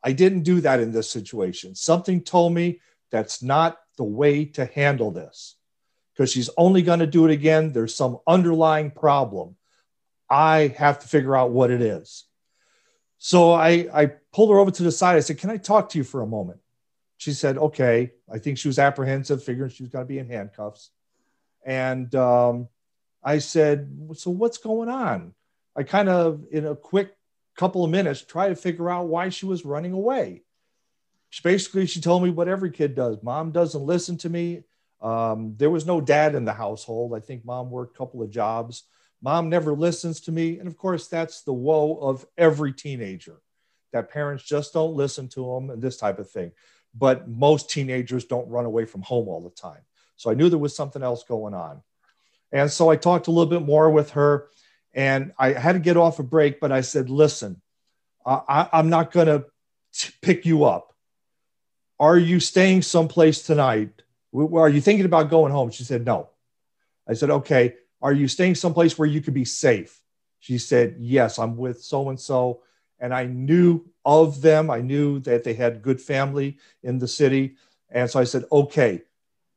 I 0.04 0.12
didn't 0.12 0.44
do 0.44 0.62
that 0.62 0.80
in 0.80 0.92
this 0.92 1.10
situation. 1.10 1.76
Something 1.76 2.22
told 2.22 2.54
me 2.54 2.82
that's 3.12 3.42
not 3.42 3.80
the 3.98 4.04
way 4.04 4.46
to 4.46 4.66
handle 4.66 5.12
this 5.12 5.56
because 6.14 6.32
she's 6.32 6.50
only 6.58 6.82
going 6.82 7.00
to 7.00 7.08
do 7.08 7.26
it 7.26 7.32
again. 7.32 7.72
There's 7.72 7.96
some 7.96 8.20
underlying 8.28 8.92
problem. 8.92 9.56
I 10.30 10.74
have 10.78 11.00
to 11.00 11.08
figure 11.08 11.36
out 11.36 11.52
what 11.52 11.72
it 11.72 11.82
is. 11.82 12.26
So 13.18 13.52
I, 13.52 13.88
I 13.94 14.06
pulled 14.32 14.52
her 14.52 14.60
over 14.60 14.72
to 14.72 14.84
the 14.84 14.92
side. 14.92 15.18
I 15.18 15.22
said, 15.22 15.40
Can 15.40 15.50
I 15.50 15.58
talk 15.58 15.90
to 15.90 15.98
you 15.98 16.04
for 16.04 16.22
a 16.22 16.28
moment? 16.28 16.60
She 17.18 17.34
said, 17.34 17.58
Okay. 17.58 18.12
I 18.32 18.40
think 18.40 18.58
she 18.58 18.68
was 18.68 18.80
apprehensive, 18.80 19.44
figuring 19.44 19.72
she 19.72 19.84
was 19.84 19.92
going 19.92 20.06
to 20.06 20.08
be 20.08 20.20
in 20.20 20.30
handcuffs. 20.30 20.92
And 21.66 22.14
um, 22.16 22.70
I 23.24 23.40
said, 23.40 23.90
So 24.14 24.32
what's 24.32 24.58
going 24.58 24.90
on? 24.90 25.34
I 25.76 25.84
kind 25.84 26.10
of, 26.10 26.46
in 26.52 26.66
a 26.66 26.76
quick 26.76 27.16
couple 27.58 27.84
of 27.84 27.92
minutes 27.92 28.22
try 28.22 28.48
to 28.48 28.56
figure 28.56 28.90
out 28.90 29.08
why 29.08 29.28
she 29.30 29.46
was 29.46 29.66
running 29.66 29.92
away. 29.92 30.44
She, 31.30 31.42
basically, 31.44 31.86
she 31.86 32.02
told 32.02 32.24
me 32.24 32.30
what 32.30 32.48
every 32.48 32.72
kid 32.72 32.96
does. 32.96 33.22
Mom 33.22 33.52
doesn't 33.52 33.82
listen 33.82 34.18
to 34.20 34.30
me. 34.30 34.64
Um, 35.02 35.56
there 35.58 35.70
was 35.70 35.86
no 35.86 36.00
dad 36.02 36.36
in 36.36 36.46
the 36.46 36.54
household. 36.54 37.14
I 37.14 37.20
think 37.20 37.46
mom 37.46 37.70
worked 37.70 37.96
a 37.96 37.98
couple 37.98 38.24
of 38.24 38.32
jobs. 38.32 38.84
Mom 39.22 39.50
never 39.50 39.74
listens 39.74 40.22
to 40.22 40.32
me. 40.32 40.60
And 40.60 40.68
of 40.68 40.78
course, 40.78 41.08
that's 41.08 41.42
the 41.42 41.54
woe 41.54 41.96
of 42.02 42.26
every 42.38 42.74
teenager 42.74 43.42
that 43.92 44.12
parents 44.12 44.44
just 44.44 44.74
don't 44.74 44.96
listen 44.96 45.28
to 45.30 45.54
them 45.54 45.70
and 45.70 45.82
this 45.82 45.98
type 45.98 46.20
of 46.20 46.30
thing. 46.30 46.52
But 46.96 47.28
most 47.28 47.70
teenagers 47.70 48.26
don't 48.26 48.50
run 48.50 48.66
away 48.66 48.86
from 48.86 49.02
home 49.02 49.28
all 49.28 49.42
the 49.42 49.50
time. 49.50 49.82
So 50.16 50.32
I 50.32 50.34
knew 50.34 50.50
there 50.50 50.58
was 50.58 50.76
something 50.76 51.04
else 51.04 51.24
going 51.24 51.54
on. 51.54 51.82
And 52.52 52.72
so 52.72 52.90
I 52.90 52.96
talked 52.96 53.28
a 53.28 53.32
little 53.32 53.50
bit 53.50 53.66
more 53.66 53.90
with 53.90 54.12
her. 54.12 54.48
And 54.94 55.34
I 55.38 55.54
had 55.54 55.74
to 55.74 55.80
get 55.80 55.98
off 55.98 56.18
a 56.18 56.24
break, 56.24 56.60
but 56.60 56.72
I 56.72 56.82
said, 56.82 57.12
listen, 57.12 57.62
I, 58.26 58.68
I'm 58.74 58.90
not 58.90 59.12
going 59.12 59.28
to 59.28 59.46
pick 60.22 60.46
you 60.46 60.64
up. 60.64 60.96
Are 62.00 62.18
you 62.18 62.40
staying 62.40 62.82
someplace 62.82 63.44
tonight? 63.44 64.02
Are 64.34 64.70
you 64.70 64.82
thinking 64.82 65.06
about 65.06 65.30
going 65.30 65.52
home? 65.52 65.70
She 65.70 65.84
said, 65.84 66.06
no. 66.06 66.30
I 67.08 67.14
said, 67.14 67.30
okay. 67.30 67.76
Are 68.02 68.14
you 68.14 68.28
staying 68.28 68.56
someplace 68.56 68.98
where 68.98 69.08
you 69.08 69.22
could 69.22 69.34
be 69.34 69.46
safe? 69.46 70.02
She 70.40 70.58
said, 70.58 70.96
yes, 71.00 71.38
I'm 71.38 71.58
with 71.58 71.82
so 71.82 72.10
and 72.10 72.20
so. 72.20 72.62
And 73.00 73.14
I 73.14 73.26
knew 73.26 73.86
of 74.06 74.42
them. 74.42 74.70
I 74.70 74.82
knew 74.82 75.20
that 75.22 75.44
they 75.44 75.54
had 75.54 75.82
good 75.82 76.02
family 76.02 76.58
in 76.84 76.98
the 76.98 77.08
city. 77.08 77.56
And 77.90 78.10
so 78.10 78.20
I 78.20 78.24
said, 78.24 78.46
okay, 78.52 79.02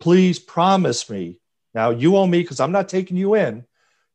please 0.00 0.38
promise 0.38 1.08
me. 1.08 1.38
Now 1.74 1.90
you 1.90 2.16
owe 2.16 2.26
me 2.26 2.42
because 2.42 2.60
I'm 2.60 2.72
not 2.72 2.88
taking 2.88 3.16
you 3.16 3.34
in, 3.34 3.64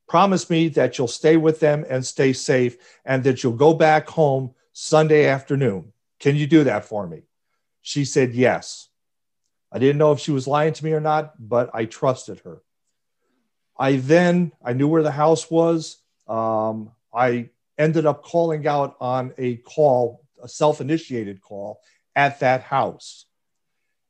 promise 0.07 0.49
me 0.49 0.67
that 0.69 0.97
you'll 0.97 1.07
stay 1.07 1.37
with 1.37 1.59
them 1.59 1.85
and 1.89 2.05
stay 2.05 2.33
safe 2.33 2.77
and 3.05 3.23
that 3.23 3.43
you'll 3.43 3.53
go 3.53 3.73
back 3.73 4.07
home 4.07 4.53
Sunday 4.73 5.25
afternoon. 5.25 5.91
Can 6.19 6.35
you 6.35 6.47
do 6.47 6.63
that 6.65 6.85
for 6.85 7.07
me? 7.07 7.23
She 7.81 8.05
said 8.05 8.33
yes. 8.33 8.89
I 9.71 9.79
didn't 9.79 9.97
know 9.97 10.11
if 10.11 10.19
she 10.19 10.31
was 10.31 10.47
lying 10.47 10.73
to 10.73 10.85
me 10.85 10.93
or 10.93 10.99
not, 10.99 11.33
but 11.39 11.69
I 11.73 11.85
trusted 11.85 12.39
her. 12.41 12.61
I 13.79 13.97
then, 13.97 14.51
I 14.63 14.73
knew 14.73 14.87
where 14.87 15.03
the 15.03 15.11
house 15.11 15.49
was. 15.51 15.97
Um, 16.27 16.91
I 17.13 17.49
ended 17.77 18.05
up 18.05 18.23
calling 18.23 18.67
out 18.67 18.95
on 18.99 19.33
a 19.37 19.57
call, 19.57 20.25
a 20.41 20.47
self 20.47 20.81
initiated 20.81 21.41
call 21.41 21.81
at 22.15 22.39
that 22.39 22.63
house. 22.63 23.25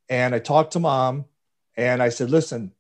And 0.10 0.34
I 0.34 0.40
talked 0.40 0.74
to 0.74 0.80
mom 0.80 1.26
and 1.76 2.02
I 2.02 2.10
said, 2.10 2.30
listen, 2.30 2.72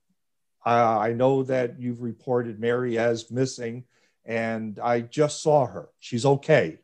I 0.67 1.13
know 1.13 1.43
that 1.43 1.79
you've 1.79 2.01
reported 2.01 2.59
Mary 2.59 2.97
as 2.97 3.31
missing, 3.31 3.85
and 4.25 4.77
I 4.79 4.99
just 4.99 5.41
saw 5.41 5.65
her. 5.65 5.87
She's 5.99 6.25
okay. 6.25 6.79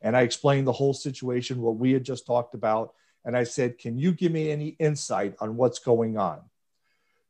And 0.00 0.16
I 0.16 0.22
explained 0.22 0.66
the 0.66 0.72
whole 0.72 0.94
situation, 0.94 1.62
what 1.62 1.76
we 1.76 1.92
had 1.92 2.04
just 2.04 2.26
talked 2.26 2.54
about. 2.54 2.94
And 3.24 3.36
I 3.36 3.44
said, 3.44 3.78
Can 3.78 3.98
you 3.98 4.12
give 4.12 4.32
me 4.32 4.50
any 4.50 4.68
insight 4.80 5.36
on 5.40 5.56
what's 5.56 5.78
going 5.78 6.18
on? 6.18 6.40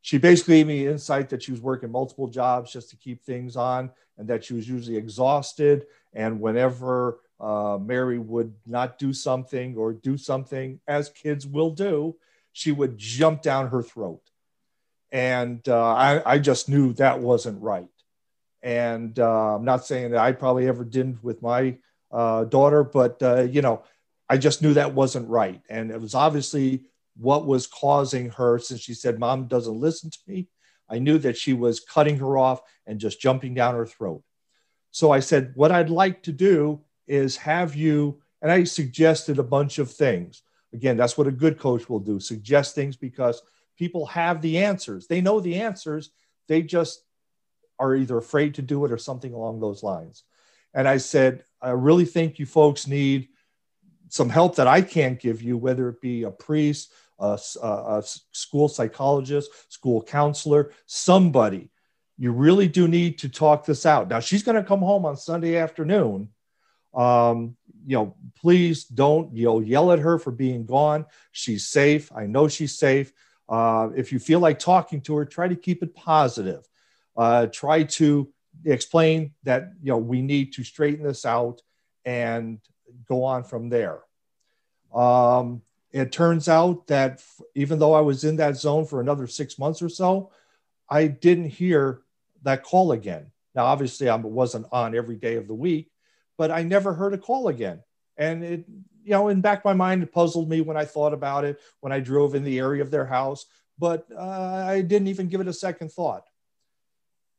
She 0.04 0.18
basically 0.18 0.58
gave 0.58 0.66
me 0.66 0.86
insight 0.86 1.30
that 1.30 1.42
she 1.42 1.50
was 1.50 1.62
working 1.62 1.90
multiple 1.90 2.28
jobs 2.28 2.70
just 2.70 2.90
to 2.90 2.96
keep 2.96 3.24
things 3.24 3.56
on 3.56 3.90
and 4.18 4.28
that 4.28 4.44
she 4.44 4.52
was 4.52 4.68
usually 4.68 4.98
exhausted. 4.98 5.86
And 6.12 6.40
whenever 6.42 7.20
uh, 7.40 7.78
Mary 7.80 8.18
would 8.18 8.52
not 8.66 8.98
do 8.98 9.14
something 9.14 9.76
or 9.78 9.94
do 9.94 10.18
something, 10.18 10.78
as 10.86 11.08
kids 11.08 11.46
will 11.46 11.70
do, 11.70 12.16
she 12.52 12.70
would 12.70 12.98
jump 12.98 13.40
down 13.40 13.68
her 13.68 13.82
throat 13.82 14.20
and 15.14 15.66
uh, 15.68 15.94
I, 15.94 16.32
I, 16.34 16.38
just 16.38 16.68
knew 16.68 16.92
that 16.94 17.20
wasn't 17.20 17.62
right. 17.62 17.88
And 18.64 19.16
uh, 19.16 19.54
I'm 19.54 19.64
not 19.64 19.86
saying 19.86 20.10
that 20.10 20.20
I 20.20 20.32
probably 20.32 20.66
ever 20.66 20.84
did 20.84 21.22
with 21.22 21.40
my 21.40 21.76
uh, 22.10 22.44
daughter, 22.44 22.82
but 22.82 23.22
uh, 23.22 23.42
you 23.42 23.62
know, 23.62 23.84
I 24.28 24.38
just 24.38 24.60
knew 24.60 24.74
that 24.74 24.92
wasn't 24.92 25.28
right, 25.28 25.60
and 25.68 25.92
it 25.92 26.00
was 26.00 26.16
obviously 26.16 26.82
what 27.16 27.46
was 27.46 27.66
causing 27.66 28.30
her. 28.30 28.58
Since 28.58 28.80
she 28.80 28.94
said, 28.94 29.18
"Mom 29.18 29.46
doesn't 29.46 29.80
listen 29.80 30.10
to 30.10 30.18
me," 30.26 30.48
I 30.88 30.98
knew 30.98 31.18
that 31.18 31.36
she 31.36 31.52
was 31.52 31.80
cutting 31.80 32.18
her 32.18 32.36
off 32.36 32.60
and 32.86 33.00
just 33.00 33.20
jumping 33.20 33.54
down 33.54 33.74
her 33.74 33.86
throat. 33.86 34.22
So 34.90 35.10
I 35.10 35.20
said, 35.20 35.52
"What 35.54 35.72
I'd 35.72 35.90
like 35.90 36.22
to 36.24 36.32
do 36.32 36.82
is 37.06 37.36
have 37.38 37.74
you," 37.74 38.20
and 38.42 38.50
I 38.50 38.64
suggested 38.64 39.38
a 39.38 39.42
bunch 39.42 39.78
of 39.78 39.90
things. 39.90 40.42
Again, 40.72 40.96
that's 40.96 41.16
what 41.16 41.26
a 41.26 41.32
good 41.32 41.58
coach 41.58 41.88
will 41.88 42.00
do: 42.00 42.20
suggest 42.20 42.74
things 42.74 42.96
because 42.96 43.42
people 43.76 44.06
have 44.06 44.40
the 44.40 44.58
answers. 44.58 45.06
They 45.06 45.20
know 45.20 45.40
the 45.40 45.56
answers. 45.56 46.10
They 46.46 46.62
just 46.62 47.04
are 47.78 47.96
either 47.96 48.18
afraid 48.18 48.54
to 48.54 48.62
do 48.62 48.84
it 48.84 48.92
or 48.92 48.98
something 48.98 49.32
along 49.32 49.60
those 49.60 49.82
lines. 49.82 50.22
And 50.74 50.86
I 50.86 50.98
said, 50.98 51.44
I 51.60 51.70
really 51.70 52.04
think 52.04 52.38
you 52.38 52.46
folks 52.46 52.86
need 52.86 53.28
some 54.08 54.28
help 54.28 54.56
that 54.56 54.68
I 54.68 54.80
can't 54.82 55.18
give 55.18 55.42
you, 55.42 55.56
whether 55.56 55.88
it 55.88 56.00
be 56.00 56.22
a 56.22 56.30
priest, 56.30 56.92
a, 57.18 57.38
a, 57.62 58.02
school 58.32 58.68
psychologist, 58.68 59.50
school 59.72 60.02
counselor, 60.02 60.72
somebody. 60.86 61.70
You 62.18 62.32
really 62.32 62.68
do 62.68 62.86
need 62.86 63.18
to 63.20 63.28
talk 63.28 63.64
this 63.66 63.86
out. 63.86 64.08
Now, 64.08 64.20
she's 64.20 64.42
going 64.42 64.56
to 64.56 64.62
come 64.62 64.80
home 64.80 65.04
on 65.04 65.16
Sunday 65.16 65.56
afternoon. 65.56 66.28
Um, 66.94 67.56
you 67.86 67.96
know, 67.96 68.16
please 68.40 68.84
don't 68.84 69.34
you 69.34 69.44
know 69.44 69.60
yell 69.60 69.92
at 69.92 69.98
her 69.98 70.18
for 70.18 70.30
being 70.30 70.64
gone. 70.64 71.06
She's 71.32 71.66
safe. 71.66 72.10
I 72.14 72.26
know 72.26 72.48
she's 72.48 72.78
safe. 72.78 73.12
Uh, 73.48 73.88
if 73.96 74.12
you 74.12 74.18
feel 74.18 74.38
like 74.38 74.58
talking 74.58 75.00
to 75.02 75.16
her, 75.16 75.24
try 75.24 75.48
to 75.48 75.56
keep 75.56 75.82
it 75.82 75.94
positive. 75.94 76.64
Uh, 77.16 77.46
try 77.46 77.82
to 77.82 78.32
explain 78.64 79.34
that 79.42 79.72
you 79.82 79.90
know 79.90 79.98
we 79.98 80.22
need 80.22 80.54
to 80.54 80.64
straighten 80.64 81.04
this 81.04 81.26
out 81.26 81.60
and 82.04 82.60
go 83.08 83.24
on 83.24 83.44
from 83.44 83.68
there. 83.68 84.00
Um, 84.94 85.62
it 85.94 86.10
turns 86.10 86.48
out 86.48 86.88
that 86.88 87.22
even 87.54 87.78
though 87.78 87.92
I 87.92 88.00
was 88.00 88.24
in 88.24 88.36
that 88.36 88.56
zone 88.56 88.84
for 88.84 89.00
another 89.00 89.28
six 89.28 89.60
months 89.60 89.80
or 89.80 89.88
so, 89.88 90.32
I 90.90 91.06
didn't 91.06 91.50
hear 91.50 92.02
that 92.42 92.64
call 92.64 92.90
again. 92.90 93.30
Now, 93.54 93.66
obviously, 93.66 94.08
I 94.08 94.16
wasn't 94.16 94.66
on 94.72 94.96
every 94.96 95.14
day 95.14 95.36
of 95.36 95.46
the 95.46 95.54
week, 95.54 95.92
but 96.36 96.50
I 96.50 96.64
never 96.64 96.94
heard 96.94 97.14
a 97.14 97.18
call 97.18 97.46
again. 97.46 97.80
And 98.16 98.42
it 98.42 98.64
you 99.04 99.10
know, 99.10 99.28
in 99.28 99.40
back 99.40 99.58
of 99.58 99.64
my 99.66 99.74
mind, 99.74 100.02
it 100.02 100.12
puzzled 100.12 100.48
me 100.48 100.62
when 100.62 100.76
I 100.76 100.84
thought 100.84 101.12
about 101.12 101.44
it, 101.44 101.60
when 101.80 101.92
I 101.92 102.00
drove 102.00 102.34
in 102.34 102.42
the 102.42 102.58
area 102.58 102.82
of 102.82 102.90
their 102.90 103.06
house. 103.06 103.46
but 103.78 104.06
uh, 104.16 104.64
I 104.66 104.80
didn't 104.80 105.08
even 105.08 105.28
give 105.28 105.40
it 105.40 105.48
a 105.48 105.52
second 105.52 105.92
thought. 105.92 106.24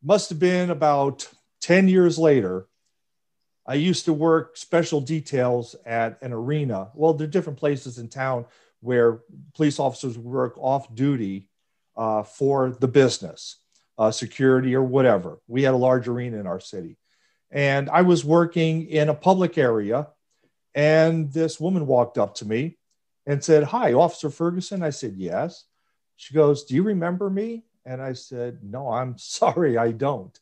Must 0.01 0.29
have 0.29 0.39
been 0.39 0.69
about 0.69 1.27
10 1.61 1.87
years 1.87 2.17
later. 2.17 2.67
I 3.66 3.76
used 3.76 4.05
to 4.05 4.13
work 4.13 4.57
special 4.57 5.01
details 5.01 5.76
at 5.86 6.22
an 6.22 6.34
arena. 6.34 6.89
Well, 6.93 7.13
there 7.13 7.28
are 7.28 7.32
different 7.32 7.59
places 7.59 7.97
in 7.97 8.09
town 8.09 8.45
where 8.82 9.22
police 9.55 9.80
officers 9.80 10.18
work 10.18 10.53
off 10.57 10.93
duty 10.93 11.49
uh, 11.97 12.24
for 12.24 12.72
the 12.80 12.88
business, 12.88 13.57
uh, 13.97 14.11
security 14.11 14.76
or 14.76 14.84
whatever. 14.84 15.39
We 15.47 15.63
had 15.63 15.74
a 15.74 15.78
large 15.78 16.07
arena 16.07 16.39
in 16.39 16.45
our 16.45 16.59
city. 16.59 16.97
And 17.49 17.89
I 17.89 18.01
was 18.01 18.24
working 18.24 18.88
in 18.88 19.09
a 19.09 19.16
public 19.16 19.57
area, 19.57 20.09
and 20.76 21.32
this 21.32 21.59
woman 21.59 21.88
walked 21.88 22.18
up 22.18 22.36
to 22.36 22.45
me 22.45 22.78
and 23.26 23.43
said, 23.43 23.63
Hi, 23.63 23.93
Officer 23.93 24.30
Ferguson. 24.30 24.84
I 24.84 24.89
said, 24.91 25.16
Yes. 25.16 25.66
She 26.18 26.34
goes, 26.34 26.66
Do 26.66 26.76
you 26.76 26.84
remember 26.84 27.30
me? 27.30 27.63
And 27.86 28.01
I 28.01 28.13
said, 28.13 28.59
No, 28.61 28.91
I'm 28.91 29.18
sorry, 29.18 29.78
I 29.78 29.91
don't. 29.91 30.38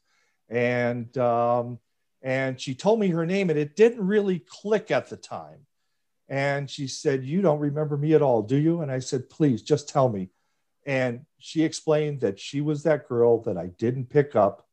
And, 0.49 1.15
um, 1.17 1.79
and 2.23 2.59
she 2.59 2.73
told 2.73 2.99
me 2.99 3.09
her 3.09 3.25
name, 3.25 3.49
and 3.49 3.59
it 3.59 3.75
didn't 3.75 4.05
really 4.05 4.39
click 4.39 4.89
at 4.89 5.09
the 5.09 5.17
time. 5.17 5.67
And 6.29 6.69
she 6.69 6.87
said, 6.87 7.23
You 7.23 7.41
don't 7.41 7.59
remember 7.59 7.97
me 7.97 8.13
at 8.13 8.21
all, 8.21 8.41
do 8.41 8.55
you? 8.55 8.81
And 8.81 8.91
I 8.91 8.99
said, 8.99 9.29
Please 9.29 9.61
just 9.61 9.89
tell 9.89 10.09
me. 10.09 10.29
And 10.85 11.25
she 11.37 11.63
explained 11.63 12.21
that 12.21 12.39
she 12.39 12.61
was 12.61 12.83
that 12.83 13.07
girl 13.07 13.41
that 13.43 13.57
I 13.57 13.67
didn't 13.67 14.09
pick 14.09 14.35
up. 14.35 14.67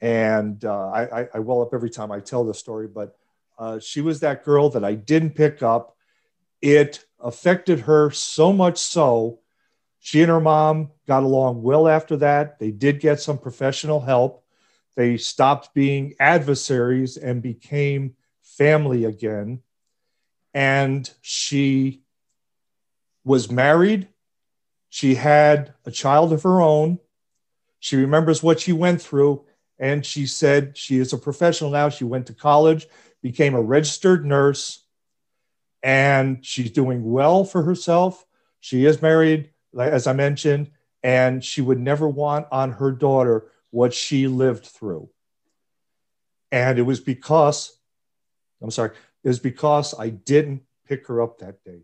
And 0.00 0.64
uh, 0.64 0.88
I, 0.88 1.28
I, 1.34 1.38
well 1.38 1.62
up 1.62 1.74
every 1.74 1.90
time 1.90 2.10
I 2.10 2.18
tell 2.18 2.44
the 2.44 2.54
story, 2.54 2.88
but 2.88 3.16
uh, 3.56 3.78
she 3.78 4.00
was 4.00 4.18
that 4.20 4.44
girl 4.44 4.68
that 4.70 4.84
I 4.84 4.94
didn't 4.94 5.36
pick 5.36 5.62
up. 5.62 5.96
It 6.60 7.04
affected 7.20 7.80
her 7.80 8.10
so 8.10 8.52
much 8.52 8.78
so 8.78 9.42
she 10.04 10.20
and 10.20 10.30
her 10.30 10.40
mom 10.40 10.90
got 11.06 11.22
along 11.22 11.62
well 11.62 11.86
after 11.86 12.16
that. 12.16 12.58
They 12.58 12.72
did 12.72 12.98
get 12.98 13.20
some 13.20 13.38
professional 13.38 14.00
help. 14.00 14.41
They 14.96 15.16
stopped 15.16 15.74
being 15.74 16.14
adversaries 16.20 17.16
and 17.16 17.42
became 17.42 18.16
family 18.42 19.04
again. 19.04 19.62
And 20.54 21.10
she 21.22 22.02
was 23.24 23.50
married. 23.50 24.08
She 24.90 25.14
had 25.14 25.72
a 25.86 25.90
child 25.90 26.32
of 26.32 26.42
her 26.42 26.60
own. 26.60 26.98
She 27.80 27.96
remembers 27.96 28.42
what 28.42 28.60
she 28.60 28.72
went 28.72 29.00
through. 29.00 29.44
And 29.78 30.04
she 30.04 30.26
said 30.26 30.76
she 30.76 30.98
is 30.98 31.12
a 31.12 31.18
professional 31.18 31.70
now. 31.70 31.88
She 31.88 32.04
went 32.04 32.26
to 32.26 32.34
college, 32.34 32.86
became 33.22 33.54
a 33.54 33.62
registered 33.62 34.24
nurse, 34.24 34.84
and 35.82 36.44
she's 36.44 36.70
doing 36.70 37.10
well 37.10 37.44
for 37.44 37.62
herself. 37.62 38.24
She 38.60 38.84
is 38.84 39.02
married 39.02 39.50
as 39.76 40.06
I 40.06 40.12
mentioned, 40.12 40.70
and 41.02 41.42
she 41.42 41.62
would 41.62 41.80
never 41.80 42.08
want 42.08 42.46
on 42.52 42.72
her 42.72 42.92
daughter 42.92 43.50
what 43.72 43.92
she 43.92 44.28
lived 44.28 44.66
through. 44.66 45.08
And 46.52 46.78
it 46.78 46.82
was 46.82 47.00
because, 47.00 47.76
I'm 48.62 48.70
sorry, 48.70 48.90
it 49.24 49.28
was 49.28 49.40
because 49.40 49.98
I 49.98 50.10
didn't 50.10 50.62
pick 50.86 51.08
her 51.08 51.20
up 51.20 51.38
that 51.38 51.64
day. 51.64 51.80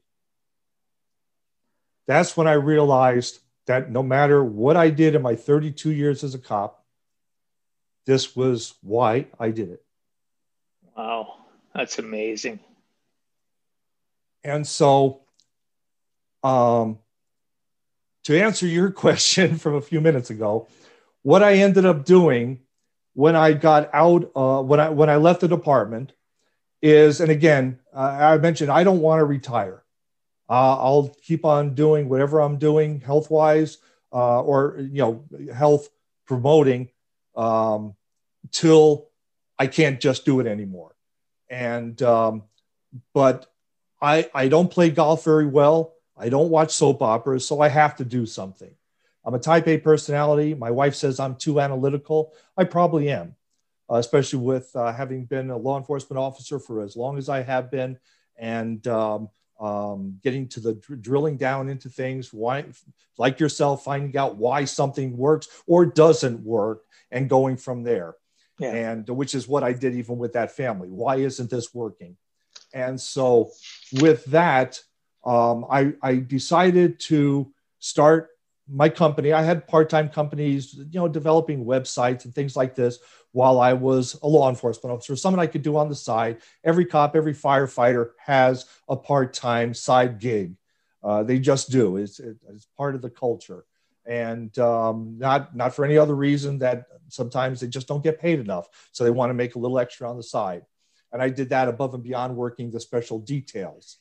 That's 2.07 2.37
when 2.37 2.47
I 2.47 2.53
realized 2.53 3.41
that 3.67 3.91
no 3.91 4.03
matter 4.03 4.45
what 4.45 4.77
I 4.77 4.91
did 4.91 5.15
in 5.15 5.23
my 5.23 5.35
32 5.35 5.91
years 5.91 6.23
as 6.23 6.35
a 6.35 6.39
cop, 6.39 6.85
this 8.05 8.37
was 8.37 8.75
why 8.83 9.27
I 9.39 9.51
did 9.51 9.71
it. 9.71 9.83
Wow, 10.97 11.37
that's 11.75 11.99
amazing. 11.99 12.61
And 14.45 14.67
so, 14.67 15.23
um, 16.43 16.99
to 18.25 18.43
answer 18.43 18.67
your 18.67 18.91
question 19.05 19.57
from 19.57 19.75
a 19.75 19.81
few 19.81 20.01
minutes 20.03 20.29
ago, 20.29 20.69
what 21.23 21.43
I 21.43 21.55
ended 21.55 21.85
up 21.85 22.05
doing 22.05 22.61
when 23.15 23.35
I 23.35 23.53
got 23.53 23.91
out, 23.93 24.31
uh, 24.37 24.63
when 24.63 24.81
I 24.81 24.91
when 24.91 25.11
I 25.11 25.17
left 25.17 25.41
the 25.41 25.49
department, 25.49 26.13
is, 26.81 27.21
and 27.21 27.31
again, 27.31 27.81
uh, 27.93 27.99
I 27.99 28.39
mentioned 28.39 28.71
I 28.71 28.85
don't 28.85 29.01
want 29.01 29.21
to 29.21 29.25
retire. 29.25 29.83
Uh, 30.49 30.77
I'll 30.77 31.15
keep 31.23 31.45
on 31.45 31.75
doing 31.75 32.09
whatever 32.09 32.41
I'm 32.41 32.59
doing 32.59 33.01
health 33.01 33.31
wise, 33.31 33.79
uh, 34.13 34.41
or 34.41 34.77
you 34.79 35.03
know, 35.03 35.25
health 35.53 35.89
promoting, 36.27 36.91
um, 37.37 37.95
till 38.51 39.09
I 39.59 39.67
can't 39.67 40.01
just 40.01 40.25
do 40.25 40.41
it 40.41 40.47
anymore. 40.47 40.95
And 41.51 42.01
um, 42.03 42.45
but 43.13 43.47
I 44.01 44.31
I 44.33 44.49
don't 44.49 44.71
play 44.71 44.91
golf 44.91 45.25
very 45.25 45.47
well. 45.47 45.95
I 46.17 46.29
don't 46.29 46.51
watch 46.51 46.73
soap 46.73 47.03
operas, 47.03 47.47
so 47.47 47.61
I 47.61 47.69
have 47.69 47.97
to 47.97 48.05
do 48.05 48.27
something. 48.27 48.75
I'm 49.25 49.35
a 49.35 49.39
type 49.39 49.69
A 49.69 49.79
personality. 49.79 50.55
My 50.55 50.71
wife 50.71 50.95
says 50.95 51.21
I'm 51.21 51.37
too 51.37 51.61
analytical. 51.61 52.33
I 52.57 52.65
probably 52.65 53.11
am, 53.11 53.35
uh, 53.91 53.97
especially 53.97 54.41
with 54.41 54.75
uh, 54.75 54.93
having 54.93 55.25
been 55.25 55.51
a 55.51 55.57
law 55.57 55.77
enforcement 55.77 56.19
officer 56.19 56.59
for 56.59 56.83
as 56.83 56.97
long 56.97 57.19
as 57.19 57.29
I 57.29 57.43
have 57.43 57.71
been 57.71 57.99
and 58.37 58.87
um, 58.87 59.29
um, 59.61 60.19
getting 60.23 60.49
to 60.49 60.61
the 60.61 60.75
dr- 60.75 61.03
drilling 61.03 61.37
down 61.37 61.69
into 61.69 61.89
things, 61.89 62.33
why, 62.33 62.65
like 63.17 63.41
yourself, 63.41 63.85
finding 63.85 64.17
out 64.17 64.37
why 64.37 64.65
something 64.65 65.17
works 65.17 65.49
or 65.67 65.85
doesn't 65.85 66.41
work 66.41 66.85
and 67.11 67.29
going 67.29 67.57
from 67.57 67.83
there. 67.83 68.15
Yeah. 68.59 68.73
And 68.73 69.09
which 69.09 69.35
is 69.35 69.47
what 69.47 69.63
I 69.63 69.73
did 69.73 69.95
even 69.95 70.19
with 70.19 70.33
that 70.33 70.53
family. 70.53 70.89
Why 70.89 71.17
isn't 71.17 71.51
this 71.51 71.75
working? 71.75 72.17
And 72.75 73.01
so, 73.01 73.51
with 74.01 74.25
that, 74.27 74.81
um, 75.25 75.65
I, 75.71 75.93
I 76.03 76.17
decided 76.17 77.01
to 77.01 77.53
start 77.79 78.31
my 78.71 78.89
company. 78.89 79.33
I 79.33 79.43
had 79.43 79.67
part-time 79.67 80.09
companies, 80.09 80.75
you 80.75 81.01
know, 81.01 81.09
developing 81.09 81.65
websites 81.65 82.25
and 82.25 82.35
things 82.35 82.57
like 82.57 82.75
this 82.75 82.99
while 83.33 83.61
I 83.61 83.73
was 83.73 84.19
a 84.23 84.29
law 84.29 84.49
enforcement 84.49 84.93
officer, 84.95 85.17
something 85.17 85.41
I 85.41 85.47
could 85.47 85.63
do 85.63 85.77
on 85.77 85.89
the 85.89 85.95
side. 85.95 86.39
Every 86.65 86.85
cop, 86.85 87.17
every 87.17 87.35
firefighter 87.35 88.11
has 88.19 88.67
a 88.89 88.97
part-time 88.97 89.75
side 89.75 90.19
gig. 90.19 90.57
Uh, 91.03 91.23
they 91.23 91.39
just 91.39 91.71
do. 91.71 91.97
It's, 91.97 92.21
it's 92.21 92.67
part 92.77 92.95
of 92.95 93.03
the 93.03 93.11
culture, 93.11 93.65
and 94.05 94.57
um, 94.59 95.17
not 95.19 95.55
not 95.55 95.75
for 95.75 95.85
any 95.85 95.97
other 95.97 96.15
reason 96.15 96.59
that 96.59 96.87
sometimes 97.09 97.61
they 97.61 97.69
just 97.69 97.87
don't 97.87 98.03
get 98.03 98.21
paid 98.21 98.41
enough, 98.41 98.69
so 98.93 99.05
they 99.05 99.11
want 99.11 99.31
to 99.31 99.35
make 99.35 99.55
a 99.55 99.59
little 99.59 99.79
extra 99.79 100.11
on 100.11 100.17
the 100.17 100.23
side. 100.23 100.63
And 101.13 101.23
I 101.23 101.31
did 101.31 101.51
that 101.51 101.69
above 101.69 101.95
and 101.95 102.03
beyond 102.03 102.37
working 102.37 102.71
the 102.71 102.81
special 102.81 103.19
details. 103.21 103.99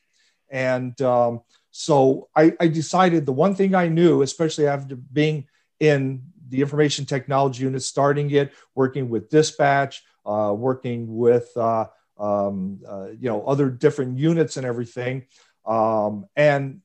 And 0.49 0.99
um, 1.01 1.41
so 1.77 2.27
I, 2.35 2.53
I, 2.59 2.69
decided 2.69 3.27
the 3.27 3.31
one 3.31 3.53
thing 3.53 3.75
I 3.75 3.87
knew, 3.87 4.23
especially 4.23 4.65
after 4.65 4.95
being 4.95 5.45
in 5.79 6.23
the 6.49 6.61
information 6.61 7.05
technology 7.05 7.65
unit, 7.65 7.83
starting 7.83 8.31
it, 8.31 8.51
working 8.73 9.09
with 9.09 9.29
dispatch, 9.29 10.03
uh, 10.25 10.55
working 10.57 11.15
with 11.15 11.55
uh, 11.55 11.85
um, 12.17 12.79
uh, 12.89 13.09
you 13.19 13.29
know 13.29 13.45
other 13.45 13.69
different 13.69 14.17
units 14.17 14.57
and 14.57 14.65
everything. 14.65 15.27
Um, 15.67 16.25
and 16.35 16.81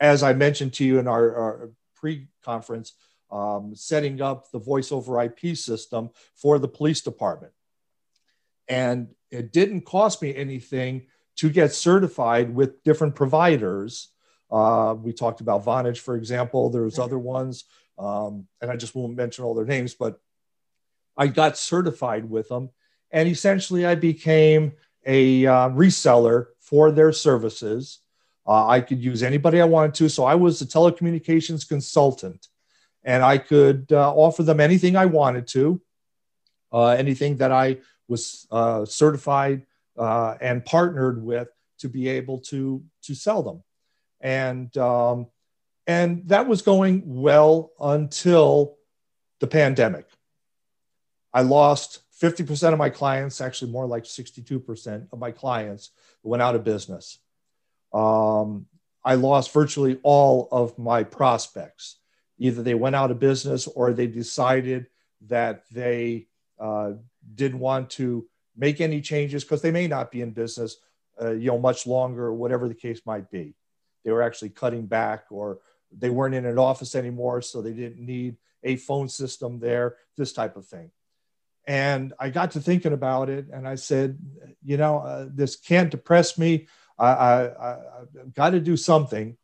as 0.00 0.24
I 0.24 0.32
mentioned 0.32 0.72
to 0.74 0.84
you 0.84 0.98
in 0.98 1.06
our, 1.06 1.36
our 1.36 1.70
pre-conference, 1.94 2.94
um, 3.30 3.76
setting 3.76 4.20
up 4.20 4.50
the 4.50 4.58
voice 4.58 4.90
over 4.90 5.22
IP 5.22 5.56
system 5.56 6.10
for 6.34 6.58
the 6.58 6.66
police 6.66 7.00
department. 7.00 7.52
And 8.66 9.14
it 9.30 9.52
didn't 9.52 9.82
cost 9.82 10.20
me 10.20 10.34
anything 10.34 11.06
to 11.36 11.48
get 11.48 11.72
certified 11.72 12.52
with 12.52 12.82
different 12.82 13.14
providers. 13.14 14.08
Uh, 14.52 14.94
we 14.94 15.12
talked 15.12 15.40
about 15.40 15.64
Vonage, 15.64 15.98
for 15.98 16.16
example. 16.16 16.68
There's 16.68 16.98
other 16.98 17.18
ones, 17.18 17.64
um, 17.98 18.46
and 18.60 18.70
I 18.70 18.76
just 18.76 18.94
won't 18.94 19.16
mention 19.16 19.44
all 19.44 19.54
their 19.54 19.64
names, 19.64 19.94
but 19.94 20.20
I 21.16 21.28
got 21.28 21.56
certified 21.56 22.28
with 22.28 22.48
them. 22.48 22.70
And 23.10 23.28
essentially, 23.28 23.86
I 23.86 23.94
became 23.94 24.72
a 25.06 25.46
uh, 25.46 25.68
reseller 25.70 26.46
for 26.60 26.90
their 26.90 27.12
services. 27.12 28.00
Uh, 28.46 28.66
I 28.66 28.80
could 28.80 29.02
use 29.02 29.22
anybody 29.22 29.60
I 29.60 29.64
wanted 29.64 29.94
to. 29.94 30.08
So 30.08 30.24
I 30.24 30.34
was 30.34 30.60
a 30.60 30.66
telecommunications 30.66 31.66
consultant, 31.66 32.48
and 33.04 33.22
I 33.22 33.38
could 33.38 33.90
uh, 33.90 34.12
offer 34.12 34.42
them 34.42 34.60
anything 34.60 34.96
I 34.96 35.06
wanted 35.06 35.46
to, 35.48 35.80
uh, 36.72 36.88
anything 36.88 37.36
that 37.38 37.52
I 37.52 37.78
was 38.08 38.46
uh, 38.50 38.84
certified 38.84 39.66
uh, 39.96 40.36
and 40.40 40.64
partnered 40.64 41.22
with 41.22 41.48
to 41.78 41.88
be 41.88 42.08
able 42.08 42.38
to 42.38 42.82
to 43.02 43.14
sell 43.14 43.42
them, 43.42 43.62
and 44.22 44.74
um, 44.78 45.26
and 45.86 46.28
that 46.28 46.46
was 46.46 46.62
going 46.62 47.02
well 47.04 47.72
until 47.80 48.76
the 49.40 49.46
pandemic. 49.46 50.06
I 51.34 51.42
lost 51.42 52.02
50% 52.20 52.72
of 52.72 52.78
my 52.78 52.90
clients, 52.90 53.40
actually 53.40 53.72
more 53.72 53.86
like 53.86 54.04
62% 54.04 55.08
of 55.12 55.18
my 55.18 55.32
clients 55.32 55.90
went 56.22 56.42
out 56.42 56.54
of 56.54 56.62
business. 56.62 57.18
Um, 57.92 58.66
I 59.04 59.16
lost 59.16 59.52
virtually 59.52 59.98
all 60.04 60.48
of 60.52 60.78
my 60.78 61.02
prospects. 61.02 61.96
Either 62.38 62.62
they 62.62 62.74
went 62.74 62.94
out 62.94 63.10
of 63.10 63.18
business 63.18 63.66
or 63.66 63.92
they 63.92 64.06
decided 64.06 64.86
that 65.28 65.64
they 65.72 66.28
uh, 66.60 66.92
didn't 67.34 67.58
want 67.58 67.90
to 67.90 68.26
make 68.56 68.80
any 68.80 69.00
changes 69.00 69.42
because 69.42 69.62
they 69.62 69.70
may 69.72 69.88
not 69.88 70.12
be 70.12 70.20
in 70.20 70.30
business, 70.30 70.76
uh, 71.20 71.30
you 71.30 71.48
know, 71.48 71.58
much 71.58 71.86
longer 71.86 72.32
whatever 72.32 72.68
the 72.68 72.74
case 72.74 73.00
might 73.04 73.30
be. 73.30 73.54
They 74.04 74.10
were 74.10 74.22
actually 74.22 74.50
cutting 74.50 74.86
back 74.86 75.24
or 75.30 75.58
they 75.96 76.10
weren't 76.10 76.34
in 76.34 76.46
an 76.46 76.58
office 76.58 76.94
anymore, 76.94 77.42
so 77.42 77.60
they 77.60 77.72
didn't 77.72 78.04
need 78.04 78.36
a 78.64 78.76
phone 78.76 79.08
system 79.08 79.58
there, 79.58 79.96
this 80.16 80.32
type 80.32 80.56
of 80.56 80.66
thing. 80.66 80.90
And 81.66 82.12
I 82.18 82.30
got 82.30 82.52
to 82.52 82.60
thinking 82.60 82.92
about 82.92 83.28
it, 83.28 83.46
and 83.52 83.68
I 83.68 83.76
said, 83.76 84.18
you 84.64 84.76
know, 84.76 84.98
uh, 84.98 85.26
this 85.30 85.56
can't 85.56 85.90
depress 85.90 86.36
me. 86.36 86.66
I, 86.98 87.06
I, 87.06 87.70
I've 87.70 88.34
got 88.34 88.50
to 88.50 88.60
do 88.60 88.76
something. 88.76 89.36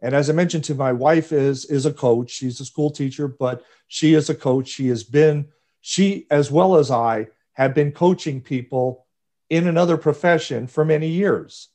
And 0.00 0.14
as 0.14 0.28
I 0.28 0.34
mentioned 0.34 0.64
to 0.64 0.74
my 0.74 0.92
wife 0.92 1.32
is 1.32 1.64
is 1.64 1.86
a 1.86 1.92
coach. 1.92 2.30
She's 2.30 2.60
a 2.60 2.64
school 2.64 2.90
teacher, 2.90 3.26
but 3.26 3.64
she 3.88 4.12
is 4.12 4.28
a 4.28 4.34
coach. 4.34 4.68
She 4.68 4.88
has 4.88 5.02
been 5.04 5.48
she 5.80 6.26
as 6.30 6.50
well 6.50 6.76
as 6.76 6.90
I 6.90 7.28
have 7.54 7.74
been 7.74 7.92
coaching 7.92 8.42
people 8.42 9.06
in 9.48 9.66
another 9.66 9.96
profession 9.96 10.66
for 10.66 10.84
many 10.84 11.08
years. 11.08 11.68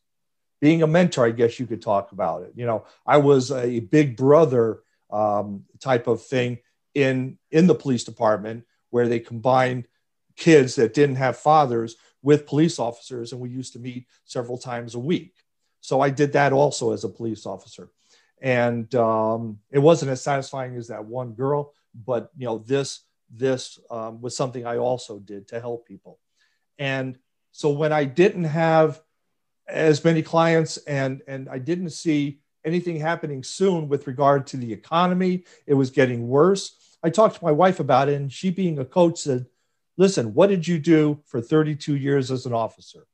Being 0.62 0.84
a 0.84 0.88
mentor, 0.88 1.26
I 1.26 1.32
guess 1.32 1.60
you 1.60 1.68
could 1.68 1.82
talk 1.82 2.12
about 2.12 2.44
it. 2.44 2.54
You 2.56 2.66
know, 2.66 2.86
I 3.06 3.18
was 3.18 3.52
a 3.52 3.80
big 3.80 4.18
brother 4.18 4.82
um, 5.12 5.66
type 5.80 6.08
of 6.08 6.24
thing 6.24 6.60
in 6.94 7.38
in 7.52 7.68
the 7.68 7.76
police 7.76 8.04
department 8.04 8.66
where 8.90 9.08
they 9.08 9.20
combined 9.20 9.88
kids 10.36 10.76
that 10.76 10.94
didn't 10.94 11.16
have 11.16 11.38
fathers 11.38 11.96
with 12.22 12.48
police 12.48 12.80
officers, 12.80 13.32
and 13.32 13.40
we 13.40 13.50
used 13.50 13.74
to 13.74 13.80
meet 13.80 14.06
several 14.26 14.58
times 14.58 14.96
a 14.96 15.00
week. 15.00 15.34
So 15.82 16.02
I 16.02 16.10
did 16.10 16.34
that 16.34 16.52
also 16.52 16.92
as 16.92 17.04
a 17.04 17.10
police 17.10 17.46
officer 17.46 17.90
and 18.42 18.94
um, 18.96 19.60
it 19.72 19.80
wasn't 19.80 20.12
as 20.12 20.22
satisfying 20.22 20.76
as 20.76 20.88
that 20.88 21.06
one 21.06 21.34
girl 21.34 21.74
but 22.06 22.32
you 22.38 22.46
know 22.46 22.60
this 22.60 23.02
this 23.32 23.80
um, 23.92 24.22
was 24.22 24.36
something 24.36 24.66
i 24.66 24.78
also 24.78 25.20
did 25.20 25.48
to 25.48 25.60
help 25.60 25.88
people 25.88 26.20
and 26.78 27.18
so 27.52 27.70
when 27.70 27.92
i 27.92 28.04
didn't 28.04 28.46
have 28.46 29.02
as 29.70 30.04
many 30.04 30.22
clients 30.22 30.78
and 30.78 31.22
and 31.28 31.48
i 31.50 31.58
didn't 31.58 31.92
see 31.92 32.40
anything 32.66 32.98
happening 32.98 33.44
soon 33.44 33.88
with 33.88 34.08
regard 34.08 34.46
to 34.48 34.58
the 34.58 34.72
economy. 34.74 35.46
It 35.66 35.76
was 35.76 35.92
getting 35.92 36.28
worse. 36.28 36.76
I 37.02 37.10
talked 37.10 37.38
to 37.38 37.46
my 37.46 37.52
wife 37.52 37.80
about 37.80 38.10
it 38.10 38.16
and 38.16 38.32
she 38.32 38.50
being 38.50 38.80
a 38.80 38.86
coach 38.86 39.20
said 39.20 39.46
listen 39.98 40.34
what 40.34 40.50
did 40.50 40.68
you 40.68 40.80
do 40.80 41.20
for 41.26 41.42
32 41.42 41.96
years 41.96 42.32
as 42.32 42.46
an 42.46 42.54
officer? 42.54 43.06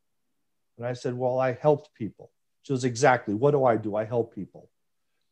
And 0.77 0.85
i 0.85 0.93
said 0.93 1.13
well 1.13 1.39
i 1.39 1.53
helped 1.53 1.93
people. 1.93 2.31
She 2.63 2.73
goes 2.73 2.83
exactly. 2.83 3.33
What 3.33 3.51
do 3.51 3.65
i 3.65 3.77
do? 3.77 3.95
I 3.95 4.05
help 4.05 4.33
people. 4.33 4.69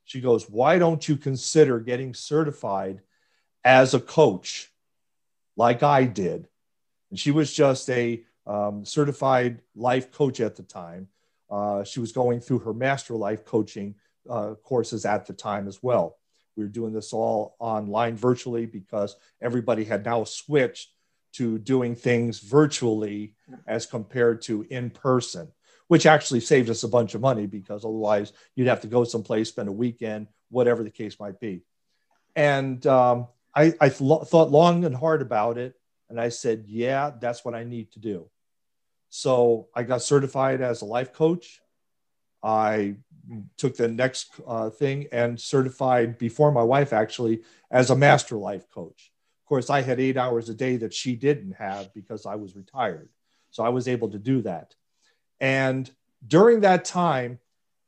She 0.05 0.21
goes, 0.21 0.49
Why 0.49 0.79
don't 0.79 1.07
you 1.07 1.17
consider 1.17 1.79
getting 1.79 2.13
certified 2.13 3.01
as 3.63 3.93
a 3.93 3.99
coach 3.99 4.71
like 5.55 5.81
I 5.83 6.03
did? 6.05 6.47
And 7.09 7.19
she 7.19 7.31
was 7.31 7.53
just 7.53 7.89
a 7.89 8.23
um, 8.45 8.85
certified 8.85 9.61
life 9.75 10.11
coach 10.11 10.39
at 10.39 10.55
the 10.55 10.63
time. 10.63 11.07
Uh, 11.53 11.83
she 11.83 11.99
was 11.99 12.11
going 12.11 12.39
through 12.39 12.59
her 12.59 12.73
master 12.73 13.13
life 13.13 13.45
coaching 13.45 13.95
uh, 14.29 14.55
courses 14.63 15.05
at 15.05 15.25
the 15.27 15.33
time 15.33 15.67
as 15.67 15.83
well. 15.83 16.17
We 16.55 16.63
were 16.63 16.69
doing 16.69 16.93
this 16.93 17.13
all 17.13 17.55
online 17.59 18.15
virtually 18.15 18.65
because 18.65 19.15
everybody 19.41 19.83
had 19.83 20.05
now 20.05 20.23
switched 20.23 20.89
to 21.33 21.59
doing 21.59 21.95
things 21.95 22.39
virtually 22.39 23.33
as 23.67 23.85
compared 23.85 24.41
to 24.43 24.65
in 24.69 24.89
person 24.89 25.51
which 25.87 26.05
actually 26.05 26.39
saved 26.39 26.69
us 26.69 26.83
a 26.83 26.87
bunch 26.87 27.13
of 27.13 27.21
money 27.21 27.45
because 27.45 27.85
otherwise 27.85 28.33
you'd 28.55 28.67
have 28.67 28.81
to 28.81 28.87
go 28.87 29.03
someplace, 29.03 29.49
spend 29.49 29.69
a 29.69 29.71
weekend, 29.71 30.27
whatever 30.49 30.83
the 30.83 30.89
case 30.89 31.19
might 31.19 31.39
be. 31.39 31.61
And 32.35 32.85
um, 32.87 33.27
I, 33.55 33.73
I 33.79 33.89
th- 33.89 34.23
thought 34.25 34.51
long 34.51 34.85
and 34.85 34.95
hard 34.95 35.21
about 35.21 35.57
it. 35.57 35.75
And 36.09 36.19
I 36.19 36.29
said, 36.29 36.65
yeah, 36.67 37.11
that's 37.19 37.43
what 37.43 37.53
I 37.53 37.63
need 37.63 37.91
to 37.91 37.99
do. 37.99 38.29
So 39.15 39.67
I 39.75 39.83
got 39.83 40.01
certified 40.01 40.61
as 40.61 40.81
a 40.81 40.85
life 40.85 41.13
coach. 41.13 41.61
I 42.41 42.95
took 43.57 43.77
the 43.77 43.87
next 43.87 44.31
uh, 44.47 44.71
thing 44.71 45.05
and 45.11 45.39
certified 45.39 46.17
before 46.17 46.51
my 46.51 46.63
wife 46.63 46.93
actually 46.93 47.43
as 47.69 47.91
a 47.91 47.95
master 47.95 48.37
life 48.37 48.67
coach. 48.71 49.11
Of 49.43 49.47
course, 49.47 49.69
I 49.69 49.83
had 49.83 49.99
eight 49.99 50.17
hours 50.17 50.49
a 50.49 50.55
day 50.55 50.77
that 50.77 50.95
she 50.95 51.15
didn't 51.15 51.51
have 51.51 51.93
because 51.93 52.25
I 52.25 52.33
was 52.33 52.55
retired. 52.55 53.09
So 53.51 53.63
I 53.63 53.69
was 53.69 53.87
able 53.87 54.09
to 54.09 54.17
do 54.17 54.41
that. 54.41 54.73
And 55.39 55.87
during 56.25 56.61
that 56.61 56.83
time, 56.83 57.37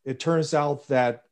it 0.04 0.20
turns 0.20 0.54
out 0.54 0.88
that 0.90 1.24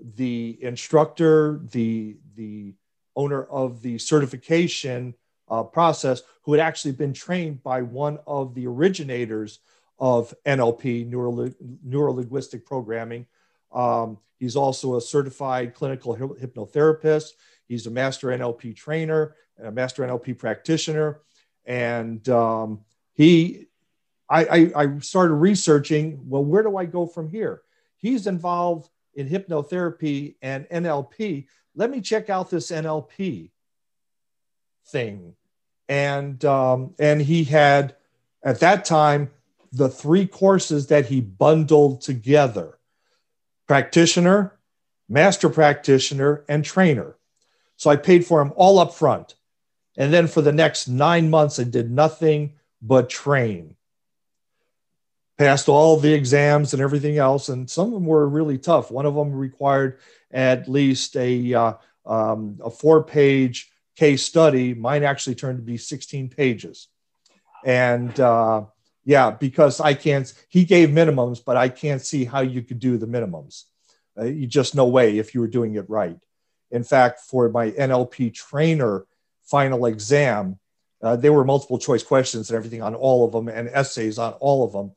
the 0.00 0.58
instructor, 0.62 1.60
the, 1.72 2.16
the 2.36 2.74
owner 3.14 3.44
of 3.44 3.82
the 3.82 3.98
certification 3.98 5.14
uh, 5.52 5.62
process, 5.62 6.22
who 6.42 6.52
had 6.52 6.60
actually 6.60 6.92
been 6.92 7.12
trained 7.12 7.62
by 7.62 7.82
one 7.82 8.18
of 8.26 8.54
the 8.54 8.66
originators 8.66 9.58
of 9.98 10.34
NLP, 10.46 11.06
neuro 11.06 12.12
linguistic 12.12 12.64
programming. 12.64 13.26
Um, 13.70 14.18
he's 14.38 14.56
also 14.56 14.96
a 14.96 15.00
certified 15.00 15.74
clinical 15.74 16.16
hypnotherapist. 16.16 17.32
He's 17.68 17.86
a 17.86 17.90
master 17.90 18.28
NLP 18.28 18.74
trainer, 18.74 19.36
a 19.62 19.70
master 19.70 20.02
NLP 20.02 20.38
practitioner. 20.38 21.20
And 21.66 22.26
um, 22.30 22.80
he 23.12 23.66
I, 24.28 24.44
I, 24.44 24.72
I 24.74 24.98
started 25.00 25.34
researching 25.34 26.18
well, 26.26 26.42
where 26.42 26.62
do 26.62 26.78
I 26.78 26.86
go 26.86 27.06
from 27.06 27.28
here? 27.28 27.60
He's 27.98 28.26
involved 28.26 28.88
in 29.14 29.28
hypnotherapy 29.28 30.36
and 30.40 30.66
NLP. 30.70 31.46
Let 31.74 31.90
me 31.90 32.00
check 32.00 32.30
out 32.30 32.48
this 32.48 32.70
NLP 32.70 33.50
thing. 34.86 35.34
And, 35.88 36.44
um, 36.44 36.94
and 36.98 37.20
he 37.20 37.44
had, 37.44 37.96
at 38.42 38.60
that 38.60 38.84
time, 38.84 39.30
the 39.72 39.88
three 39.88 40.26
courses 40.26 40.88
that 40.88 41.06
he 41.06 41.20
bundled 41.20 42.00
together 42.02 42.78
practitioner, 43.66 44.58
master 45.08 45.48
practitioner, 45.48 46.44
and 46.48 46.64
trainer. 46.64 47.16
So 47.76 47.90
I 47.90 47.96
paid 47.96 48.26
for 48.26 48.42
him 48.42 48.52
all 48.56 48.78
up 48.78 48.94
front. 48.94 49.34
And 49.96 50.12
then 50.12 50.26
for 50.26 50.42
the 50.42 50.52
next 50.52 50.88
nine 50.88 51.30
months, 51.30 51.58
I 51.58 51.64
did 51.64 51.90
nothing 51.90 52.54
but 52.80 53.08
train 53.08 53.76
passed 55.42 55.68
all 55.68 55.96
the 55.96 56.12
exams 56.12 56.72
and 56.72 56.80
everything 56.80 57.18
else, 57.18 57.48
and 57.48 57.68
some 57.68 57.88
of 57.88 57.92
them 57.94 58.06
were 58.06 58.28
really 58.28 58.58
tough. 58.58 58.92
One 58.92 59.06
of 59.06 59.14
them 59.14 59.32
required 59.32 59.98
at 60.30 60.68
least 60.68 61.16
a 61.16 61.52
uh, 61.52 61.72
um, 62.06 62.60
a 62.62 62.70
four 62.70 63.02
page 63.02 63.71
case 63.96 64.24
study. 64.24 64.74
Mine 64.74 65.02
actually 65.02 65.34
turned 65.34 65.58
to 65.58 65.64
be 65.64 65.76
16 65.76 66.28
pages, 66.28 66.88
and 67.64 68.18
uh, 68.20 68.64
yeah, 69.04 69.30
because 69.30 69.80
I 69.80 69.94
can't. 69.94 70.32
He 70.48 70.64
gave 70.64 70.90
minimums, 70.90 71.42
but 71.44 71.56
I 71.56 71.68
can't 71.68 72.02
see 72.02 72.24
how 72.24 72.40
you 72.40 72.62
could 72.62 72.78
do 72.78 72.96
the 72.96 73.06
minimums. 73.06 73.64
Uh, 74.18 74.24
you 74.24 74.46
just 74.46 74.74
no 74.74 74.86
way 74.86 75.18
if 75.18 75.34
you 75.34 75.40
were 75.40 75.48
doing 75.48 75.74
it 75.74 75.88
right. 75.88 76.18
In 76.70 76.84
fact, 76.84 77.20
for 77.20 77.48
my 77.48 77.70
NLP 77.70 78.34
trainer 78.34 79.06
final 79.42 79.86
exam, 79.86 80.58
uh, 81.02 81.16
there 81.16 81.32
were 81.32 81.44
multiple 81.44 81.78
choice 81.78 82.02
questions 82.02 82.50
and 82.50 82.56
everything 82.56 82.82
on 82.82 82.94
all 82.94 83.24
of 83.24 83.32
them 83.32 83.48
and 83.48 83.68
essays 83.68 84.18
on 84.18 84.32
all 84.34 84.64
of 84.64 84.72
them 84.72 84.92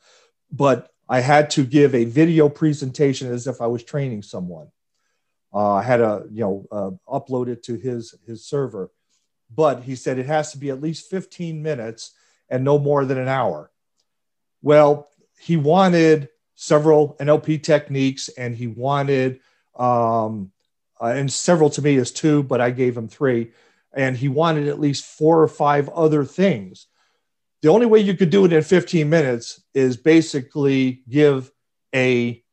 but 0.52 0.92
I 1.08 1.20
had 1.20 1.50
to 1.52 1.66
give 1.66 1.94
a 1.94 2.06
video 2.06 2.50
presentation 2.50 3.32
as 3.32 3.48
if 3.48 3.62
I 3.62 3.68
was 3.68 3.84
training 3.84 4.24
someone. 4.24 4.68
Uh, 5.56 5.82
had 5.82 5.98
to, 5.98 6.26
you 6.32 6.42
know, 6.42 6.68
uh, 6.72 6.92
upload 7.08 7.48
it 7.48 7.64
to 7.64 7.76
his 7.76 8.14
his 8.28 8.46
server, 8.46 8.92
but 9.56 9.84
he 9.84 9.96
said 9.96 10.20
it 10.20 10.26
has 10.26 10.52
to 10.52 10.58
be 10.58 10.70
at 10.70 10.82
least 10.82 11.10
15 11.10 11.64
minutes 11.64 12.12
and 12.50 12.64
no 12.64 12.78
more 12.78 13.06
than 13.06 13.18
an 13.18 13.30
hour. 13.30 13.72
Well, 14.62 15.10
he 15.40 15.56
wanted 15.56 16.30
several 16.56 17.16
NLP 17.20 17.64
techniques, 17.64 18.30
and 18.30 18.56
he 18.56 18.68
wanted, 18.68 19.40
um, 19.78 20.52
uh, 21.02 21.06
and 21.06 21.32
several 21.32 21.70
to 21.72 21.82
me 21.82 21.96
is 21.96 22.12
two, 22.12 22.44
but 22.44 22.60
I 22.60 22.72
gave 22.72 22.98
him 22.98 23.08
three, 23.08 23.52
and 23.94 24.18
he 24.18 24.28
wanted 24.28 24.68
at 24.68 24.80
least 24.80 25.06
four 25.06 25.42
or 25.42 25.48
five 25.48 25.88
other 25.90 26.26
things 26.26 26.88
the 27.66 27.72
only 27.72 27.88
way 27.88 28.00
you 28.00 28.14
could 28.14 28.30
do 28.30 28.46
it 28.46 28.54
in 28.54 28.62
15 28.62 29.10
minutes 29.10 29.60
is 29.74 29.98
basically 29.98 31.02
give 31.10 31.52
a. 31.96 32.44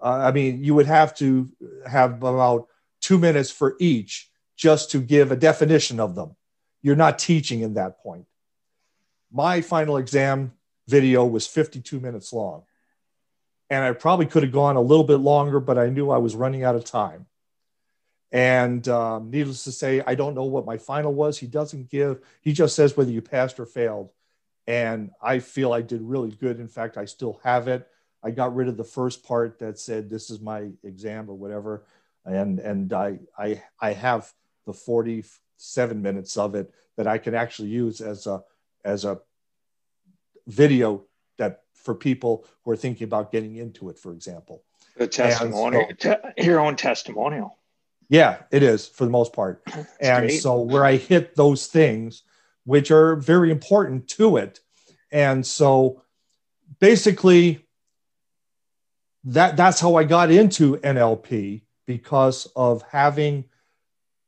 Uh, 0.00 0.22
I 0.28 0.32
mean, 0.32 0.62
you 0.62 0.74
would 0.74 0.86
have 0.86 1.14
to 1.16 1.50
have 1.86 2.22
about 2.22 2.68
two 3.00 3.18
minutes 3.18 3.50
for 3.50 3.76
each 3.78 4.30
just 4.56 4.90
to 4.92 5.00
give 5.00 5.30
a 5.30 5.36
definition 5.36 6.00
of 6.00 6.14
them. 6.14 6.36
You're 6.82 6.96
not 6.96 7.18
teaching 7.18 7.60
in 7.60 7.74
that 7.74 7.98
point. 7.98 8.26
My 9.32 9.60
final 9.60 9.96
exam 9.96 10.52
video 10.86 11.24
was 11.24 11.46
52 11.46 12.00
minutes 12.00 12.32
long. 12.32 12.62
And 13.70 13.84
I 13.84 13.92
probably 13.92 14.26
could 14.26 14.42
have 14.42 14.52
gone 14.52 14.76
a 14.76 14.80
little 14.80 15.04
bit 15.04 15.18
longer, 15.18 15.60
but 15.60 15.78
I 15.78 15.90
knew 15.90 16.10
I 16.10 16.18
was 16.18 16.34
running 16.34 16.64
out 16.64 16.74
of 16.74 16.84
time. 16.84 17.26
And 18.32 18.86
um, 18.88 19.30
needless 19.30 19.64
to 19.64 19.72
say, 19.72 20.02
I 20.06 20.14
don't 20.14 20.34
know 20.34 20.44
what 20.44 20.64
my 20.64 20.78
final 20.78 21.12
was. 21.12 21.38
He 21.38 21.46
doesn't 21.46 21.90
give, 21.90 22.20
he 22.40 22.52
just 22.52 22.74
says 22.74 22.96
whether 22.96 23.10
you 23.10 23.20
passed 23.20 23.60
or 23.60 23.66
failed 23.66 24.10
and 24.68 25.10
I 25.22 25.38
feel 25.38 25.72
I 25.72 25.80
did 25.80 26.02
really 26.02 26.30
good. 26.30 26.60
In 26.60 26.68
fact, 26.68 26.98
I 26.98 27.06
still 27.06 27.40
have 27.42 27.68
it. 27.68 27.88
I 28.22 28.30
got 28.30 28.54
rid 28.54 28.68
of 28.68 28.76
the 28.76 28.84
first 28.84 29.24
part 29.24 29.58
that 29.60 29.78
said 29.78 30.10
this 30.10 30.30
is 30.30 30.40
my 30.40 30.68
exam 30.82 31.30
or 31.30 31.34
whatever, 31.34 31.84
and 32.24 32.58
and 32.58 32.92
I 32.92 33.18
I 33.38 33.62
I 33.80 33.92
have 33.92 34.32
the 34.66 34.72
47 34.72 36.02
minutes 36.02 36.36
of 36.36 36.54
it 36.54 36.72
that 36.96 37.06
I 37.06 37.18
can 37.18 37.34
actually 37.34 37.68
use 37.68 38.00
as 38.00 38.26
a 38.26 38.42
as 38.84 39.04
a 39.04 39.20
video 40.46 41.04
that 41.38 41.62
for 41.74 41.94
people 41.94 42.44
who 42.64 42.72
are 42.72 42.76
thinking 42.76 43.04
about 43.04 43.30
getting 43.30 43.56
into 43.56 43.88
it, 43.88 43.98
for 43.98 44.12
example. 44.12 44.62
The 44.96 45.06
testimonial, 45.06 45.86
so, 45.98 46.16
your 46.36 46.58
own 46.58 46.76
testimonial. 46.76 47.56
Yeah, 48.08 48.42
it 48.50 48.62
is 48.62 48.88
for 48.88 49.04
the 49.04 49.10
most 49.10 49.32
part. 49.32 49.62
That's 49.66 49.96
and 50.00 50.26
great. 50.26 50.38
so 50.38 50.60
where 50.60 50.84
I 50.84 50.96
hit 50.96 51.36
those 51.36 51.66
things, 51.66 52.22
which 52.64 52.90
are 52.90 53.16
very 53.16 53.50
important 53.50 54.08
to 54.08 54.38
it. 54.38 54.60
And 55.12 55.46
so 55.46 56.02
basically 56.80 57.67
that 59.24 59.56
that's 59.56 59.80
how 59.80 59.96
I 59.96 60.04
got 60.04 60.30
into 60.30 60.76
NLP 60.78 61.62
because 61.86 62.46
of 62.54 62.82
having 62.90 63.44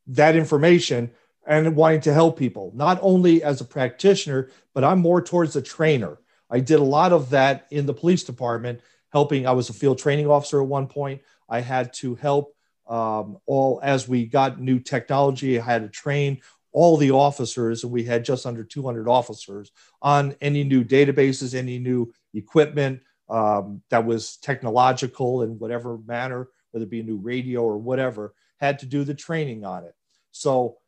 that 0.09 0.36
information 0.36 1.11
and 1.47 1.76
wanting 1.76 2.01
to 2.03 2.12
help 2.12 2.38
people, 2.38 2.72
not 2.74 2.99
only 3.03 3.43
as 3.43 3.61
a 3.61 3.64
practitioner, 3.64 4.51
but 4.74 4.84
I'm 4.84 4.99
more 4.99 5.22
towards 5.22 5.57
a 5.57 5.62
trainer. 5.62 6.18
I 6.51 6.61
did 6.61 6.80
a 6.80 6.84
lot 6.84 7.12
of 7.12 7.30
that 7.30 7.66
in 7.70 7.86
the 7.86 7.95
police 7.95 8.24
department, 8.24 8.80
helping. 9.12 9.47
I 9.47 9.53
was 9.53 9.68
a 9.68 9.74
field 9.74 9.99
training 9.99 10.26
officer 10.26 10.61
at 10.61 10.68
one 10.68 10.86
point. 10.86 11.22
I 11.49 11.61
had 11.61 11.93
to 11.95 12.14
help 12.14 12.55
um, 12.88 13.38
all 13.47 13.80
as 13.82 14.09
we 14.09 14.26
got 14.26 14.61
new 14.61 14.80
technology. 14.80 15.59
I 15.59 15.64
had 15.64 15.82
to 15.82 15.88
train 15.88 16.41
all 16.72 16.97
the 16.97 17.11
officers, 17.11 17.82
and 17.84 17.93
we 17.93 18.05
had 18.05 18.24
just 18.24 18.47
under 18.47 18.64
200 18.64 19.09
officers 19.09 19.72
on 20.03 20.36
any 20.41 20.64
new 20.64 20.84
databases, 20.84 21.55
any 21.55 21.78
new 21.78 22.12
equipment 22.34 23.01
um, 23.31 23.83
that 23.91 24.05
was 24.05 24.37
technological 24.37 25.43
in 25.43 25.59
whatever 25.59 25.99
manner, 25.99 26.49
whether 26.72 26.85
it 26.85 26.91
be 26.91 27.01
a 27.01 27.05
new 27.05 27.16
radio 27.16 27.62
or 27.62 27.78
whatever, 27.78 28.35
had 28.59 28.81
to 28.81 28.87
do 28.87 29.05
the 29.05 29.14
training 29.14 29.64
on 29.64 29.85
it. 29.85 29.95
So 30.33 30.78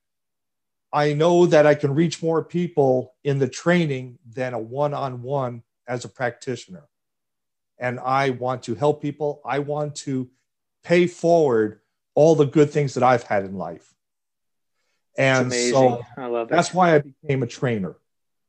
I 0.93 1.14
know 1.14 1.47
that 1.47 1.66
I 1.66 1.74
can 1.74 1.95
reach 1.95 2.22
more 2.22 2.45
people 2.45 3.14
in 3.24 3.38
the 3.38 3.49
training 3.49 4.18
than 4.28 4.53
a 4.53 4.59
one 4.59 4.93
on 4.93 5.22
one 5.22 5.62
as 5.86 6.05
a 6.05 6.09
practitioner. 6.09 6.84
And 7.78 7.99
I 7.99 8.30
want 8.30 8.64
to 8.64 8.74
help 8.74 9.01
people. 9.01 9.40
I 9.45 9.61
want 9.61 9.97
to 9.97 10.28
pay 10.84 11.07
forward 11.07 11.80
all 12.14 12.34
the 12.34 12.45
good 12.45 12.70
things 12.70 12.95
that 12.95 13.03
I've 13.03 13.22
had 13.22 13.45
in 13.45 13.57
life. 13.57 13.95
And 15.16 15.53
so 15.53 16.05
I 16.16 16.26
love 16.26 16.49
that. 16.49 16.57
that's 16.57 16.74
why 16.74 16.95
I 16.95 16.99
became 16.99 17.43
a 17.43 17.47
trainer. 17.47 17.97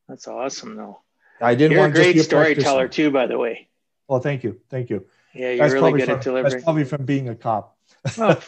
That's 0.08 0.28
awesome, 0.28 0.76
though. 0.76 1.02
I 1.42 1.56
didn't 1.56 1.74
you're 1.74 1.82
want 1.82 1.94
a 1.94 1.96
great 1.96 2.16
a 2.16 2.24
storyteller 2.24 2.88
too, 2.88 3.12
by 3.12 3.28
the 3.28 3.38
way. 3.38 3.68
Well, 4.08 4.20
thank 4.20 4.44
you, 4.44 4.60
thank 4.70 4.90
you. 4.90 5.06
Yeah, 5.34 5.50
you're 5.50 5.58
that's 5.58 5.74
really 5.74 5.94
good 5.94 6.06
from, 6.06 6.18
at 6.18 6.24
delivering. 6.24 6.52
That's 6.52 6.64
probably 6.64 6.84
from 6.84 7.06
being 7.06 7.30
a 7.30 7.36
cop. 7.36 7.78
well, 8.18 8.42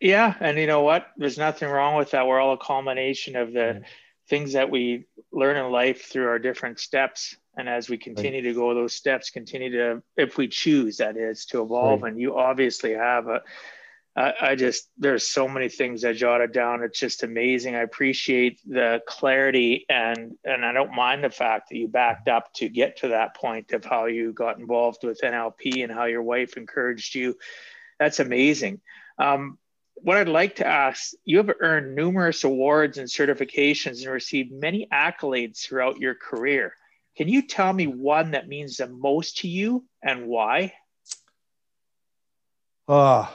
yeah, 0.00 0.34
and 0.40 0.58
you 0.58 0.66
know 0.66 0.82
what? 0.82 1.08
There's 1.16 1.38
nothing 1.38 1.68
wrong 1.68 1.96
with 1.96 2.10
that. 2.10 2.26
We're 2.26 2.40
all 2.40 2.54
a 2.54 2.58
culmination 2.58 3.36
of 3.36 3.52
the 3.52 3.82
things 4.28 4.52
that 4.54 4.70
we 4.70 5.04
learn 5.32 5.56
in 5.56 5.70
life 5.70 6.06
through 6.06 6.28
our 6.28 6.38
different 6.38 6.80
steps. 6.80 7.36
And 7.56 7.68
as 7.68 7.88
we 7.88 7.98
continue 7.98 8.40
right. 8.40 8.48
to 8.48 8.54
go 8.54 8.74
those 8.74 8.94
steps, 8.94 9.30
continue 9.30 9.70
to, 9.72 10.02
if 10.16 10.36
we 10.36 10.48
choose, 10.48 10.96
that 10.96 11.16
is, 11.16 11.44
to 11.46 11.62
evolve. 11.62 12.02
Right. 12.02 12.12
And 12.12 12.20
you 12.20 12.36
obviously 12.36 12.92
have 12.92 13.28
a 13.28 13.42
I, 14.16 14.34
I 14.40 14.54
just 14.54 14.88
there's 14.96 15.28
so 15.28 15.48
many 15.48 15.68
things 15.68 16.04
I 16.04 16.12
jotted 16.12 16.52
down. 16.52 16.82
It's 16.82 16.98
just 16.98 17.22
amazing. 17.22 17.74
I 17.74 17.80
appreciate 17.80 18.60
the 18.66 19.02
clarity 19.06 19.86
and 19.88 20.36
and 20.44 20.64
I 20.64 20.72
don't 20.72 20.94
mind 20.94 21.24
the 21.24 21.30
fact 21.30 21.70
that 21.70 21.76
you 21.76 21.88
backed 21.88 22.28
up 22.28 22.52
to 22.54 22.68
get 22.68 22.98
to 22.98 23.08
that 23.08 23.34
point 23.34 23.72
of 23.72 23.84
how 23.84 24.06
you 24.06 24.32
got 24.32 24.58
involved 24.58 25.02
with 25.02 25.20
NLP 25.22 25.82
and 25.82 25.92
how 25.92 26.04
your 26.04 26.22
wife 26.22 26.56
encouraged 26.56 27.14
you. 27.14 27.36
That's 27.98 28.20
amazing. 28.20 28.80
Um, 29.18 29.58
what 29.96 30.16
I'd 30.16 30.28
like 30.28 30.56
to 30.56 30.66
ask 30.66 31.12
you 31.24 31.38
have 31.38 31.50
earned 31.60 31.94
numerous 31.94 32.44
awards 32.44 32.98
and 32.98 33.08
certifications 33.08 34.02
and 34.02 34.12
received 34.12 34.52
many 34.52 34.86
accolades 34.92 35.60
throughout 35.60 35.98
your 35.98 36.14
career. 36.14 36.74
Can 37.16 37.28
you 37.28 37.46
tell 37.46 37.72
me 37.72 37.86
one 37.86 38.32
that 38.32 38.48
means 38.48 38.76
the 38.76 38.88
most 38.88 39.38
to 39.38 39.48
you 39.48 39.84
and 40.02 40.26
why? 40.26 40.74
Uh, 42.86 43.28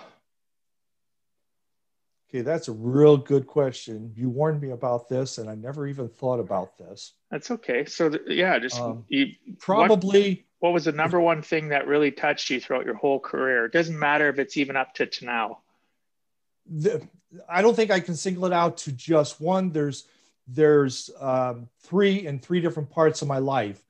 Okay, 2.29 2.41
that's 2.41 2.67
a 2.67 2.73
real 2.73 3.17
good 3.17 3.47
question. 3.47 4.13
You 4.15 4.29
warned 4.29 4.61
me 4.61 4.69
about 4.69 5.09
this, 5.09 5.39
and 5.39 5.49
I 5.49 5.55
never 5.55 5.87
even 5.87 6.07
thought 6.07 6.39
about 6.39 6.77
this. 6.77 7.13
That's 7.31 7.49
okay. 7.49 7.85
So, 7.85 8.09
th- 8.09 8.21
yeah, 8.27 8.59
just 8.59 8.79
um, 8.79 9.03
you, 9.07 9.33
probably. 9.57 10.45
What, 10.59 10.69
what, 10.69 10.73
was 10.73 10.85
the 10.85 10.91
number 10.91 11.19
one 11.19 11.41
thing 11.41 11.69
that 11.69 11.87
really 11.87 12.11
touched 12.11 12.51
you 12.51 12.59
throughout 12.59 12.85
your 12.85 12.93
whole 12.93 13.19
career? 13.19 13.65
It 13.65 13.71
doesn't 13.71 13.97
matter 13.97 14.29
if 14.29 14.37
it's 14.37 14.57
even 14.57 14.75
up 14.75 14.93
to, 14.95 15.07
to 15.07 15.25
now. 15.25 15.59
The, 16.67 17.01
I 17.49 17.63
don't 17.63 17.75
think 17.75 17.89
I 17.89 17.99
can 17.99 18.15
single 18.15 18.45
it 18.45 18.53
out 18.53 18.77
to 18.77 18.91
just 18.91 19.41
one. 19.41 19.71
There's 19.71 20.05
there's 20.47 21.09
um, 21.19 21.67
three 21.81 22.27
in 22.27 22.37
three 22.37 22.61
different 22.61 22.91
parts 22.91 23.23
of 23.23 23.27
my 23.27 23.39
life. 23.39 23.83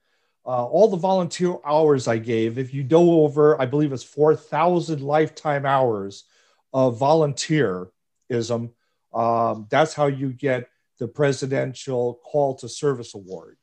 Uh, 0.45 0.65
all 0.65 0.87
the 0.87 0.97
volunteer 0.97 1.57
hours 1.65 2.07
I 2.07 2.17
gave, 2.17 2.57
if 2.57 2.73
you 2.73 2.83
go 2.83 3.23
over, 3.23 3.59
I 3.61 3.65
believe 3.65 3.91
it's 3.91 4.03
4,000 4.03 5.01
lifetime 5.01 5.65
hours 5.65 6.23
of 6.73 6.97
volunteer 6.97 7.89
ism. 8.29 8.71
Um, 9.13 9.67
that's 9.69 9.93
how 9.93 10.07
you 10.07 10.31
get 10.31 10.69
the 10.99 11.07
Presidential 11.07 12.19
Call 12.23 12.55
to 12.55 12.69
Service 12.69 13.15
Award. 13.15 13.57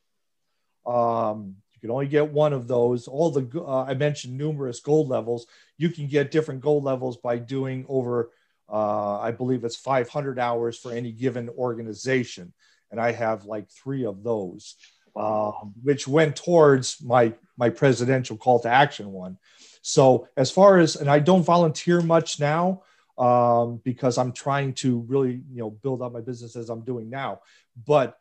Um, 0.86 1.56
you 1.74 1.80
can 1.80 1.90
only 1.90 2.08
get 2.08 2.32
one 2.32 2.52
of 2.52 2.68
those. 2.68 3.06
All 3.06 3.30
the 3.30 3.48
uh, 3.60 3.84
I 3.84 3.94
mentioned 3.94 4.36
numerous 4.36 4.80
gold 4.80 5.08
levels. 5.08 5.46
You 5.76 5.90
can 5.90 6.08
get 6.08 6.30
different 6.30 6.62
gold 6.62 6.84
levels 6.84 7.18
by 7.18 7.38
doing 7.38 7.84
over, 7.88 8.30
uh, 8.72 9.20
I 9.20 9.30
believe 9.30 9.64
it's 9.64 9.76
500 9.76 10.38
hours 10.38 10.78
for 10.78 10.92
any 10.92 11.12
given 11.12 11.48
organization, 11.50 12.52
and 12.90 13.00
I 13.00 13.12
have 13.12 13.44
like 13.44 13.68
three 13.68 14.06
of 14.06 14.22
those, 14.22 14.76
um, 15.14 15.74
which 15.82 16.08
went 16.08 16.36
towards 16.36 17.02
my 17.02 17.34
my 17.58 17.68
presidential 17.68 18.36
call 18.36 18.60
to 18.60 18.68
action 18.68 19.12
one. 19.12 19.38
So 19.82 20.28
as 20.36 20.50
far 20.50 20.78
as 20.78 20.96
and 20.96 21.10
I 21.10 21.18
don't 21.18 21.42
volunteer 21.42 22.00
much 22.00 22.40
now 22.40 22.82
um, 23.18 23.80
because 23.84 24.18
I'm 24.18 24.32
trying 24.32 24.74
to 24.74 25.00
really, 25.00 25.42
you 25.50 25.60
know, 25.60 25.70
build 25.70 26.02
up 26.02 26.12
my 26.12 26.20
business 26.20 26.56
as 26.56 26.68
I'm 26.68 26.82
doing 26.82 27.08
now. 27.08 27.40
But 27.86 28.18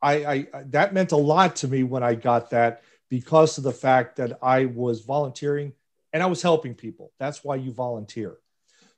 I, 0.00 0.12
I 0.12 0.46
that 0.66 0.94
meant 0.94 1.12
a 1.12 1.16
lot 1.16 1.56
to 1.56 1.68
me 1.68 1.82
when 1.82 2.02
I 2.02 2.14
got 2.14 2.50
that 2.50 2.82
because 3.08 3.58
of 3.58 3.64
the 3.64 3.72
fact 3.72 4.16
that 4.16 4.38
I 4.42 4.66
was 4.66 5.02
volunteering 5.02 5.72
and 6.12 6.22
I 6.22 6.26
was 6.26 6.42
helping 6.42 6.74
people. 6.74 7.12
That's 7.18 7.44
why 7.44 7.56
you 7.56 7.72
volunteer. 7.72 8.36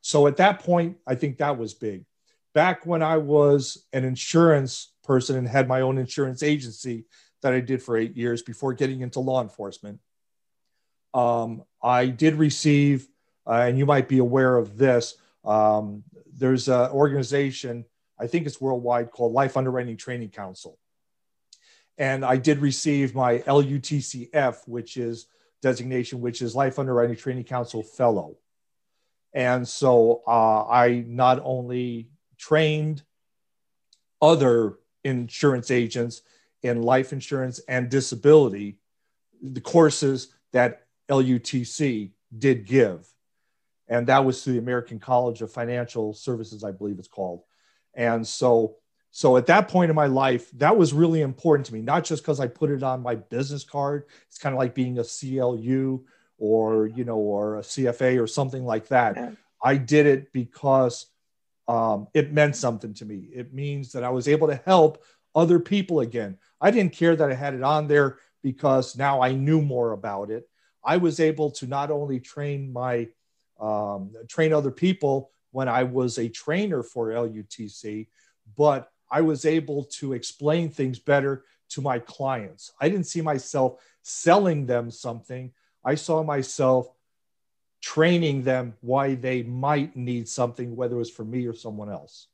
So 0.00 0.26
at 0.26 0.36
that 0.36 0.60
point, 0.60 0.98
I 1.06 1.14
think 1.14 1.38
that 1.38 1.58
was 1.58 1.74
big. 1.74 2.04
Back 2.54 2.86
when 2.86 3.02
I 3.02 3.16
was 3.16 3.86
an 3.92 4.04
insurance 4.04 4.92
person 5.02 5.36
and 5.36 5.48
had 5.48 5.66
my 5.66 5.80
own 5.80 5.98
insurance 5.98 6.42
agency 6.42 7.06
that 7.42 7.52
I 7.52 7.60
did 7.60 7.82
for 7.82 7.96
eight 7.96 8.16
years 8.16 8.42
before 8.42 8.74
getting 8.74 9.00
into 9.00 9.20
law 9.20 9.42
enforcement, 9.42 10.00
um, 11.12 11.64
I 11.82 12.06
did 12.06 12.34
receive 12.34 13.08
and 13.46 13.78
you 13.78 13.86
might 13.86 14.08
be 14.08 14.18
aware 14.18 14.56
of 14.56 14.76
this. 14.76 15.16
Um, 15.44 16.04
there's 16.32 16.68
an 16.68 16.90
organization, 16.90 17.84
I 18.18 18.26
think 18.26 18.46
it's 18.46 18.60
worldwide, 18.60 19.10
called 19.10 19.32
Life 19.32 19.56
Underwriting 19.56 19.96
Training 19.96 20.30
Council. 20.30 20.78
And 21.98 22.24
I 22.24 22.36
did 22.36 22.58
receive 22.58 23.14
my 23.14 23.38
LUTCF, 23.38 24.66
which 24.66 24.96
is 24.96 25.26
designation, 25.62 26.20
which 26.20 26.42
is 26.42 26.54
Life 26.54 26.78
Underwriting 26.78 27.16
Training 27.16 27.44
Council 27.44 27.82
Fellow. 27.82 28.36
And 29.32 29.66
so 29.66 30.22
uh, 30.26 30.66
I 30.66 31.04
not 31.06 31.40
only 31.44 32.08
trained 32.38 33.02
other 34.20 34.78
insurance 35.04 35.70
agents 35.70 36.22
in 36.62 36.82
life 36.82 37.12
insurance 37.12 37.60
and 37.68 37.90
disability, 37.90 38.78
the 39.42 39.60
courses 39.60 40.28
that 40.52 40.86
LUTC 41.08 42.12
did 42.38 42.64
give 42.64 43.13
and 43.88 44.06
that 44.06 44.24
was 44.24 44.42
through 44.42 44.54
the 44.54 44.58
American 44.58 44.98
College 44.98 45.42
of 45.42 45.52
Financial 45.52 46.14
Services, 46.14 46.64
I 46.64 46.72
believe 46.72 46.98
it's 46.98 47.08
called. 47.08 47.42
And 47.94 48.26
so, 48.26 48.76
so 49.10 49.36
at 49.36 49.46
that 49.46 49.68
point 49.68 49.90
in 49.90 49.96
my 49.96 50.06
life, 50.06 50.50
that 50.52 50.76
was 50.76 50.92
really 50.92 51.20
important 51.20 51.66
to 51.66 51.74
me, 51.74 51.82
not 51.82 52.04
just 52.04 52.22
because 52.22 52.40
I 52.40 52.48
put 52.48 52.70
it 52.70 52.82
on 52.82 53.02
my 53.02 53.14
business 53.14 53.62
card. 53.62 54.04
It's 54.28 54.38
kind 54.38 54.54
of 54.54 54.58
like 54.58 54.74
being 54.74 54.98
a 54.98 55.04
CLU 55.04 56.04
or 56.38 56.86
you 56.88 57.04
know, 57.04 57.16
or 57.16 57.58
a 57.58 57.62
CFA 57.62 58.20
or 58.20 58.26
something 58.26 58.64
like 58.64 58.88
that. 58.88 59.16
Yeah. 59.16 59.30
I 59.62 59.76
did 59.76 60.06
it 60.06 60.32
because 60.32 61.06
um, 61.68 62.08
it 62.12 62.32
meant 62.32 62.56
something 62.56 62.92
to 62.94 63.04
me. 63.04 63.28
It 63.32 63.54
means 63.54 63.92
that 63.92 64.04
I 64.04 64.10
was 64.10 64.28
able 64.28 64.48
to 64.48 64.60
help 64.64 65.02
other 65.34 65.58
people 65.58 66.00
again. 66.00 66.38
I 66.60 66.70
didn't 66.70 66.92
care 66.92 67.16
that 67.16 67.30
I 67.30 67.34
had 67.34 67.54
it 67.54 67.62
on 67.62 67.88
there 67.88 68.18
because 68.42 68.96
now 68.96 69.22
I 69.22 69.32
knew 69.32 69.62
more 69.62 69.92
about 69.92 70.30
it. 70.30 70.48
I 70.84 70.98
was 70.98 71.18
able 71.18 71.50
to 71.52 71.66
not 71.66 71.90
only 71.90 72.20
train 72.20 72.72
my 72.72 73.08
um, 73.60 74.12
train 74.28 74.52
other 74.52 74.70
people 74.70 75.30
when 75.52 75.68
I 75.68 75.84
was 75.84 76.18
a 76.18 76.28
trainer 76.28 76.82
for 76.82 77.08
LUTC, 77.08 78.08
but 78.56 78.90
I 79.10 79.20
was 79.20 79.44
able 79.44 79.84
to 79.84 80.12
explain 80.12 80.70
things 80.70 80.98
better 80.98 81.44
to 81.70 81.80
my 81.80 81.98
clients. 81.98 82.72
I 82.80 82.88
didn't 82.88 83.06
see 83.06 83.20
myself 83.20 83.80
selling 84.02 84.66
them 84.66 84.90
something. 84.90 85.52
I 85.84 85.94
saw 85.94 86.22
myself 86.22 86.88
training 87.80 88.42
them 88.42 88.74
why 88.80 89.14
they 89.14 89.42
might 89.42 89.94
need 89.94 90.28
something, 90.28 90.74
whether 90.74 90.96
it 90.96 90.98
was 90.98 91.10
for 91.10 91.24
me 91.24 91.46
or 91.46 91.54
someone 91.54 91.90
else. 91.90 92.28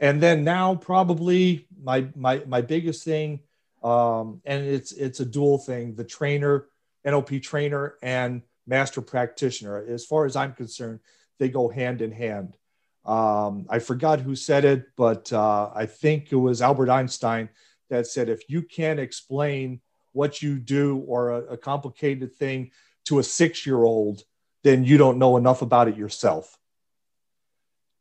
And 0.00 0.20
then 0.22 0.44
now, 0.44 0.74
probably 0.74 1.66
my 1.82 2.08
my 2.14 2.42
my 2.46 2.60
biggest 2.60 3.04
thing, 3.04 3.40
um, 3.82 4.42
and 4.44 4.66
it's 4.66 4.92
it's 4.92 5.20
a 5.20 5.24
dual 5.24 5.58
thing: 5.58 5.94
the 5.94 6.04
trainer, 6.04 6.66
NLP 7.06 7.42
trainer, 7.42 7.94
and 8.02 8.42
master 8.66 9.00
practitioner. 9.00 9.84
As 9.86 10.04
far 10.04 10.24
as 10.24 10.36
I'm 10.36 10.52
concerned, 10.52 11.00
they 11.38 11.48
go 11.48 11.68
hand 11.68 12.02
in 12.02 12.12
hand. 12.12 12.56
Um, 13.04 13.66
I 13.68 13.78
forgot 13.78 14.20
who 14.20 14.34
said 14.34 14.64
it, 14.64 14.86
but 14.96 15.32
uh, 15.32 15.70
I 15.74 15.86
think 15.86 16.32
it 16.32 16.36
was 16.36 16.60
Albert 16.60 16.90
Einstein 16.90 17.48
that 17.88 18.06
said 18.06 18.28
if 18.28 18.48
you 18.48 18.62
can't 18.62 18.98
explain 18.98 19.80
what 20.12 20.42
you 20.42 20.58
do 20.58 20.98
or 21.06 21.30
a, 21.30 21.40
a 21.52 21.56
complicated 21.56 22.34
thing 22.34 22.72
to 23.04 23.18
a 23.20 23.22
six 23.22 23.64
year 23.64 23.82
old, 23.84 24.22
then 24.64 24.82
you 24.82 24.96
don't 24.96 25.18
know 25.18 25.36
enough 25.36 25.62
about 25.62 25.88
it 25.88 25.96
yourself. 25.96 26.58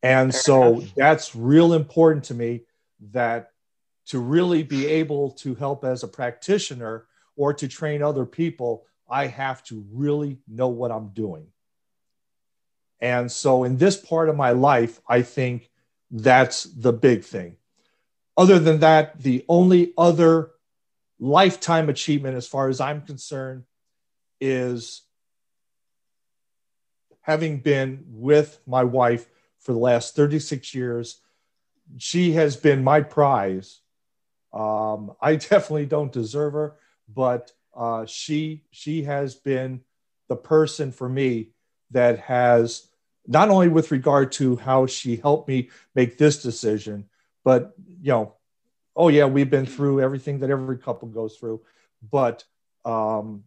And 0.02 0.32
Fair 0.32 0.42
so 0.42 0.74
enough. 0.76 0.96
that's 0.96 1.36
real 1.36 1.74
important 1.74 2.26
to 2.26 2.34
me 2.34 2.62
that 3.12 3.52
to 4.08 4.20
really 4.20 4.64
be 4.64 4.88
able 4.88 5.32
to 5.32 5.56
help 5.56 5.84
as 5.84 6.04
a 6.04 6.08
practitioner 6.08 7.06
or 7.36 7.54
to 7.54 7.68
train 7.68 8.02
other 8.02 8.26
people, 8.26 8.86
I 9.10 9.28
have 9.28 9.64
to 9.66 9.86
really 9.92 10.40
know 10.48 10.68
what 10.68 10.92
I'm 10.92 11.10
doing. 11.10 11.48
And 13.00 13.32
so 13.32 13.64
in 13.64 13.78
this 13.78 13.98
part 13.98 14.30
of 14.30 14.36
my 14.36 14.52
life, 14.52 15.00
I 15.08 15.22
think 15.22 15.70
that's 16.10 16.64
the 16.64 16.94
big 16.94 17.24
thing. 17.24 17.58
Other 18.38 18.60
than 18.60 18.80
that, 18.80 19.22
the 19.22 19.46
only 19.48 19.94
other 19.98 20.52
lifetime 21.20 21.90
achievement, 21.90 22.36
as 22.36 22.48
far 22.48 22.68
as 22.68 22.82
I'm 22.82 23.02
concerned, 23.02 23.64
is 24.42 25.04
having 27.22 27.60
been 27.60 28.04
with 28.08 28.60
my 28.68 28.84
wife 28.84 29.28
for 29.60 29.72
the 29.72 29.80
last 29.80 30.16
36 30.16 30.76
years. 30.76 31.22
She 31.98 32.34
has 32.34 32.56
been 32.56 32.84
my 32.84 33.02
prize. 33.02 33.82
Um, 34.54 35.14
I 35.22 35.36
definitely 35.36 35.86
don't 35.86 36.12
deserve 36.12 36.54
her, 36.54 36.76
but 37.08 37.52
uh, 37.76 38.06
she 38.06 38.64
she 38.72 39.04
has 39.04 39.36
been 39.36 39.82
the 40.28 40.36
person 40.36 40.92
for 40.92 41.08
me 41.08 41.50
that 41.92 42.20
has 42.20 42.88
not 43.28 43.50
only 43.50 43.68
with 43.68 43.92
regard 43.92 44.32
to 44.34 44.56
how 44.56 44.86
she 44.86 45.16
helped 45.18 45.48
me 45.48 45.70
make 45.94 46.18
this 46.18 46.42
decision, 46.42 47.06
but 47.44 47.74
you 48.02 48.12
know, 48.12 48.34
oh 48.96 49.10
yeah, 49.10 49.26
we've 49.26 49.50
been 49.50 49.66
through 49.66 50.02
everything 50.02 50.40
that 50.40 50.50
every 50.50 50.78
couple 50.78 51.08
goes 51.08 51.38
through, 51.38 51.62
but 52.12 52.44
um, 52.86 53.44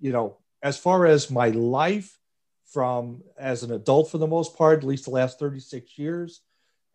you 0.00 0.12
know, 0.12 0.36
as 0.62 0.78
far 0.78 1.06
as 1.06 1.30
my 1.30 1.48
life 1.48 2.18
from 2.66 3.22
as 3.38 3.62
an 3.62 3.72
adult 3.72 4.10
for 4.10 4.18
the 4.18 4.26
most 4.26 4.56
part, 4.56 4.78
at 4.78 4.84
least 4.84 5.04
the 5.04 5.10
last 5.10 5.38
36 5.38 5.98
years, 5.98 6.40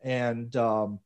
and 0.03 0.55
um, 0.55 0.99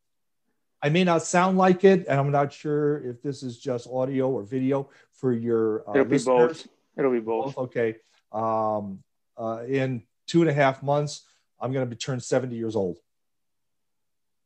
I 0.82 0.90
may 0.90 1.04
not 1.04 1.24
sound 1.24 1.58
like 1.58 1.84
it, 1.84 2.06
and 2.08 2.20
I'm 2.20 2.32
not 2.32 2.54
sure 2.54 3.04
if 3.04 3.22
this 3.22 3.42
is 3.42 3.58
just 3.58 3.88
audio 3.88 4.30
or 4.30 4.44
video 4.44 4.90
for 5.12 5.34
your 5.34 5.88
uh, 5.90 5.94
It'll 5.94 6.08
listeners. 6.08 6.64
be 6.64 6.68
both. 6.68 6.68
It'll 6.98 7.12
be 7.12 7.20
both. 7.20 7.58
okay. 7.58 7.96
Um, 8.32 9.00
uh, 9.38 9.64
in 9.68 10.04
two 10.28 10.42
and 10.42 10.50
a 10.50 10.54
half 10.54 10.84
months, 10.84 11.24
I'm 11.60 11.72
going 11.72 11.86
to 11.86 11.90
be 11.90 11.96
turned 11.96 12.24
70 12.24 12.56
years 12.56 12.76
old. 12.76 12.98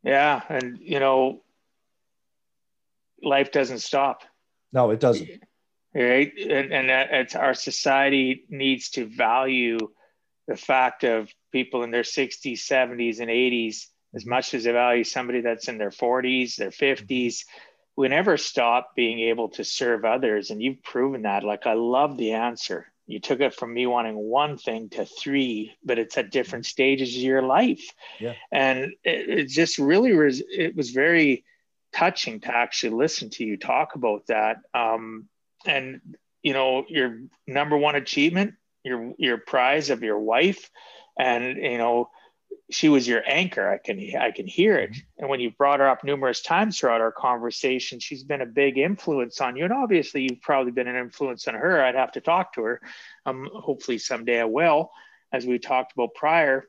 Yeah. 0.03 0.41
And, 0.49 0.79
you 0.79 0.99
know, 0.99 1.43
life 3.21 3.51
doesn't 3.51 3.79
stop. 3.79 4.23
No, 4.73 4.91
it 4.91 4.99
doesn't. 4.99 5.29
Right. 5.93 6.31
And, 6.37 6.71
and 6.71 6.89
it's 6.89 7.35
our 7.35 7.53
society 7.53 8.45
needs 8.49 8.91
to 8.91 9.05
value 9.05 9.77
the 10.47 10.55
fact 10.55 11.03
of 11.03 11.29
people 11.51 11.83
in 11.83 11.91
their 11.91 12.03
60s, 12.03 12.53
70s, 12.53 13.19
and 13.19 13.29
80s 13.29 13.87
as 14.13 14.25
much 14.25 14.53
as 14.53 14.63
they 14.63 14.71
value 14.71 15.03
somebody 15.03 15.41
that's 15.41 15.67
in 15.67 15.77
their 15.77 15.89
40s, 15.89 16.55
their 16.55 16.69
50s. 16.69 17.45
We 17.95 18.07
never 18.07 18.37
stop 18.37 18.95
being 18.95 19.19
able 19.19 19.49
to 19.49 19.63
serve 19.63 20.05
others. 20.05 20.49
And 20.49 20.61
you've 20.61 20.83
proven 20.83 21.23
that. 21.23 21.43
Like, 21.43 21.65
I 21.65 21.73
love 21.73 22.17
the 22.17 22.33
answer 22.33 22.91
you 23.11 23.19
took 23.19 23.41
it 23.41 23.53
from 23.53 23.73
me 23.73 23.85
wanting 23.85 24.15
one 24.15 24.57
thing 24.57 24.89
to 24.89 25.05
three 25.05 25.75
but 25.83 25.99
it's 25.99 26.17
at 26.17 26.31
different 26.31 26.65
stages 26.65 27.15
of 27.15 27.21
your 27.21 27.41
life 27.41 27.93
yeah. 28.19 28.33
and 28.51 28.93
it, 29.03 29.29
it 29.29 29.47
just 29.49 29.77
really 29.77 30.13
was 30.13 30.41
it 30.49 30.75
was 30.75 30.91
very 30.91 31.43
touching 31.93 32.39
to 32.39 32.55
actually 32.55 32.95
listen 32.95 33.29
to 33.29 33.43
you 33.43 33.57
talk 33.57 33.95
about 33.95 34.25
that 34.27 34.57
um, 34.73 35.27
and 35.65 35.99
you 36.41 36.53
know 36.53 36.85
your 36.87 37.19
number 37.47 37.77
one 37.77 37.95
achievement 37.95 38.53
your 38.83 39.13
your 39.17 39.37
prize 39.37 39.89
of 39.89 40.03
your 40.03 40.19
wife 40.19 40.69
and 41.19 41.57
you 41.57 41.77
know 41.77 42.09
she 42.71 42.87
was 42.89 43.07
your 43.07 43.21
anchor. 43.27 43.69
I 43.69 43.77
can 43.77 43.99
I 44.15 44.31
can 44.31 44.47
hear 44.47 44.77
it. 44.77 44.91
Mm-hmm. 44.91 44.99
And 45.19 45.29
when 45.29 45.39
you've 45.39 45.57
brought 45.57 45.81
her 45.81 45.89
up 45.89 46.03
numerous 46.03 46.41
times 46.41 46.79
throughout 46.79 47.01
our 47.01 47.11
conversation, 47.11 47.99
she's 47.99 48.23
been 48.23 48.41
a 48.41 48.45
big 48.45 48.77
influence 48.77 49.41
on 49.41 49.57
you. 49.57 49.65
And 49.65 49.73
obviously, 49.73 50.23
you've 50.23 50.41
probably 50.41 50.71
been 50.71 50.87
an 50.87 50.95
influence 50.95 51.47
on 51.47 51.55
her. 51.55 51.83
I'd 51.83 51.95
have 51.95 52.13
to 52.13 52.21
talk 52.21 52.53
to 52.53 52.63
her. 52.63 52.81
Um, 53.25 53.49
hopefully 53.53 53.97
someday 53.97 54.39
I 54.39 54.45
will, 54.45 54.91
as 55.31 55.45
we 55.45 55.59
talked 55.59 55.93
about 55.93 56.15
prior. 56.15 56.67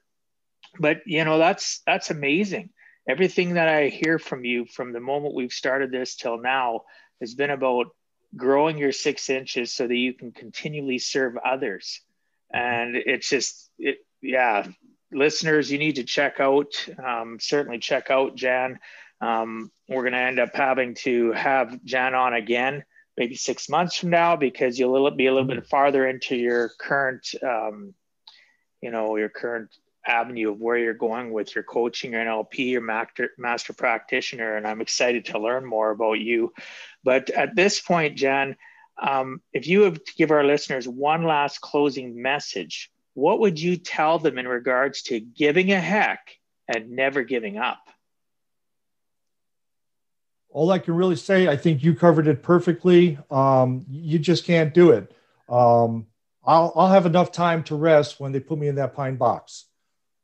But 0.78 0.99
you 1.07 1.24
know, 1.24 1.39
that's 1.39 1.80
that's 1.87 2.11
amazing. 2.11 2.70
Everything 3.09 3.55
that 3.55 3.68
I 3.68 3.89
hear 3.89 4.18
from 4.18 4.45
you 4.45 4.66
from 4.66 4.93
the 4.93 5.01
moment 5.01 5.35
we've 5.35 5.53
started 5.53 5.91
this 5.91 6.16
till 6.16 6.41
now 6.41 6.83
has 7.20 7.35
been 7.35 7.51
about 7.51 7.87
growing 8.37 8.78
your 8.78 8.93
six 8.93 9.28
inches 9.28 9.72
so 9.72 9.87
that 9.87 9.95
you 9.95 10.14
can 10.14 10.33
continually 10.33 10.99
serve 10.99 11.37
others. 11.37 12.01
Mm-hmm. 12.55 12.64
And 12.64 12.97
it's 12.97 13.28
just 13.28 13.70
it 13.78 13.99
yeah 14.20 14.66
listeners, 15.13 15.71
you 15.71 15.79
need 15.79 15.97
to 15.97 16.05
check 16.05 16.41
out, 16.41 16.73
um, 17.05 17.39
certainly 17.41 17.79
check 17.79 18.11
out 18.11 18.35
Jan. 18.37 18.79
Um, 19.21 19.71
we're 19.89 20.03
going 20.03 20.13
to 20.13 20.19
end 20.19 20.41
up 20.41 20.55
having 20.55 20.95
to 20.97 21.33
have 21.33 21.83
Jan 21.85 22.15
on 22.15 22.35
again, 22.35 22.85
maybe 23.17 23.35
six 23.35 23.69
months 23.69 23.97
from 23.97 24.11
now, 24.11 24.37
because 24.37 24.79
you'll 24.79 25.11
be 25.13 25.27
a 25.27 25.33
little 25.33 25.49
bit 25.49 25.67
farther 25.67 26.07
into 26.07 26.37
your 26.37 26.71
current, 26.79 27.35
um, 27.43 27.95
you 28.81 28.91
know, 28.91 29.17
your 29.17 29.29
current 29.29 29.71
avenue 30.07 30.51
of 30.51 30.61
where 30.61 30.77
you're 30.77 30.95
going 30.95 31.33
with 31.33 31.55
your 31.55 31.65
coaching, 31.65 32.13
your 32.13 32.25
NLP, 32.25 32.71
your 32.71 32.81
master, 32.81 33.31
master 33.39 33.73
practitioner. 33.73 34.57
And 34.57 34.67
I'm 34.67 34.81
excited 34.81 35.27
to 35.27 35.39
learn 35.39 35.65
more 35.65 35.91
about 35.91 36.19
you. 36.19 36.53
But 37.05 37.31
at 37.31 37.55
this 37.55 37.81
point, 37.81 38.17
Jan, 38.17 38.57
um, 39.01 39.41
if 39.53 39.67
you 39.67 39.83
have 39.83 40.03
to 40.03 40.13
give 40.17 40.31
our 40.31 40.45
listeners 40.45 40.87
one 40.87 41.25
last 41.25 41.61
closing 41.61 42.21
message 42.21 42.91
what 43.15 43.41
would 43.41 43.61
you 43.61 43.77
tell 43.77 44.19
them 44.19 44.39
in 44.39 44.49
regards 44.49 45.03
to 45.03 45.21
giving 45.21 45.73
a 45.73 45.81
heck 45.81 46.39
and 46.69 46.91
never 46.91 47.23
giving 47.23 47.59
up? 47.59 47.89
All 50.49 50.71
I 50.71 50.79
can 50.79 50.95
really 50.95 51.17
say, 51.17 51.49
I 51.49 51.57
think 51.57 51.83
you 51.83 51.95
covered 51.95 52.27
it 52.27 52.43
perfectly. 52.43 53.19
Um, 53.31 53.85
you 53.89 54.19
just 54.19 54.45
can't 54.45 54.75
do 54.75 54.91
it. 54.91 55.15
Um, 55.49 56.07
I'll, 56.45 56.73
I'll 56.77 56.89
have 56.89 57.07
enough 57.07 57.33
time 57.33 57.63
to 57.65 57.75
rest 57.75 58.21
when 58.21 58.33
they 58.33 58.41
put 58.41 58.59
me 58.59 58.69
in 58.69 58.75
that 58.77 58.95
pine 58.95 59.17
box. 59.17 59.67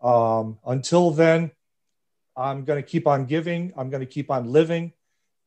Um, 0.02 0.58
until 0.66 1.10
then, 1.10 1.50
I'm 2.36 2.64
going 2.64 2.82
to 2.82 2.88
keep 2.88 3.06
on 3.06 3.26
giving. 3.26 3.72
I'm 3.76 3.90
going 3.90 4.00
to 4.00 4.06
keep 4.06 4.30
on 4.30 4.52
living, 4.52 4.92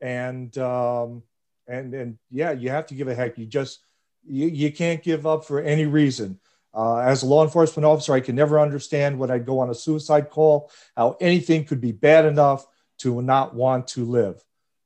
and 0.00 0.56
um, 0.58 1.22
and 1.66 1.94
and 1.94 2.18
yeah, 2.30 2.52
you 2.52 2.68
have 2.68 2.86
to 2.88 2.94
give 2.94 3.08
a 3.08 3.14
heck. 3.14 3.38
You 3.38 3.46
just 3.46 3.80
you, 4.26 4.46
you 4.48 4.70
can't 4.72 5.02
give 5.02 5.26
up 5.26 5.44
for 5.44 5.60
any 5.60 5.86
reason. 5.86 6.38
Uh, 6.74 6.98
as 6.98 7.22
a 7.22 7.26
law 7.26 7.44
enforcement 7.44 7.84
officer, 7.84 8.14
I 8.14 8.20
can 8.20 8.34
never 8.34 8.58
understand 8.58 9.18
when 9.18 9.30
I 9.30 9.38
go 9.38 9.58
on 9.58 9.70
a 9.70 9.74
suicide 9.74 10.30
call 10.30 10.70
how 10.96 11.16
anything 11.20 11.64
could 11.64 11.80
be 11.80 11.92
bad 11.92 12.24
enough 12.24 12.66
to 12.98 13.20
not 13.20 13.54
want 13.54 13.88
to 13.88 14.04
live. 14.04 14.42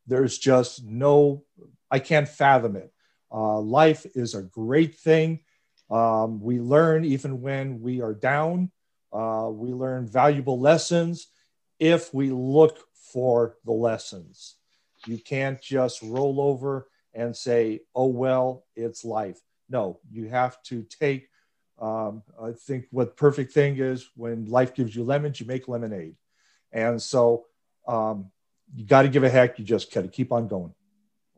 There's 0.07 0.39
just 0.39 0.85
no, 0.85 1.45
I 1.91 1.99
can't 1.99 2.29
fathom 2.29 2.77
it. 2.77 2.93
Uh, 3.33 3.61
life 3.61 4.07
is 4.15 4.35
a 4.35 4.43
great 4.43 4.97
thing. 4.97 5.41
Um, 5.91 6.41
we 6.41 6.61
learn 6.61 7.05
even 7.05 7.41
when 7.41 7.81
we 7.81 8.01
are 8.01 8.15
down. 8.15 8.71
Uh, 9.13 9.49
we 9.53 9.73
learn 9.73 10.09
valuable 10.09 10.59
lessons 10.59 11.29
if 11.79 12.13
we 12.13 12.31
look 12.31 12.79
for 13.13 13.57
the 13.65 13.73
lessons. 13.73 14.57
You 15.07 15.19
can't 15.19 15.61
just 15.61 16.03
roll 16.03 16.41
over 16.41 16.89
and 17.15 17.37
say, 17.37 17.81
oh, 17.95 18.07
well, 18.07 18.65
it's 18.75 19.05
life. 19.05 19.41
No, 19.69 20.01
you 20.11 20.29
have 20.29 20.61
to 20.65 20.85
take 20.85 21.29
um, 21.79 22.23
I 22.41 22.53
think 22.53 22.87
what 22.91 23.17
perfect 23.17 23.53
thing 23.53 23.79
is 23.79 24.09
when 24.17 24.47
life 24.47 24.75
gives 24.75 24.95
you 24.97 25.05
lemons, 25.05 25.41
you 25.41 25.47
make 25.47 25.69
lemonade. 25.69 26.17
And 26.73 27.01
so 27.01 27.47
um, 27.87 28.31
you 28.75 28.85
got 28.85 29.03
to 29.03 29.09
give 29.09 29.25
a 29.25 29.29
heck. 29.31 29.59
You 29.59 29.65
just 29.65 29.93
got 29.93 30.03
to 30.03 30.09
keep 30.09 30.33
on 30.33 30.49
going. 30.49 30.75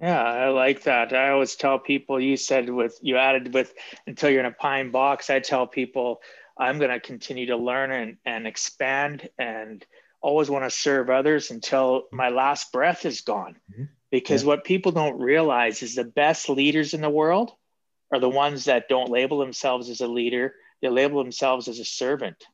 Yeah, 0.00 0.22
I 0.22 0.48
like 0.50 0.84
that. 0.84 1.12
I 1.12 1.30
always 1.30 1.56
tell 1.56 1.80
people, 1.80 2.20
you 2.20 2.36
said 2.36 2.70
with, 2.70 2.96
you 3.02 3.16
added 3.16 3.52
with 3.52 3.74
until 4.06 4.30
you're 4.30 4.40
in 4.40 4.46
a 4.46 4.52
pine 4.52 4.92
box. 4.92 5.28
I 5.28 5.40
tell 5.40 5.66
people 5.66 6.20
I'm 6.56 6.78
going 6.78 6.90
to 6.90 7.00
continue 7.00 7.46
to 7.46 7.56
learn 7.56 7.90
and, 7.90 8.16
and 8.24 8.46
expand 8.46 9.28
and 9.38 9.84
always 10.20 10.48
want 10.48 10.64
to 10.64 10.70
serve 10.70 11.10
others 11.10 11.50
until 11.50 12.04
my 12.12 12.28
last 12.28 12.72
breath 12.72 13.06
is 13.06 13.22
gone. 13.22 13.56
Mm-hmm. 13.72 13.84
Because 14.10 14.42
yeah. 14.42 14.48
what 14.48 14.64
people 14.64 14.92
don't 14.92 15.20
realize 15.20 15.82
is 15.82 15.96
the 15.96 16.04
best 16.04 16.48
leaders 16.48 16.94
in 16.94 17.00
the 17.00 17.10
world 17.10 17.52
are 18.12 18.20
the 18.20 18.28
ones 18.28 18.64
that 18.64 18.88
don't 18.88 19.10
label 19.10 19.38
themselves 19.38 19.90
as 19.90 20.00
a 20.00 20.06
leader. 20.06 20.54
They 20.80 20.88
label 20.88 21.22
themselves 21.22 21.68
as 21.68 21.78
a 21.78 21.84
servant, 21.84 22.44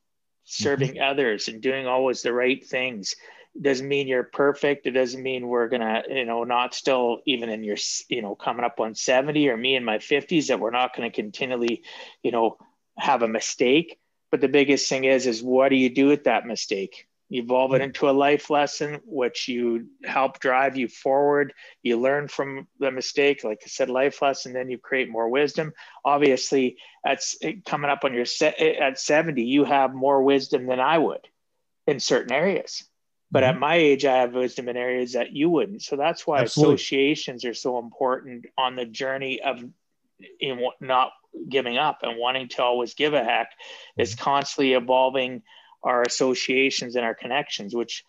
serving 0.45 0.95
mm-hmm. 0.95 1.11
others 1.11 1.49
and 1.49 1.61
doing 1.61 1.87
always 1.87 2.23
the 2.23 2.33
right 2.33 2.65
things. 2.65 3.15
It 3.55 3.63
doesn't 3.63 3.87
mean 3.87 4.09
you're 4.09 4.25
perfect. 4.25 4.87
It 4.87 4.93
doesn't 4.93 5.23
mean 5.23 5.47
we're 5.47 5.69
gonna, 5.69 6.03
you 6.09 6.25
know, 6.25 6.43
not 6.45 6.75
still 6.75 7.21
even 7.25 7.51
in 7.51 7.63
your, 7.63 7.77
you 8.09 8.23
know, 8.23 8.35
coming 8.35 8.65
up 8.65 8.81
on 8.81 8.95
70 8.95 9.49
or 9.49 9.57
me 9.57 9.77
in 9.77 9.85
my 9.85 9.99
50s 9.99 10.49
that 10.49 10.59
we're 10.59 10.71
not 10.71 10.97
gonna 10.97 11.11
continually, 11.11 11.85
you 12.23 12.33
know, 12.33 12.59
have 12.99 13.23
a 13.23 13.29
mistake. 13.29 13.99
but 14.31 14.41
the 14.41 14.49
biggest 14.49 14.89
thing 14.89 15.05
is 15.05 15.29
is 15.29 15.43
what 15.43 15.69
do 15.69 15.77
you 15.77 15.89
do 15.89 16.09
with 16.09 16.25
that 16.25 16.47
mistake 16.47 17.07
evolve 17.31 17.73
it 17.73 17.77
mm-hmm. 17.77 17.85
into 17.85 18.09
a 18.09 18.13
life 18.13 18.51
lesson 18.51 19.01
which 19.05 19.49
you 19.49 19.87
help 20.05 20.39
drive 20.41 20.77
you 20.77 20.89
forward 20.89 21.53
you 21.83 21.99
learn 21.99 22.29
from 22.29 22.67
the 22.81 22.91
mistake 22.91 23.43
like 23.45 23.61
i 23.65 23.67
said 23.67 23.89
life 23.89 24.21
lesson 24.21 24.53
then 24.53 24.69
you 24.69 24.79
create 24.79 25.09
more 25.09 25.29
wisdom 25.29 25.73
obviously 26.05 26.77
at 27.05 27.23
coming 27.65 27.91
up 27.91 28.05
on 28.05 28.13
your 28.13 28.27
set 28.27 28.59
at 28.61 28.99
70 28.99 29.43
you 29.43 29.65
have 29.65 29.95
more 29.95 30.23
wisdom 30.23 30.67
than 30.67 30.81
i 30.81 30.99
would 30.99 31.27
in 31.87 31.99
certain 31.99 32.33
areas 32.33 32.85
but 33.31 33.43
mm-hmm. 33.43 33.55
at 33.55 33.61
my 33.61 33.75
age 33.75 34.05
i 34.05 34.17
have 34.17 34.35
wisdom 34.35 34.69
in 34.69 34.77
areas 34.77 35.15
that 35.15 35.33
you 35.33 35.49
wouldn't 35.49 35.83
so 35.83 35.97
that's 35.97 36.27
why 36.27 36.41
Absolutely. 36.41 36.75
associations 36.75 37.45
are 37.45 37.55
so 37.55 37.79
important 37.79 38.47
on 38.59 38.77
the 38.77 38.87
journey 38.87 39.41
of 39.41 39.65
in 40.41 40.61
not 40.81 41.13
giving 41.49 41.79
up 41.79 41.99
and 42.03 42.19
wanting 42.19 42.49
to 42.49 42.63
always 42.63 42.95
give 42.95 43.15
a 43.15 43.25
heck 43.25 43.49
mm-hmm. 43.49 44.03
is 44.03 44.15
constantly 44.15 44.75
evolving 44.75 45.43
our 45.85 46.03
associations 46.03 46.97
and 46.97 47.05
our 47.05 47.15
connections, 47.15 47.75
which 47.75 48.03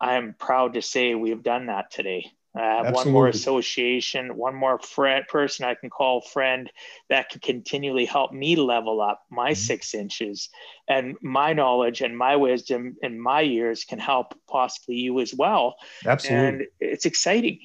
I 0.00 0.14
am 0.14 0.34
proud 0.38 0.74
to 0.74 0.82
say 0.82 1.14
we've 1.14 1.42
done 1.42 1.66
that 1.66 1.90
today. 1.90 2.26
I 2.56 2.60
have 2.60 2.86
Absolutely. 2.86 3.12
one 3.12 3.12
more 3.12 3.28
association, 3.28 4.36
one 4.36 4.54
more 4.54 4.78
friend 4.78 5.26
person 5.28 5.66
I 5.66 5.74
can 5.74 5.90
call 5.90 6.22
friend 6.22 6.70
that 7.10 7.28
can 7.28 7.40
continually 7.40 8.06
help 8.06 8.32
me 8.32 8.56
level 8.56 9.02
up 9.02 9.22
my 9.30 9.50
mm-hmm. 9.50 9.58
six 9.58 9.94
inches 9.94 10.48
and 10.88 11.16
my 11.20 11.52
knowledge 11.52 12.00
and 12.00 12.16
my 12.16 12.36
wisdom 12.36 12.96
and 13.02 13.20
my 13.20 13.42
years 13.42 13.84
can 13.84 13.98
help 13.98 14.34
possibly 14.48 14.96
you 14.96 15.20
as 15.20 15.34
well. 15.34 15.76
Absolutely. 16.06 16.46
And 16.48 16.62
it's 16.80 17.04
exciting. 17.04 17.60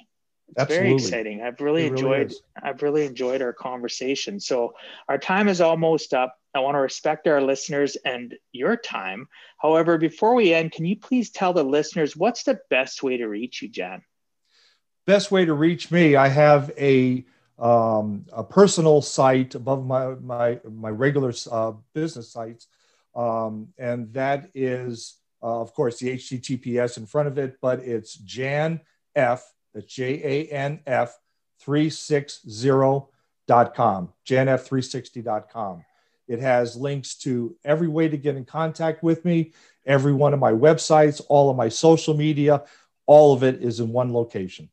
It's 0.49 0.59
Absolutely. 0.59 0.89
very 0.89 0.95
exciting. 0.95 1.41
I've 1.41 1.61
really 1.61 1.85
it 1.85 1.91
enjoyed 1.93 2.31
really 2.31 2.41
I've 2.61 2.81
really 2.81 3.05
enjoyed 3.05 3.41
our 3.41 3.53
conversation. 3.53 4.41
So 4.41 4.73
our 5.07 5.17
time 5.17 5.47
is 5.47 5.61
almost 5.61 6.13
up. 6.13 6.35
I 6.53 6.59
want 6.59 6.75
to 6.75 6.79
respect 6.79 7.27
our 7.27 7.41
listeners 7.41 7.95
and 8.03 8.35
your 8.51 8.75
time. 8.75 9.27
However, 9.57 9.97
before 9.97 10.35
we 10.35 10.53
end, 10.53 10.73
can 10.73 10.85
you 10.85 10.97
please 10.97 11.29
tell 11.29 11.53
the 11.53 11.63
listeners 11.63 12.15
what's 12.15 12.43
the 12.43 12.59
best 12.69 13.03
way 13.03 13.17
to 13.17 13.27
reach 13.27 13.61
you, 13.61 13.69
Jan? 13.69 14.01
Best 15.05 15.31
way 15.31 15.45
to 15.45 15.53
reach 15.53 15.91
me, 15.91 16.15
I 16.15 16.27
have 16.27 16.71
a 16.77 17.25
um, 17.57 18.25
a 18.33 18.43
personal 18.43 19.01
site 19.01 19.55
above 19.55 19.85
my 19.85 20.15
my 20.15 20.59
my 20.69 20.89
regular 20.89 21.33
uh, 21.51 21.73
business 21.93 22.31
sites, 22.31 22.67
um, 23.15 23.69
and 23.77 24.11
that 24.13 24.49
is 24.53 25.17
uh, 25.43 25.61
of 25.61 25.73
course 25.73 25.99
the 25.99 26.15
HTTPS 26.15 26.97
in 26.97 27.05
front 27.05 27.27
of 27.27 27.37
it, 27.37 27.57
but 27.61 27.79
it's 27.79 28.15
Jan 28.15 28.81
F 29.15 29.53
that's 29.73 29.93
J 29.93 30.21
A 30.23 30.47
N 30.47 30.79
F 30.85 31.17
360.com, 31.63 34.13
janf360.com. 34.27 35.85
It 36.31 36.39
has 36.39 36.77
links 36.77 37.15
to 37.15 37.57
every 37.65 37.89
way 37.89 38.07
to 38.07 38.15
get 38.15 38.37
in 38.37 38.45
contact 38.45 39.03
with 39.03 39.25
me, 39.25 39.51
every 39.85 40.13
one 40.13 40.33
of 40.33 40.39
my 40.39 40.53
websites, 40.53 41.21
all 41.27 41.49
of 41.49 41.57
my 41.57 41.67
social 41.67 42.13
media, 42.13 42.63
all 43.05 43.33
of 43.33 43.43
it 43.43 43.61
is 43.61 43.81
in 43.81 43.91
one 43.91 44.13
location. 44.13 44.69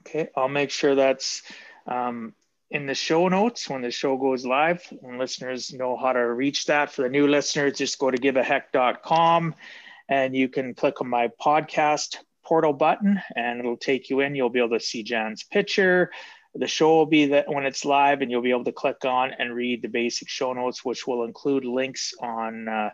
Okay, 0.00 0.28
I'll 0.36 0.48
make 0.48 0.70
sure 0.70 0.94
that's 0.94 1.42
um, 1.86 2.34
in 2.70 2.84
the 2.84 2.94
show 2.94 3.28
notes 3.28 3.68
when 3.70 3.80
the 3.80 3.90
show 3.90 4.18
goes 4.18 4.44
live. 4.44 4.82
And 5.02 5.18
listeners 5.18 5.72
know 5.72 5.96
how 5.96 6.12
to 6.12 6.20
reach 6.20 6.66
that. 6.66 6.92
For 6.92 7.00
the 7.00 7.08
new 7.08 7.26
listeners, 7.26 7.78
just 7.78 7.98
go 7.98 8.10
to 8.10 8.18
giveaheck.com 8.18 9.54
and 10.10 10.36
you 10.36 10.50
can 10.50 10.74
click 10.74 11.00
on 11.00 11.08
my 11.08 11.28
podcast 11.40 12.18
portal 12.44 12.74
button 12.74 13.22
and 13.34 13.60
it'll 13.60 13.78
take 13.78 14.10
you 14.10 14.20
in. 14.20 14.34
You'll 14.34 14.50
be 14.50 14.58
able 14.58 14.78
to 14.78 14.84
see 14.84 15.02
Jan's 15.02 15.44
picture. 15.44 16.10
The 16.54 16.66
show 16.66 16.96
will 16.96 17.06
be 17.06 17.26
that 17.26 17.48
when 17.48 17.64
it's 17.64 17.84
live, 17.84 18.22
and 18.22 18.30
you'll 18.30 18.42
be 18.42 18.50
able 18.50 18.64
to 18.64 18.72
click 18.72 19.04
on 19.04 19.32
and 19.38 19.54
read 19.54 19.82
the 19.82 19.88
basic 19.88 20.28
show 20.28 20.52
notes, 20.52 20.84
which 20.84 21.06
will 21.06 21.24
include 21.24 21.64
links 21.64 22.12
on 22.20 22.68
uh, 22.68 22.90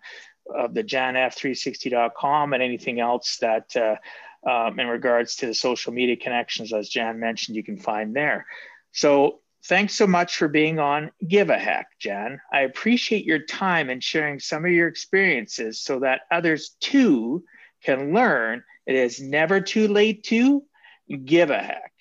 of 0.55 0.75
the 0.75 0.85
janf360.com 0.85 2.53
and 2.53 2.63
anything 2.63 3.01
else 3.01 3.39
that 3.39 3.75
uh, 3.77 3.97
um, 4.49 4.79
in 4.79 4.87
regards 4.87 5.37
to 5.37 5.47
the 5.47 5.55
social 5.55 5.93
media 5.93 6.17
connections, 6.17 6.73
as 6.73 6.89
Jan 6.89 7.19
mentioned, 7.19 7.57
you 7.57 7.65
can 7.65 7.79
find 7.79 8.15
there. 8.15 8.47
So 8.93 9.41
thanks 9.65 9.95
so 9.95 10.07
much 10.07 10.37
for 10.37 10.49
being 10.49 10.79
on 10.79 11.11
Give 11.27 11.51
a 11.51 11.59
Heck, 11.59 11.89
Jan. 11.99 12.41
I 12.53 12.61
appreciate 12.61 13.25
your 13.25 13.41
time 13.41 13.91
and 13.91 14.03
sharing 14.03 14.39
some 14.39 14.65
of 14.65 14.71
your 14.71 14.87
experiences 14.87 15.81
so 15.81 16.01
that 16.01 16.23
others 16.31 16.77
too 16.81 17.45
can 17.83 18.13
learn 18.13 18.63
it 18.87 18.95
is 18.95 19.21
never 19.21 19.61
too 19.61 19.89
late 19.89 20.23
to 20.25 20.63
give 21.25 21.51
a 21.51 21.59
heck. 21.59 21.93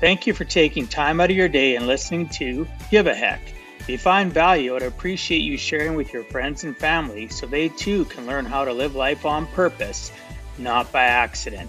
Thank 0.00 0.26
you 0.26 0.32
for 0.32 0.44
taking 0.46 0.86
time 0.86 1.20
out 1.20 1.30
of 1.30 1.36
your 1.36 1.48
day 1.48 1.76
and 1.76 1.86
listening 1.86 2.26
to 2.30 2.66
Give 2.90 3.06
a 3.06 3.14
Heck. 3.14 3.42
If 3.80 3.88
you 3.88 3.98
find 3.98 4.32
value, 4.32 4.74
I'd 4.74 4.82
appreciate 4.82 5.42
you 5.42 5.58
sharing 5.58 5.94
with 5.94 6.10
your 6.10 6.24
friends 6.24 6.64
and 6.64 6.74
family 6.74 7.28
so 7.28 7.46
they 7.46 7.68
too 7.68 8.06
can 8.06 8.26
learn 8.26 8.46
how 8.46 8.64
to 8.64 8.72
live 8.72 8.94
life 8.94 9.26
on 9.26 9.46
purpose, 9.48 10.10
not 10.56 10.90
by 10.90 11.04
accident. 11.04 11.68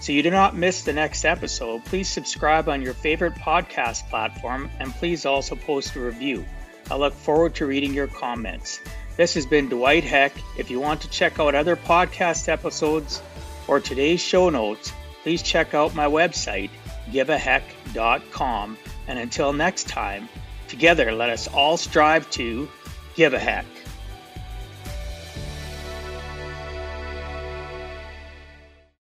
So 0.00 0.10
you 0.10 0.24
do 0.24 0.30
not 0.30 0.56
miss 0.56 0.82
the 0.82 0.92
next 0.92 1.24
episode, 1.24 1.84
please 1.84 2.08
subscribe 2.08 2.68
on 2.68 2.82
your 2.82 2.94
favorite 2.94 3.34
podcast 3.36 4.08
platform 4.08 4.70
and 4.80 4.92
please 4.94 5.24
also 5.24 5.54
post 5.54 5.94
a 5.94 6.00
review. 6.00 6.44
I 6.90 6.96
look 6.96 7.14
forward 7.14 7.54
to 7.56 7.66
reading 7.66 7.94
your 7.94 8.08
comments. 8.08 8.80
This 9.16 9.34
has 9.34 9.46
been 9.46 9.68
Dwight 9.68 10.02
Heck. 10.02 10.32
If 10.56 10.68
you 10.68 10.80
want 10.80 11.00
to 11.02 11.10
check 11.10 11.38
out 11.38 11.54
other 11.54 11.76
podcast 11.76 12.48
episodes 12.48 13.22
or 13.68 13.78
today's 13.78 14.20
show 14.20 14.50
notes, 14.50 14.92
please 15.22 15.42
check 15.42 15.74
out 15.74 15.94
my 15.94 16.06
website, 16.06 16.70
giveaheck.com. 17.12 18.78
And 19.06 19.18
until 19.18 19.52
next 19.52 19.88
time, 19.88 20.28
together 20.68 21.12
let 21.12 21.30
us 21.30 21.48
all 21.48 21.76
strive 21.76 22.28
to 22.30 22.68
give 23.14 23.34
a 23.34 23.38
heck. 23.38 23.64